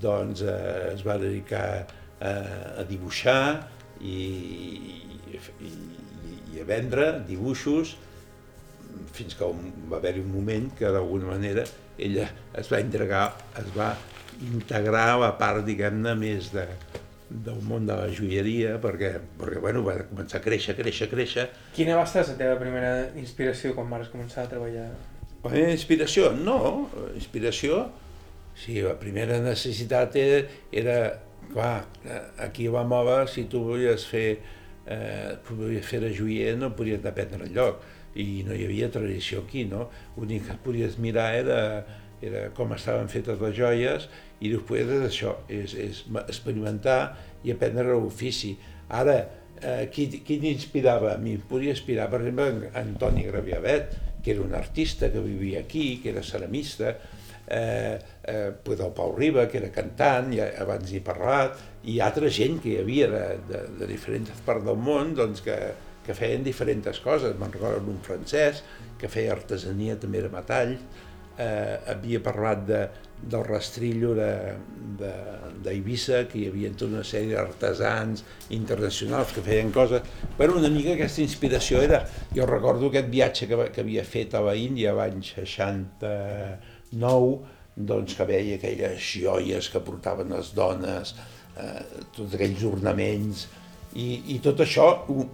doncs, 0.00 0.42
eh, 0.42 0.94
es 0.94 1.04
va 1.06 1.18
dedicar 1.20 1.66
eh, 1.84 2.80
a 2.80 2.84
dibuixar 2.88 3.68
i, 4.00 4.18
i, 5.34 5.72
i 6.54 6.62
a 6.62 6.66
vendre 6.68 7.10
dibuixos 7.28 7.96
fins 9.14 9.36
que 9.38 9.46
va 9.90 9.98
haver-hi 9.98 10.22
un 10.22 10.32
moment 10.32 10.68
que 10.78 10.90
d'alguna 10.94 11.32
manera 11.34 11.64
ella 11.98 12.26
es 12.58 12.70
va 12.72 12.80
integrar, 12.82 13.28
es 13.60 13.70
va 13.76 13.92
integrar 14.42 15.08
a 15.12 15.18
la 15.22 15.32
part, 15.38 15.62
diguem-ne, 15.66 16.14
més 16.18 16.50
de, 16.54 16.64
del 17.30 17.60
món 17.66 17.86
de 17.86 17.96
la 17.98 18.08
joieria, 18.12 18.76
perquè, 18.82 19.14
perquè 19.38 19.62
bueno, 19.62 19.84
va 19.86 19.96
començar 20.08 20.40
a 20.40 20.44
créixer, 20.44 20.74
créixer, 20.78 21.08
créixer. 21.10 21.48
Quina 21.76 21.98
va 21.98 22.06
ser 22.10 22.26
la 22.28 22.38
teva 22.40 22.58
primera 22.60 22.94
inspiració 23.20 23.74
quan 23.76 23.90
vas 23.90 24.10
començar 24.12 24.44
a 24.44 24.50
treballar? 24.50 24.88
Meva 25.44 25.74
inspiració? 25.74 26.32
No, 26.36 26.88
inspiració... 27.14 27.84
Sí, 28.54 28.76
la 28.78 28.92
primera 28.94 29.40
necessitat 29.42 30.14
era, 30.14 30.44
era 30.70 30.98
clar, 31.50 31.88
aquí 32.38 32.68
a 32.70 32.74
la 32.76 32.84
Mova, 32.86 33.24
si 33.26 33.48
tu 33.50 33.64
volies 33.66 34.04
fer, 34.06 34.38
eh, 34.86 35.34
volies 35.48 35.82
fer 35.82 35.98
de 36.04 36.12
joier, 36.14 36.52
no 36.60 36.70
podies 36.78 37.02
dependre 37.02 37.48
enlloc 37.48 37.82
i 38.14 38.44
no 38.46 38.54
hi 38.54 38.62
havia 38.68 38.92
tradició 38.94 39.42
aquí, 39.42 39.64
no? 39.66 39.88
L'únic 40.16 40.46
que 40.46 40.58
podies 40.62 41.00
mirar 41.02 41.32
era, 41.34 41.60
era 42.22 42.46
com 42.54 42.72
estaven 42.76 43.10
fetes 43.10 43.42
les 43.42 43.56
joies 43.58 44.08
i 44.38 44.52
després 44.54 44.86
és 45.00 45.06
això, 45.08 45.34
és, 45.50 45.74
és 45.74 46.04
experimentar 46.22 47.00
i 47.42 47.52
aprendre 47.54 47.98
l'ofici. 47.98 48.54
Ara, 48.94 49.18
eh, 49.58 49.84
qui, 49.90 50.06
qui 50.22 50.38
t'inspirava? 50.38 51.16
A 51.16 51.20
mi 51.20 51.36
podia 51.38 51.74
inspirar, 51.74 52.06
per 52.12 52.22
exemple, 52.22 52.70
Antoni 52.78 53.26
Graviavet, 53.26 53.98
que 54.24 54.32
era 54.32 54.42
un 54.42 54.54
artista 54.54 55.12
que 55.12 55.20
vivia 55.20 55.60
aquí, 55.60 56.00
que 56.02 56.10
era 56.10 56.22
ceramista, 56.22 56.96
eh, 57.46 57.98
eh, 58.24 58.52
pues 58.62 58.80
el 58.80 58.92
Pau 58.92 59.14
Riba, 59.14 59.46
que 59.48 59.58
era 59.58 59.70
cantant, 59.70 60.32
ja 60.32 60.48
abans 60.64 60.92
he 60.92 61.02
parlat, 61.04 61.60
i 61.84 61.98
altra 62.00 62.30
gent 62.32 62.60
que 62.62 62.72
hi 62.72 62.78
havia 62.80 63.10
de, 63.12 63.24
de, 63.50 63.64
de 63.80 63.88
diferents 63.90 64.32
parts 64.46 64.64
del 64.64 64.80
món 64.80 65.12
doncs, 65.18 65.44
que, 65.44 65.58
que 66.06 66.16
feien 66.16 66.44
diferents 66.46 67.00
coses. 67.04 67.36
Me'n 67.38 67.52
recordo 67.52 67.92
un 67.92 68.00
francès 68.04 68.64
que 69.00 69.12
feia 69.12 69.36
artesania 69.36 69.98
també 70.00 70.24
de 70.24 70.32
metall, 70.32 70.78
eh, 71.36 71.76
havia 71.92 72.22
parlat 72.24 72.64
de, 72.68 72.84
del 73.30 73.44
rastrillo 73.46 74.10
d'Eivissa, 75.64 76.18
que 76.30 76.38
hi 76.40 76.46
havia 76.50 76.70
tota 76.74 76.92
una 76.92 77.04
sèrie 77.06 77.34
d'artesans 77.36 78.24
internacionals 78.56 79.32
que 79.34 79.42
feien 79.46 79.70
coses. 79.74 80.00
Però 80.38 80.50
una 80.58 80.72
mica 80.72 80.90
aquesta 80.94 81.22
inspiració 81.24 81.74
era... 81.84 81.98
Jo 82.34 82.44
recordo 82.50 82.84
aquest 82.90 83.08
viatge 83.12 83.42
que, 83.50 83.56
que 83.74 83.82
havia 83.84 84.04
fet 84.04 84.30
a 84.34 84.40
la 84.44 84.54
Índia 84.58 84.96
l'any 84.96 85.20
69, 85.24 87.34
doncs 87.74 88.14
que 88.18 88.24
veia 88.28 88.54
aquelles 88.58 89.02
joies 89.24 89.64
que 89.72 89.80
portaven 89.82 90.28
les 90.34 90.48
dones, 90.54 91.14
eh, 91.58 91.82
tots 92.14 92.34
aquells 92.34 92.62
ornaments, 92.68 93.36
i, 93.94 94.34
i 94.34 94.38
tot 94.42 94.58
això 94.64 94.88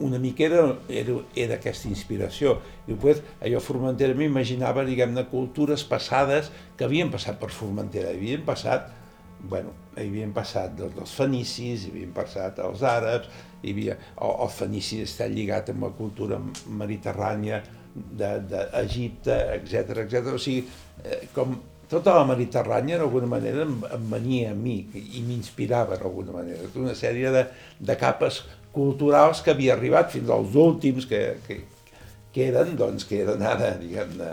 una 0.05 0.19
mica 0.21 0.45
era, 0.45 0.63
era, 0.93 1.17
era 1.35 1.57
aquesta 1.57 1.89
inspiració. 1.89 2.59
I 2.87 2.93
després, 2.93 3.23
allò 3.41 3.61
Formentera 3.65 4.17
m'imaginava, 4.17 4.85
diguem-ne, 4.85 5.25
cultures 5.33 5.85
passades 5.89 6.51
que 6.77 6.85
havien 6.85 7.13
passat 7.13 7.41
per 7.41 7.51
Formentera, 7.57 8.13
havien 8.13 8.45
passat, 8.45 8.91
bueno, 9.41 9.73
havien 9.97 10.35
passat 10.37 10.77
dels, 10.77 10.93
dels 10.99 11.17
fenicis, 11.17 11.89
havien 11.89 12.13
passat 12.17 12.61
els 12.65 12.85
àrabs, 12.85 13.33
hi 13.63 13.73
havia, 13.73 13.97
el, 14.21 14.37
el 14.45 14.53
fenici 14.53 15.01
està 15.07 15.29
lligat 15.31 15.73
amb 15.73 15.89
la 15.89 15.95
cultura 15.97 16.41
mediterrània 16.69 17.63
d'Egipte, 17.91 19.37
etc 19.57 20.05
etc. 20.05 20.35
O 20.37 20.41
sigui, 20.41 20.67
eh, 21.05 21.25
com 21.35 21.57
tota 21.91 22.15
la 22.15 22.27
Mediterrània 22.29 23.01
d'alguna 23.01 23.29
manera 23.31 23.65
em, 23.67 23.77
em 23.91 24.07
venia 24.13 24.53
a 24.53 24.57
mi 24.57 24.79
i 24.95 25.23
m'inspirava 25.27 25.99
d'alguna 25.99 26.39
manera. 26.39 26.63
Tota 26.69 26.85
una 26.87 26.97
sèrie 26.99 27.33
de, 27.35 27.45
de 27.81 27.97
capes 27.99 28.45
culturals 28.73 29.43
que 29.43 29.51
havia 29.55 29.75
arribat 29.75 30.13
fins 30.15 30.31
als 30.31 30.55
últims 30.55 31.09
que, 31.11 31.21
que, 31.47 31.61
que 32.33 32.47
eren, 32.47 32.77
doncs, 32.79 33.07
que 33.09 33.25
eren 33.25 33.43
ara, 33.43 33.75
diguem-ne, 33.81 34.31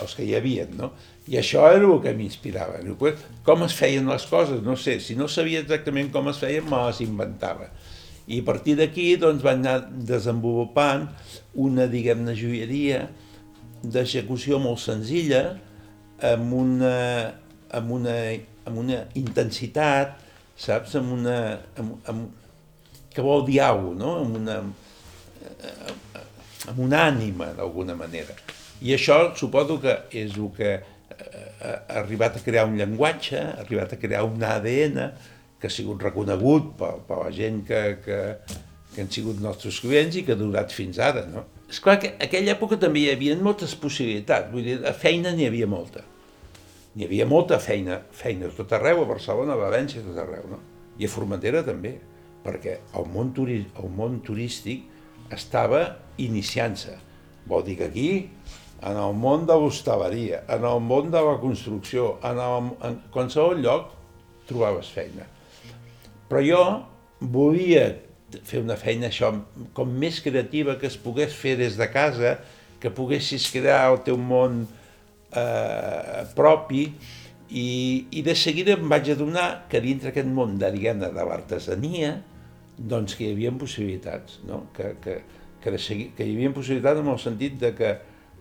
els 0.00 0.14
que 0.14 0.24
hi 0.24 0.36
havia, 0.38 0.68
no? 0.78 0.92
I 1.30 1.38
això 1.40 1.66
era 1.70 1.86
el 1.86 1.98
que 2.02 2.12
m'inspirava. 2.16 2.80
Com 3.46 3.64
es 3.66 3.74
feien 3.76 4.08
les 4.10 4.26
coses? 4.30 4.62
No 4.66 4.76
sé, 4.78 4.98
si 5.02 5.16
no 5.18 5.28
sabia 5.28 5.62
exactament 5.62 6.10
com 6.14 6.30
es 6.30 6.38
feien, 6.42 6.66
me 6.70 6.78
les 6.86 7.02
inventava. 7.04 7.68
I 8.30 8.40
a 8.42 8.46
partir 8.46 8.76
d'aquí 8.78 9.16
doncs, 9.18 9.42
van 9.42 9.64
anar 9.64 9.90
desenvolupant 10.06 11.08
una, 11.58 11.88
diguem-ne, 11.90 12.36
joieria 12.38 13.08
d'execució 13.82 14.60
molt 14.62 14.82
senzilla, 14.82 15.58
amb 16.26 16.52
una, 16.54 16.94
amb 17.76 17.96
una, 17.96 18.16
amb 18.68 18.82
una 18.82 19.00
intensitat, 19.18 20.18
saps? 20.60 20.96
Amb 21.00 21.16
una, 21.18 21.40
amb, 21.80 21.96
amb, 22.10 22.28
que 23.10 23.24
vol 23.24 23.44
dir 23.48 23.60
alguna 23.64 24.04
no? 24.04 24.14
Amb 24.24 24.38
una, 24.40 24.56
amb 26.70 26.78
una 26.78 27.04
ànima, 27.08 27.50
d'alguna 27.56 27.96
manera. 27.98 28.36
I 28.80 28.94
això 28.96 29.34
suposo 29.36 29.80
que 29.82 29.96
és 30.16 30.36
el 30.38 30.48
que 30.56 30.78
ha 31.60 31.74
arribat 32.00 32.38
a 32.38 32.44
crear 32.44 32.64
un 32.68 32.78
llenguatge, 32.78 33.40
ha 33.40 33.60
arribat 33.64 33.92
a 33.92 34.00
crear 34.00 34.24
un 34.24 34.42
ADN 34.42 35.00
que 35.60 35.68
ha 35.68 35.72
sigut 35.72 36.02
reconegut 36.02 36.72
per, 36.78 36.94
per 37.04 37.18
la 37.20 37.32
gent 37.34 37.60
que, 37.68 37.80
que, 38.04 38.20
que 38.94 39.02
han 39.04 39.10
sigut 39.12 39.40
nostres 39.42 39.78
clients 39.82 40.16
i 40.18 40.24
que 40.26 40.34
ha 40.34 40.38
durat 40.38 40.72
fins 40.74 40.98
ara, 41.02 41.24
no? 41.30 41.44
És 41.70 41.78
clar 41.82 41.98
que 42.02 42.14
aquella 42.18 42.56
època 42.56 42.78
també 42.82 43.04
hi 43.04 43.10
havia 43.12 43.36
moltes 43.38 43.76
possibilitats, 43.78 44.50
vull 44.50 44.66
dir, 44.66 44.80
a 44.86 44.94
feina 44.96 45.30
n'hi 45.34 45.46
havia 45.46 45.68
molta. 45.70 46.02
N'hi 46.96 47.06
havia 47.06 47.26
molta 47.30 47.60
feina, 47.62 48.00
feina 48.10 48.50
tot 48.56 48.72
arreu, 48.74 49.04
a 49.04 49.10
Barcelona, 49.12 49.54
a 49.54 49.60
València, 49.60 50.02
tot 50.02 50.18
arreu, 50.18 50.48
no? 50.50 50.58
I 50.98 51.06
a 51.06 51.12
Formentera 51.12 51.62
també, 51.66 51.94
perquè 52.42 52.80
el 52.98 53.06
món, 53.12 53.30
turi 53.36 53.60
el 53.78 53.94
món 53.94 54.18
turístic 54.26 54.88
estava 55.30 55.84
iniciant-se. 56.18 56.96
Vol 57.46 57.62
dir 57.68 57.78
que 57.78 57.86
aquí, 57.86 58.10
en 58.82 58.98
el 58.98 59.14
món 59.14 59.46
de 59.46 59.54
l'hostaleria, 59.54 60.42
en 60.50 60.66
el 60.66 60.82
món 60.82 61.14
de 61.14 61.22
la 61.22 61.38
construcció, 61.38 62.16
en, 62.26 62.42
el, 62.42 62.70
en 62.88 63.00
qualsevol 63.14 63.62
lloc, 63.62 63.94
trobaves 64.48 64.90
feina. 64.90 65.28
Però 66.30 66.42
jo 66.42 66.62
volia 67.20 67.86
fer 68.46 68.62
una 68.62 68.76
feina 68.78 69.08
això 69.08 69.32
com 69.76 69.90
més 70.02 70.20
creativa 70.24 70.76
que 70.80 70.88
es 70.90 70.98
pogués 71.00 71.34
fer 71.34 71.56
des 71.60 71.78
de 71.78 71.88
casa, 71.92 72.38
que 72.80 72.92
poguessis 72.94 73.48
crear 73.52 73.82
el 73.90 74.00
teu 74.06 74.16
món 74.16 74.62
eh, 75.36 76.22
propi 76.36 76.86
i, 77.50 77.70
i 78.10 78.22
de 78.22 78.34
seguida 78.38 78.76
em 78.76 78.88
vaig 78.88 79.10
adonar 79.12 79.66
que 79.70 79.82
dintre 79.82 80.12
aquest 80.12 80.28
món 80.30 80.56
de, 80.58 80.70
diguem 80.72 81.02
de 81.02 81.10
l'artesania 81.16 82.16
doncs 82.80 83.16
que 83.18 83.26
hi 83.26 83.34
havia 83.34 83.52
possibilitats, 83.52 84.38
no? 84.48 84.62
que, 84.76 84.94
que, 85.04 85.18
que, 85.60 85.72
de 85.74 85.80
seguir, 85.82 86.12
que 86.16 86.24
hi 86.24 86.36
havia 86.36 86.52
possibilitats 86.56 87.02
en 87.02 87.10
el 87.12 87.18
sentit 87.20 87.58
de 87.60 87.74
que, 87.76 87.90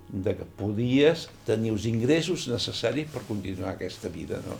de 0.09 0.35
que 0.37 0.47
podies 0.59 1.27
tenir 1.47 1.73
els 1.73 1.89
ingressos 1.89 2.47
necessaris 2.51 3.09
per 3.11 3.25
continuar 3.27 3.73
aquesta 3.73 4.11
vida. 4.13 4.39
No? 4.45 4.55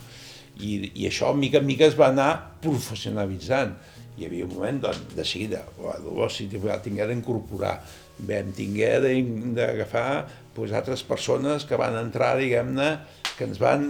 I, 0.60 0.92
I 0.92 1.08
això, 1.08 1.32
mica 1.38 1.62
en 1.62 1.70
mica, 1.70 1.88
es 1.88 1.96
va 1.96 2.10
anar 2.12 2.32
professionalitzant 2.64 3.78
hi 4.20 4.28
havia 4.28 4.46
un 4.46 4.54
moment 4.54 4.82
doncs, 4.84 5.16
de 5.16 5.26
seguida, 5.26 5.64
llavors 5.80 6.36
si 6.36 6.50
tingué 6.52 7.08
d'incorporar, 7.08 7.78
vam 8.28 8.52
tingué 8.56 8.92
d'agafar 9.56 10.28
pues, 10.56 10.74
altres 10.76 11.06
persones 11.08 11.66
que 11.66 11.80
van 11.80 11.96
entrar, 11.96 12.36
diguem-ne, 12.40 12.92
que 13.38 13.48
ens 13.48 13.62
van... 13.62 13.90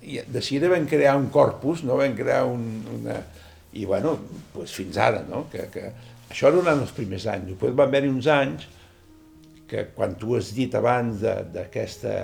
I 0.00 0.22
de 0.24 0.40
seguida 0.40 0.70
vam 0.72 0.86
crear 0.88 1.18
un 1.20 1.28
corpus, 1.28 1.84
no? 1.84 1.98
vam 2.00 2.16
crear 2.16 2.46
un, 2.48 2.64
una... 2.96 3.18
I 3.76 3.84
bueno, 3.84 4.16
pues, 4.54 4.72
fins 4.72 4.96
ara, 4.96 5.20
no? 5.28 5.44
Que, 5.52 5.68
que... 5.72 5.90
Això 6.30 6.48
durant 6.54 6.80
els 6.80 6.94
primers 6.94 7.26
anys. 7.28 7.50
Després 7.52 7.74
van 7.76 7.90
haver-hi 7.90 8.08
uns 8.08 8.28
anys 8.32 8.64
que 9.70 9.84
quan 9.94 10.16
tu 10.18 10.38
has 10.38 10.54
dit 10.56 10.72
abans 10.74 11.20
d'aquesta... 11.20 12.14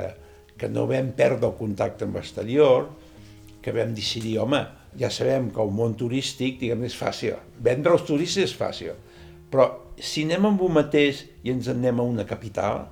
que 0.57 0.70
no 0.72 0.87
vam 0.89 1.11
perdre 1.12 1.51
el 1.51 1.59
contacte 1.59 2.07
amb 2.07 2.16
l'exterior, 2.16 2.87
que 3.61 3.74
vam 3.76 3.91
decidir, 3.93 4.39
home, 4.41 4.62
ja 4.99 5.11
sabem 5.12 5.51
que 5.53 5.62
el 5.62 5.72
món 5.74 5.97
turístic, 5.99 6.61
diguem 6.61 6.86
és 6.88 6.97
fàcil. 6.97 7.36
Vendre 7.62 7.92
als 7.92 8.07
turistes 8.09 8.51
és 8.51 8.57
fàcil. 8.57 8.94
Però 9.53 9.68
si 10.01 10.24
anem 10.26 10.49
amb 10.51 10.62
un 10.66 10.74
mateix 10.76 11.24
i 11.44 11.53
ens 11.53 11.68
anem 11.72 12.01
a 12.01 12.07
una 12.07 12.26
capital, 12.28 12.86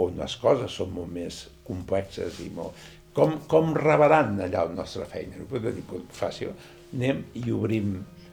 on 0.00 0.18
les 0.18 0.34
coses 0.42 0.74
són 0.74 0.92
molt 0.94 1.12
més 1.12 1.44
complexes 1.66 2.40
i 2.44 2.50
molt... 2.54 2.74
Com, 3.14 3.36
com 3.46 3.70
rebaran 3.78 4.40
allà 4.42 4.64
la 4.66 4.74
nostra 4.74 5.04
feina? 5.06 5.38
No 5.38 5.46
podem 5.46 5.76
dir, 5.76 6.00
fàcil. 6.18 6.50
Anem 6.96 7.20
i 7.38 7.44
obrim, 7.54 7.92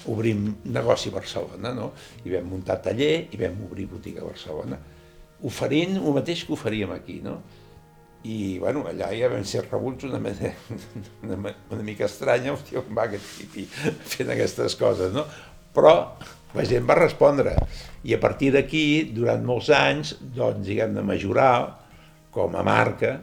obrim 0.09 0.47
negoci 0.73 1.11
a 1.11 1.17
Barcelona, 1.19 1.73
no? 1.77 1.91
I 2.25 2.33
vam 2.33 2.49
muntar 2.49 2.79
taller 2.81 3.27
i 3.29 3.37
vam 3.37 3.59
obrir 3.67 3.85
botiga 3.91 4.23
a 4.23 4.29
Barcelona, 4.31 4.79
oferint 5.45 5.99
el 5.99 6.17
mateix 6.17 6.47
que 6.47 6.55
oferíem 6.57 6.95
aquí, 6.95 7.19
no? 7.21 7.37
I 8.23 8.59
bueno, 8.61 8.83
allà 8.85 9.09
ja 9.17 9.29
vam 9.31 9.45
ser 9.47 9.63
rebuts 9.65 10.05
una, 10.05 10.19
manera, 10.21 10.53
una, 11.25 11.53
una 11.73 11.85
mica 11.85 12.05
estranya, 12.05 12.53
hòstia, 12.53 12.83
on 12.83 12.93
va 12.97 13.07
aquest 13.07 13.31
tipi 13.39 13.65
fent 14.13 14.29
aquestes 14.33 14.77
coses, 14.77 15.13
no? 15.15 15.25
però 15.73 15.95
la 16.53 16.65
gent 16.67 16.85
va 16.87 16.97
respondre. 16.99 17.55
I 18.03 18.15
a 18.17 18.19
partir 18.21 18.51
d'aquí, 18.55 18.85
durant 19.15 19.43
molts 19.47 19.71
anys, 19.73 20.15
doncs, 20.35 20.65
diguem, 20.67 20.93
de 20.97 21.05
Majoral, 21.05 21.69
com 22.33 22.55
a 22.55 22.63
marca, 22.65 23.15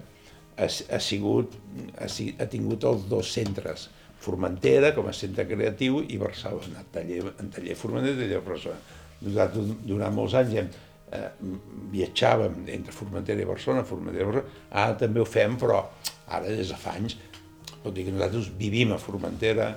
ha, 0.59 0.66
ha, 0.66 1.01
sigut, 1.03 1.55
ha, 1.99 2.09
ha 2.09 2.49
tingut 2.51 2.86
els 2.88 3.07
dos 3.11 3.32
centres, 3.34 3.88
Formentera 4.18 4.90
com 4.96 5.07
a 5.07 5.12
centre 5.14 5.44
creatiu 5.46 6.01
i 6.03 6.16
Barcelona, 6.18 6.80
taller, 6.90 7.20
en 7.38 7.53
taller 7.55 7.76
Formentera 7.78 8.16
i 8.16 8.24
taller 8.24 8.40
Barcelona. 8.42 8.96
Nosaltres 9.22 9.68
durant 9.86 10.16
molts 10.16 10.34
anys 10.40 10.57
hem, 10.59 10.72
eh, 11.12 11.30
viatjàvem 11.92 12.64
entre 12.74 12.94
Formentera 12.94 13.42
i 13.42 13.48
Barcelona, 13.48 13.86
Formentera 13.88 14.24
i 14.24 14.30
Barcelona, 14.30 14.62
ara 14.84 14.96
també 15.00 15.22
ho 15.22 15.26
fem, 15.28 15.56
però 15.61 15.82
ara 16.28 16.46
des 16.46 16.72
de 16.72 16.78
fa 16.78 16.96
anys, 16.98 17.18
vol 17.82 17.94
dir 17.94 18.06
que 18.06 18.14
nosaltres 18.14 18.50
vivim 18.59 18.92
a 18.92 19.00
Formentera, 19.02 19.72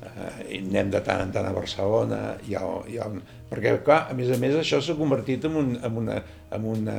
eh, 0.00 0.56
i 0.56 0.60
anem 0.64 0.90
de 0.94 1.02
tant 1.06 1.24
en 1.26 1.32
tant 1.34 1.48
a 1.48 1.54
Barcelona, 1.56 2.20
hi 2.46 2.56
ha, 2.56 2.64
hi 2.88 2.98
ha 3.00 3.08
perquè 3.50 3.76
clar, 3.84 4.04
a 4.10 4.16
més 4.16 4.30
a 4.30 4.38
més 4.40 4.56
això 4.56 4.80
s'ha 4.82 4.98
convertit 4.98 5.46
en, 5.48 5.56
un, 5.58 5.72
en, 5.76 5.96
una, 6.02 6.20
en, 6.54 6.68
una, 6.74 6.98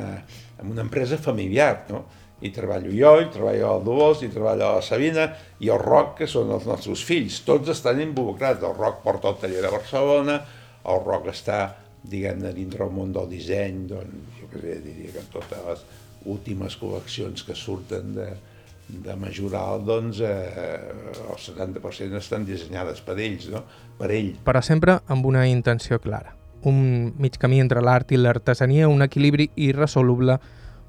en 0.59 0.73
una 0.73 0.83
empresa 0.87 1.19
familiar, 1.21 1.85
no? 1.91 2.05
Hi 2.41 2.49
treballo 2.49 2.89
jo, 2.89 3.11
hi 3.21 3.27
treballo 3.29 3.67
el 3.75 3.83
Dolors, 3.85 4.23
hi 4.25 4.31
treballa 4.33 4.71
la 4.79 4.81
Sabina 4.81 5.27
i 5.61 5.69
el 5.69 5.77
Roc, 5.77 6.15
que 6.17 6.25
són 6.25 6.49
els 6.55 6.65
nostres 6.65 7.03
fills. 7.05 7.37
Tots 7.45 7.69
estan 7.69 8.01
involucrats. 8.01 8.65
El 8.65 8.73
Roc 8.73 9.03
porta 9.03 9.29
el 9.29 9.37
taller 9.43 9.61
de 9.61 9.69
Barcelona, 9.69 10.39
el 10.89 11.03
Roc 11.05 11.29
està, 11.29 11.59
diguem-ne, 12.03 12.53
dintre 12.55 12.85
el 12.85 12.93
món 12.93 13.11
del 13.13 13.29
disseny, 13.29 13.83
doncs, 13.89 14.39
jo 14.39 14.49
què 14.51 14.61
sé, 14.63 14.77
diria 14.85 15.13
que 15.15 15.25
totes 15.33 15.67
les 15.67 15.83
últimes 16.31 16.77
col·leccions 16.77 17.45
que 17.45 17.55
surten 17.57 18.15
de, 18.15 18.27
de 19.05 19.15
Majoral, 19.15 19.83
doncs 19.85 20.21
eh, 20.25 20.79
el 21.27 21.39
70% 21.39 22.17
estan 22.19 22.45
dissenyades 22.45 23.01
per 23.05 23.17
ells, 23.19 23.49
no? 23.53 23.63
per 23.99 24.11
ell. 24.15 24.33
Però 24.45 24.63
sempre 24.65 24.99
amb 25.13 25.27
una 25.29 25.45
intenció 25.49 26.01
clara. 26.01 26.35
Un 26.69 27.13
mig 27.17 27.37
camí 27.41 27.61
entre 27.61 27.81
l'art 27.81 28.11
i 28.13 28.19
l'artesania, 28.19 28.89
un 28.89 29.01
equilibri 29.01 29.49
irresoluble 29.57 30.37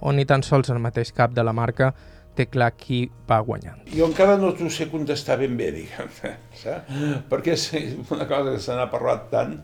on 0.03 0.19
ni 0.19 0.27
tan 0.29 0.43
sols 0.43 0.73
el 0.73 0.83
mateix 0.83 1.13
cap 1.17 1.33
de 1.33 1.45
la 1.47 1.55
marca 1.57 1.93
té 2.37 2.47
clar 2.49 2.71
qui 2.77 3.05
va 3.29 3.39
guanyant. 3.45 3.85
Jo 3.93 4.09
encara 4.09 4.39
no 4.41 4.55
t'ho 4.57 4.71
sé 4.73 4.89
contestar 4.91 5.37
ben 5.41 5.57
bé, 5.57 5.69
diguem-ne, 5.77 6.33
saps? 6.57 7.25
Perquè 7.29 7.55
és 7.55 7.67
una 8.09 8.27
cosa 8.29 8.55
que 8.55 8.61
se 8.65 8.77
n'ha 8.77 8.89
parlat 8.93 9.29
tant 9.33 9.57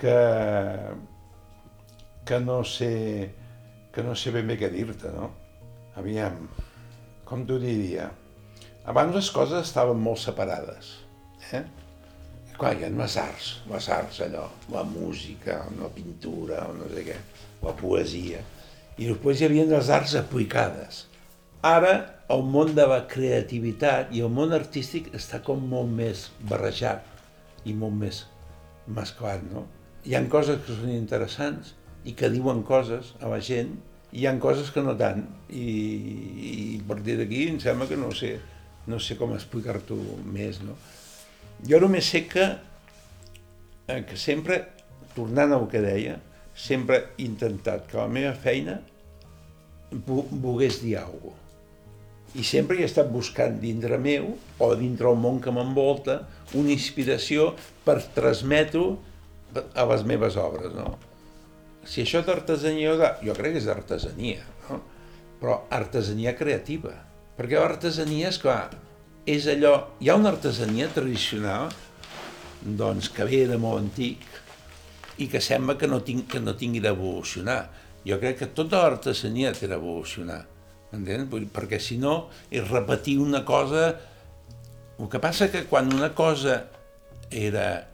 que, 0.00 0.16
que 2.26 2.40
no 2.40 2.62
sé 2.64 2.92
que 3.94 4.04
no 4.06 4.14
sé 4.14 4.30
ben 4.34 4.46
bé 4.46 4.56
què 4.60 4.70
dir-te, 4.70 5.10
no? 5.14 5.32
Aviam, 5.98 6.44
com 7.26 7.42
t'ho 7.46 7.58
diria? 7.62 8.06
Abans 8.90 9.16
les 9.16 9.30
coses 9.34 9.66
estaven 9.66 9.98
molt 9.98 10.22
separades, 10.22 10.92
eh? 11.50 11.64
Clar, 12.60 12.76
hi 12.76 12.86
ha 12.86 12.90
les 12.92 13.16
arts, 13.18 13.50
les 13.72 13.88
arts 13.90 14.22
allò, 14.26 14.46
la 14.70 14.84
música, 14.86 15.62
la 15.80 15.90
pintura, 15.94 16.62
no 16.76 16.88
sé 16.92 17.04
què, 17.08 17.18
la 17.64 17.74
poesia 17.76 18.44
i 19.00 19.08
després 19.08 19.40
hi 19.40 19.46
havia 19.46 19.64
les 19.68 19.88
arts 19.96 20.14
aplicades. 20.18 21.04
Ara 21.64 21.92
el 22.32 22.42
món 22.54 22.74
de 22.76 22.84
la 22.88 23.00
creativitat 23.08 24.12
i 24.16 24.20
el 24.24 24.32
món 24.32 24.52
artístic 24.56 25.08
està 25.16 25.40
com 25.44 25.62
molt 25.72 25.88
més 26.00 26.26
barrejat 26.50 27.64
i 27.68 27.74
molt 27.76 27.96
més 28.02 28.22
mesclat, 28.98 29.44
no? 29.52 29.64
Hi 30.08 30.16
han 30.16 30.30
coses 30.32 30.62
que 30.64 30.72
són 30.72 30.92
interessants 30.94 31.74
i 32.08 32.14
que 32.16 32.30
diuen 32.32 32.62
coses 32.64 33.12
a 33.20 33.28
la 33.28 33.40
gent 33.44 33.74
i 34.10 34.22
hi 34.22 34.26
han 34.30 34.40
coses 34.40 34.70
que 34.72 34.82
no 34.82 34.94
tant 34.98 35.26
i, 35.52 35.66
i 36.50 36.78
a 36.78 36.86
partir 36.88 37.18
d'aquí 37.18 37.42
em 37.50 37.58
sembla 37.60 37.88
que 37.90 37.98
no 38.00 38.08
sé, 38.16 38.32
no 38.88 38.98
sé 38.98 39.18
com 39.20 39.34
explicar-t'ho 39.36 39.98
més, 40.24 40.62
no? 40.64 40.78
Jo 41.68 41.82
només 41.82 42.08
sé 42.08 42.24
que, 42.30 42.46
eh, 43.92 44.00
que 44.08 44.16
sempre, 44.16 44.62
tornant 45.12 45.52
al 45.52 45.68
que 45.68 45.84
deia, 45.84 46.16
sempre 46.56 47.02
he 47.18 47.26
intentat 47.26 47.84
que 47.90 48.00
la 48.00 48.08
meva 48.08 48.32
feina 48.32 48.78
volgués 49.92 50.80
dir 50.80 50.96
alguna 51.02 51.34
cosa. 51.34 51.36
I 52.40 52.44
sempre 52.46 52.78
he 52.78 52.86
estat 52.86 53.08
buscant 53.10 53.56
dintre 53.58 53.96
meu, 53.98 54.28
o 54.62 54.66
dintre 54.78 55.08
el 55.10 55.16
món 55.18 55.40
que 55.42 55.50
m'envolta, 55.50 56.20
una 56.54 56.70
inspiració 56.70 57.48
per 57.84 57.96
transmetre 58.14 58.84
a 59.54 59.86
les 59.92 60.04
meves 60.06 60.36
obres. 60.40 60.74
No? 60.76 60.94
Si 61.86 62.04
això 62.04 62.22
d'artesania, 62.26 62.94
jo 63.24 63.36
crec 63.36 63.56
que 63.56 63.62
és 63.62 63.68
artesania, 63.72 64.44
no? 64.68 64.80
però 65.40 65.62
artesania 65.72 66.36
creativa. 66.36 66.92
Perquè 67.38 67.56
l'artesania, 67.56 68.28
és 68.28 68.40
clar, 68.40 68.68
és 69.24 69.46
allò... 69.48 69.74
Hi 70.00 70.10
ha 70.10 70.18
una 70.20 70.32
artesania 70.34 70.90
tradicional 70.92 71.70
doncs, 72.60 73.08
que 73.08 73.24
ve 73.24 73.46
de 73.48 73.56
molt 73.60 73.80
antic, 73.80 74.26
i 75.20 75.28
que 75.28 75.40
sembla 75.44 75.76
que 75.80 75.88
no, 75.88 76.00
tinc, 76.04 76.26
que 76.32 76.40
no 76.40 76.56
tingui 76.56 76.80
d'evolucionar. 76.84 77.62
Jo 78.06 78.16
crec 78.20 78.38
que 78.40 78.50
tota 78.56 78.80
l'artesania 78.84 79.52
té 79.56 79.68
d'evolucionar, 79.68 80.40
entens? 80.96 81.28
Perquè 81.52 81.80
si 81.80 81.98
no 82.00 82.30
és 82.50 82.64
repetir 82.68 83.18
una 83.20 83.44
cosa... 83.48 83.90
El 85.00 85.08
que 85.08 85.20
passa 85.20 85.48
que 85.48 85.64
quan 85.64 85.88
una 85.96 86.10
cosa 86.12 86.58
era, 87.32 87.86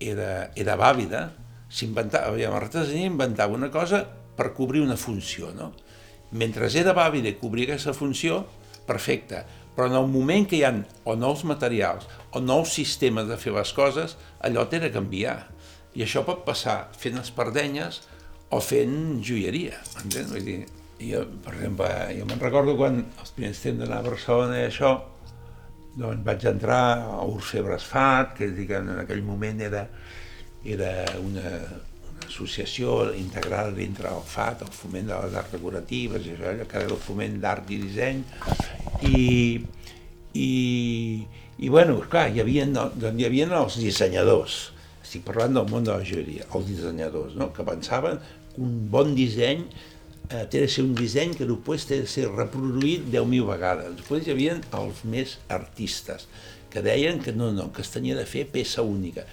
era, 0.00 0.50
era 0.56 0.76
vàlida, 0.80 1.30
s'inventava, 1.68 2.36
l'artesania 2.36 3.10
inventava 3.10 3.56
una 3.56 3.70
cosa 3.70 4.04
per 4.06 4.52
cobrir 4.54 4.82
una 4.84 4.96
funció, 4.96 5.52
no? 5.56 5.72
Mentre 6.36 6.68
era 6.74 6.94
vàlida 6.96 7.30
i 7.30 7.38
cobrir 7.40 7.66
aquesta 7.66 7.94
funció, 7.96 8.44
perfecte, 8.86 9.42
però 9.76 9.88
en 9.90 9.96
el 9.98 10.06
moment 10.08 10.46
que 10.48 10.56
hi 10.58 10.64
ha 10.64 10.72
o 11.04 11.16
nous 11.18 11.42
materials 11.44 12.06
o 12.32 12.40
nous 12.40 12.72
sistemes 12.72 13.26
de 13.28 13.36
fer 13.36 13.52
les 13.52 13.72
coses, 13.76 14.16
allò 14.40 14.66
té 14.70 14.80
de 14.80 14.92
canviar 14.94 15.36
i 15.96 16.04
això 16.04 16.22
pot 16.24 16.44
passar 16.46 16.86
fent 16.96 17.18
espardenyes 17.20 18.02
o 18.52 18.60
fent 18.60 19.20
joieria, 19.24 19.80
m'entens? 19.96 20.32
Vull 20.32 20.46
dir, 20.46 20.58
jo, 21.00 21.24
per 21.44 21.54
exemple, 21.56 21.90
jo 22.16 22.28
me'n 22.28 22.42
recordo 22.42 22.76
quan 22.78 23.02
els 23.04 23.32
primers 23.36 23.62
temps 23.64 23.82
d'anar 23.82 24.00
a 24.00 24.08
Barcelona 24.08 24.60
i 24.60 24.66
això, 24.68 24.92
doncs 25.96 26.24
vaig 26.24 26.44
entrar 26.50 26.82
a 27.08 27.24
Orfebres 27.24 27.86
FAT, 27.88 28.36
que 28.38 28.50
diguem, 28.52 28.90
en 28.92 29.02
aquell 29.02 29.22
moment 29.24 29.62
era, 29.64 29.86
era 30.64 30.92
una, 31.22 31.52
una 32.10 32.26
associació 32.26 33.14
integrada 33.16 33.72
dintre 33.76 34.10
del 34.10 34.26
FAT, 34.28 34.66
el 34.66 34.74
foment 34.76 35.08
de 35.08 35.22
les 35.24 35.38
arts 35.40 35.56
decoratives, 35.56 36.28
i 36.28 36.36
això, 36.36 36.54
que 36.68 36.82
era 36.82 36.92
el 36.92 37.02
foment 37.08 37.40
d'art 37.40 37.72
i 37.72 37.80
disseny, 37.86 38.22
i, 39.08 39.24
i, 40.36 40.50
i 41.56 41.72
bueno, 41.72 41.98
clar, 42.12 42.28
hi 42.28 42.44
havia, 42.44 42.68
doncs, 42.76 43.12
hi 43.16 43.28
havia 43.30 43.48
els 43.62 43.80
dissenyadors, 43.80 44.60
estic 45.00 45.24
parlant 45.24 45.56
del 45.56 45.70
món 45.72 45.86
de 45.86 45.94
la 45.94 46.04
joieria, 46.04 46.48
els 46.52 46.68
dissenyadors, 46.68 47.38
no? 47.40 47.52
que 47.56 47.64
pensaven 47.64 48.20
que 48.52 48.64
un 48.64 48.82
bon 48.92 49.16
disseny 49.16 49.64
eh, 50.30 50.44
té 50.50 50.62
de 50.62 50.68
ser 50.70 50.84
un 50.86 50.94
disseny 50.96 51.34
que 51.36 51.46
després 51.48 51.86
té 51.88 52.00
de 52.02 52.10
ser 52.10 52.26
reproduït 52.32 53.06
10.000 53.12 53.48
vegades. 53.48 53.94
Després 54.00 54.26
hi 54.26 54.34
havia 54.34 54.58
els 54.78 55.02
més 55.06 55.36
artistes, 55.52 56.26
que 56.72 56.82
deien 56.84 57.22
que 57.22 57.34
no, 57.36 57.52
no, 57.54 57.70
que 57.72 57.84
es 57.84 57.92
tenia 57.94 58.16
de 58.18 58.26
fer 58.28 58.46
peça 58.52 58.84
única. 58.84 59.26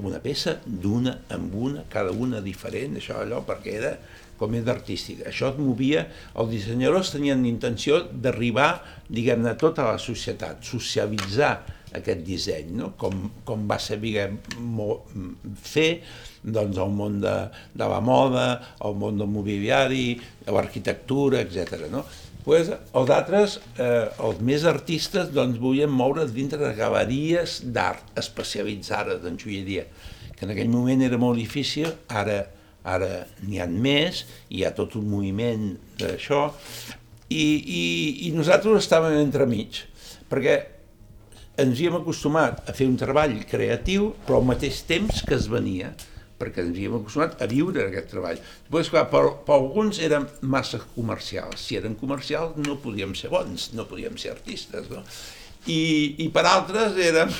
Una 0.00 0.18
peça 0.18 0.56
d'una 0.66 1.20
amb 1.32 1.54
una, 1.54 1.84
cada 1.90 2.10
una 2.10 2.42
diferent, 2.42 2.98
això 2.98 3.20
allò, 3.22 3.44
perquè 3.46 3.76
era 3.78 3.94
com 4.38 4.54
és 4.58 4.66
artístic. 4.66 5.22
Això 5.30 5.52
et 5.52 5.60
movia, 5.62 6.08
els 6.40 6.50
dissenyadors 6.50 7.12
tenien 7.14 7.44
intenció 7.46 8.00
d'arribar, 8.10 8.72
diguem-ne, 9.06 9.52
a 9.52 9.60
tota 9.60 9.86
la 9.86 10.00
societat, 10.02 10.64
socialitzar 10.66 11.54
aquest 11.98 12.24
disseny, 12.26 12.72
no? 12.78 12.92
com, 13.00 13.28
com 13.46 13.66
va 13.70 13.78
saber 13.82 14.28
fer 15.62 15.88
doncs, 16.42 16.78
el 16.78 16.92
món 16.92 17.20
de, 17.22 17.34
de 17.74 17.88
la 17.90 18.00
moda, 18.04 18.46
el 18.84 18.96
món 19.00 19.20
del 19.20 19.30
mobiliari, 19.32 20.18
l'arquitectura, 20.46 21.44
etc. 21.44 21.86
No? 21.92 22.04
Pues, 22.44 22.68
els 22.68 23.12
altres, 23.14 23.60
eh, 23.80 24.10
els 24.26 24.42
més 24.44 24.66
artistes, 24.68 25.30
doncs, 25.32 25.56
volien 25.62 25.92
moure's 25.92 26.34
dintre 26.36 26.60
de 26.60 26.74
galeries 26.76 27.62
d'art 27.72 28.18
especialitzades 28.20 29.24
en 29.24 29.40
joieria, 29.40 29.86
que 30.34 30.44
en 30.44 30.52
aquell 30.52 30.68
moment 30.72 31.06
era 31.06 31.20
molt 31.20 31.40
difícil, 31.40 31.88
ara 32.12 32.42
ara 32.84 33.24
n'hi 33.40 33.62
ha 33.62 33.66
més, 33.66 34.24
hi 34.52 34.62
ha 34.64 34.74
tot 34.76 34.98
un 35.00 35.08
moviment 35.08 35.70
d'això, 36.00 36.44
i, 37.32 37.46
i, 37.64 37.84
i 38.28 38.32
nosaltres 38.36 38.84
estàvem 38.84 39.16
entremig, 39.22 39.80
perquè 40.28 40.58
ens 41.60 41.78
hi 41.78 41.86
hem 41.86 42.00
acostumat 42.00 42.64
a 42.68 42.74
fer 42.74 42.88
un 42.90 42.96
treball 42.98 43.36
creatiu, 43.50 44.10
però 44.26 44.40
al 44.40 44.48
mateix 44.48 44.80
temps 44.88 45.22
que 45.26 45.36
es 45.36 45.46
venia, 45.50 45.92
perquè 46.40 46.64
ens 46.64 46.78
hi 46.78 46.88
hem 46.88 46.96
acostumat 46.98 47.38
a 47.44 47.48
viure 47.50 47.84
aquest 47.86 48.10
treball. 48.10 48.40
Després, 48.64 48.90
clar, 48.94 49.04
per, 49.12 49.22
per 49.46 49.54
alguns 49.56 50.00
eren 50.02 50.26
massa 50.50 50.80
comercials. 50.96 51.62
Si 51.62 51.78
eren 51.78 51.94
comercials 52.00 52.58
no 52.64 52.80
podíem 52.82 53.14
ser 53.18 53.30
bons, 53.34 53.70
no 53.78 53.86
podíem 53.90 54.18
ser 54.18 54.34
artistes. 54.34 54.90
No? 54.90 55.04
I, 55.70 55.78
I 56.26 56.28
per 56.34 56.44
altres 56.50 56.98
érem, 57.00 57.30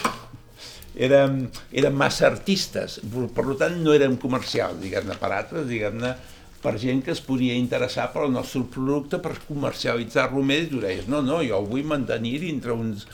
érem, 0.95 1.43
érem 1.75 1.99
massa 1.99 2.29
artistes, 2.31 3.01
per 3.35 3.49
tant 3.61 3.83
no 3.83 3.97
érem 3.97 4.15
comercials, 4.21 4.79
diguem-ne, 4.85 5.19
per 5.19 5.33
altres, 5.35 5.67
diguem-ne, 5.69 6.15
per 6.65 6.79
gent 6.81 7.03
que 7.05 7.13
es 7.13 7.21
podia 7.21 7.53
interessar 7.59 8.07
pel 8.15 8.31
nostre 8.33 8.63
producte 8.73 9.19
per 9.21 9.35
comercialitzar-lo 9.51 10.41
més 10.47 10.65
i 10.65 10.71
tu 10.71 10.81
deies, 10.81 11.11
no, 11.13 11.21
no, 11.21 11.43
jo 11.45 11.59
vull 11.67 11.85
mantenir 11.91 12.39
dintre 12.47 12.73
uns, 12.73 13.05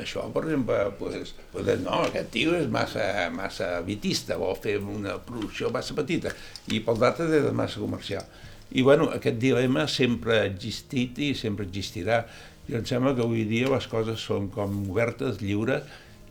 això, 0.00 0.26
per 0.34 0.44
exemple, 0.46 0.78
pues, 0.98 1.34
pues, 1.52 1.70
no, 1.84 2.02
aquest 2.06 2.30
tio 2.34 2.54
és 2.58 2.68
massa, 2.72 3.04
massa 3.34 3.72
vitista, 3.86 4.38
vol 4.40 4.56
fer 4.60 4.76
una 4.80 5.16
producció 5.24 5.70
massa 5.74 5.96
petita, 5.98 6.32
i 6.70 6.82
pels 6.84 7.02
altres 7.08 7.34
és 7.40 7.48
massa 7.56 7.82
comercial. 7.82 8.26
I 8.70 8.84
bueno, 8.86 9.08
aquest 9.10 9.40
dilema 9.42 9.86
sempre 9.90 10.38
ha 10.38 10.46
existit 10.46 11.18
i 11.18 11.32
sempre 11.34 11.66
existirà. 11.66 12.22
I 12.70 12.76
em 12.78 12.84
sembla 12.86 13.16
que 13.16 13.24
avui 13.24 13.42
dia 13.48 13.70
les 13.72 13.88
coses 13.90 14.22
són 14.22 14.46
com 14.54 14.76
obertes, 14.92 15.40
lliures, 15.42 15.88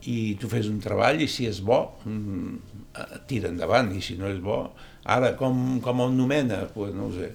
i 0.07 0.37
tu 0.39 0.47
fes 0.47 0.69
un 0.71 0.79
treball 0.79 1.19
i 1.19 1.27
si 1.27 1.49
és 1.49 1.59
bo, 1.59 1.81
mm, 2.07 3.01
tira 3.27 3.51
endavant, 3.51 3.91
i 3.91 3.99
si 4.01 4.15
no 4.15 4.29
és 4.31 4.39
bo, 4.39 4.61
ara 5.03 5.33
com, 5.35 5.81
com 5.83 6.05
el 6.05 6.15
nomena, 6.15 6.63
pues, 6.73 6.95
no 6.95 7.09
ho 7.09 7.13
sé, 7.19 7.33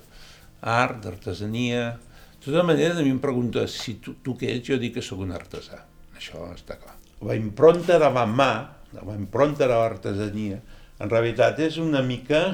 art, 0.61 1.05
artesania... 1.13 1.95
De 2.45 2.53
tota 2.53 2.63
manera, 2.69 2.93
a 2.93 3.03
mi 3.03 3.09
em 3.09 3.19
preguntes 3.23 3.73
si 3.81 3.97
tu, 4.05 4.19
tu 4.21 4.35
què 4.37 4.51
ets, 4.53 4.69
jo 4.69 4.77
dic 4.81 4.99
que 4.99 5.03
sóc 5.05 5.23
un 5.25 5.33
artesà, 5.33 5.79
això 6.13 6.45
està 6.53 6.77
clar. 6.77 6.99
La 7.25 7.39
impronta 7.39 7.97
de 7.97 8.11
la 8.13 8.27
mà, 8.29 8.53
la 8.99 9.17
impronta 9.17 9.65
de 9.65 9.73
l'artesania, 9.73 10.59
en 11.01 11.09
realitat 11.11 11.63
és 11.65 11.79
una 11.81 12.03
mica 12.05 12.45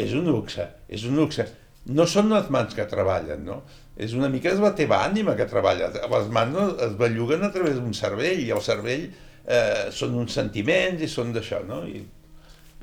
és 0.00 0.14
un 0.16 0.26
luxe, 0.26 0.66
és 0.88 1.04
un 1.04 1.16
luxe. 1.20 1.46
No 1.86 2.06
són 2.08 2.30
les 2.32 2.48
mans 2.52 2.74
que 2.74 2.86
treballen, 2.88 3.44
no? 3.44 3.60
És 4.00 4.14
una 4.16 4.30
mica 4.32 4.50
és 4.50 4.60
la 4.62 4.72
teva 4.74 5.02
ànima 5.04 5.36
que 5.36 5.46
treballa. 5.48 5.90
Les 5.92 6.30
mans 6.32 6.80
es 6.86 6.96
belluguen 6.98 7.44
a 7.44 7.50
través 7.52 7.76
d'un 7.76 7.92
cervell, 7.96 8.40
i 8.40 8.50
el 8.50 8.62
cervell 8.64 9.06
eh, 9.06 9.90
són 9.92 10.16
uns 10.18 10.34
sentiments 10.34 11.02
i 11.02 11.08
són 11.08 11.34
d'això, 11.36 11.60
no? 11.68 11.82
I, 11.84 12.02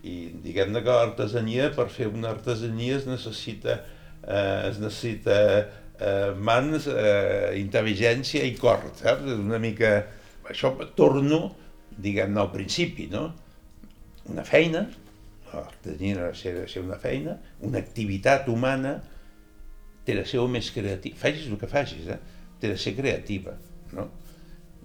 i 0.08 0.16
diguem-ne 0.43 0.84
que 0.86 0.97
l'artesania, 0.99 1.72
per 1.76 1.89
fer 1.93 2.10
una 2.12 2.32
artesania 2.36 2.99
es 2.99 3.08
necessita, 3.10 3.80
eh, 4.24 4.70
es 4.70 4.80
necessita 4.84 5.38
eh, 6.00 6.34
mans, 6.38 6.88
eh, 6.91 7.58
intel·ligència 7.62 8.45
i 8.45 8.56
cor, 8.60 8.86
saps? 9.00 9.26
És 9.26 9.41
una 9.41 9.60
mica... 9.62 9.98
Això 10.48 10.72
torno, 10.95 11.41
diguem-ne, 11.91 12.39
al 12.39 12.54
principi, 12.54 13.10
no? 13.12 13.26
Una 14.32 14.45
feina, 14.48 14.86
tenir 15.84 16.18
ser, 16.36 16.54
de 16.62 16.68
ser 16.68 16.84
una 16.84 16.98
feina, 17.00 17.38
una 17.64 17.80
activitat 17.80 18.48
humana 18.52 18.98
té 20.06 20.16
de 20.16 20.24
ser 20.28 20.43
més 20.52 20.70
creativa. 20.72 21.18
Facis 21.20 21.50
el 21.52 21.60
que 21.60 21.70
facis, 21.72 22.08
eh? 22.08 22.20
té 22.62 22.72
de 22.72 22.78
ser 22.80 22.95
creativa. 22.95 23.58
No? 23.95 24.08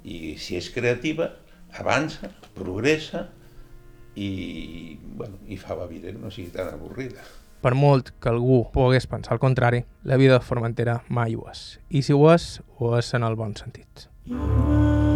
I 0.04 0.34
si 0.42 0.56
és 0.58 0.70
creativa, 0.74 1.28
avança, 1.78 2.30
progressa 2.56 3.28
i, 4.18 4.98
bueno, 5.16 5.38
i 5.48 5.56
fa 5.56 5.78
la 5.78 5.86
vida 5.90 6.10
que 6.10 6.20
no 6.20 6.30
sigui 6.30 6.50
tan 6.54 6.72
avorrida. 6.74 7.22
Per 7.62 7.74
molt 7.78 8.10
que 8.18 8.32
algú 8.32 8.64
pogués 8.74 9.06
pensar 9.06 9.36
el 9.36 9.42
contrari, 9.42 9.84
la 10.02 10.18
vida 10.18 10.40
de 10.40 10.44
Formentera 10.44 11.00
mai 11.08 11.36
ho 11.38 11.46
és. 11.52 11.78
I 11.90 12.02
si 12.02 12.12
ho 12.12 12.26
és, 12.34 12.56
ho 12.78 12.96
és 12.98 13.14
en 13.14 13.22
el 13.22 13.38
bon 13.38 13.54
sentit. 13.56 14.08
Mm 14.26 14.40
-hmm. 14.40 15.11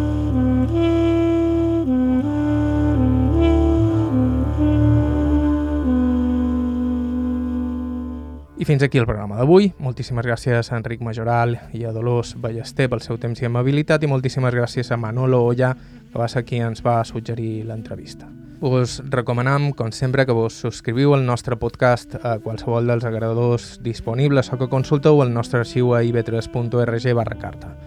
I 8.57 8.65
fins 8.65 8.81
aquí 8.81 8.97
el 8.97 9.05
programa 9.05 9.35
d'avui. 9.37 9.67
Moltíssimes 9.77 10.25
gràcies 10.25 10.71
a 10.71 10.77
Enric 10.79 11.03
Majoral 11.05 11.51
i 11.77 11.83
a 11.85 11.91
Dolors 11.93 12.31
Ballester 12.41 12.87
pel 12.89 13.03
seu 13.05 13.19
temps 13.21 13.37
i 13.43 13.45
amabilitat 13.45 14.01
i 14.01 14.09
moltíssimes 14.09 14.49
gràcies 14.55 14.89
a 14.89 14.97
Manolo 14.97 15.43
Olla, 15.45 15.77
que 16.09 16.17
va 16.17 16.25
ser 16.27 16.41
qui 16.43 16.57
ens 16.65 16.81
va 16.81 17.05
suggerir 17.05 17.69
l'entrevista. 17.69 18.25
Us 18.65 19.05
recomanam, 19.13 19.69
com 19.77 19.93
sempre, 19.93 20.25
que 20.25 20.33
vos 20.33 20.57
subscriviu 20.57 21.13
al 21.13 21.21
nostre 21.27 21.53
podcast 21.61 22.15
a 22.23 22.39
qualsevol 22.41 22.87
dels 22.89 23.05
agradadors 23.05 23.77
disponibles 23.85 24.49
o 24.49 24.57
que 24.57 24.73
consulteu 24.73 25.21
el 25.21 25.29
nostre 25.33 25.59
arxiu 25.61 25.93
a 25.93 26.01
ib3.org 26.01 27.13
barra 27.13 27.37
carta. 27.37 27.77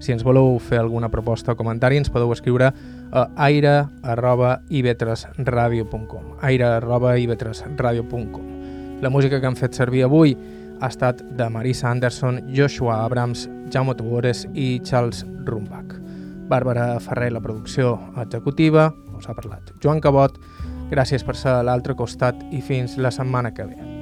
Si 0.00 0.12
ens 0.16 0.24
voleu 0.24 0.56
fer 0.58 0.78
alguna 0.80 1.12
proposta 1.12 1.52
o 1.52 1.56
comentari, 1.56 1.96
ens 2.00 2.08
podeu 2.08 2.32
escriure 2.32 2.72
a 3.12 3.28
aire.ib3radio.com 3.44 6.40
aire.ib3radio.com 6.40 8.53
la 9.04 9.10
música 9.10 9.38
que 9.38 9.46
han 9.46 9.56
fet 9.58 9.76
servir 9.76 10.06
avui 10.06 10.32
ha 10.80 10.88
estat 10.88 11.20
de 11.36 11.48
Marisa 11.52 11.90
Anderson, 11.90 12.40
Joshua 12.56 13.02
Abrams, 13.04 13.44
Jaume 13.70 13.94
Tugores 13.98 14.46
i 14.54 14.80
Charles 14.80 15.26
Rumbach. 15.44 15.92
Bàrbara 16.48 16.98
Ferrer, 17.04 17.30
la 17.36 17.44
producció 17.44 17.98
executiva, 18.22 18.94
us 19.12 19.28
ha 19.28 19.36
parlat 19.36 19.74
Joan 19.84 20.00
Cabot, 20.00 20.40
gràcies 20.88 21.24
per 21.24 21.36
ser 21.36 21.58
a 21.58 21.64
l'altre 21.68 21.96
costat 22.00 22.40
i 22.50 22.64
fins 22.64 22.96
la 22.96 23.12
setmana 23.12 23.52
que 23.52 23.68
ve. 23.68 23.93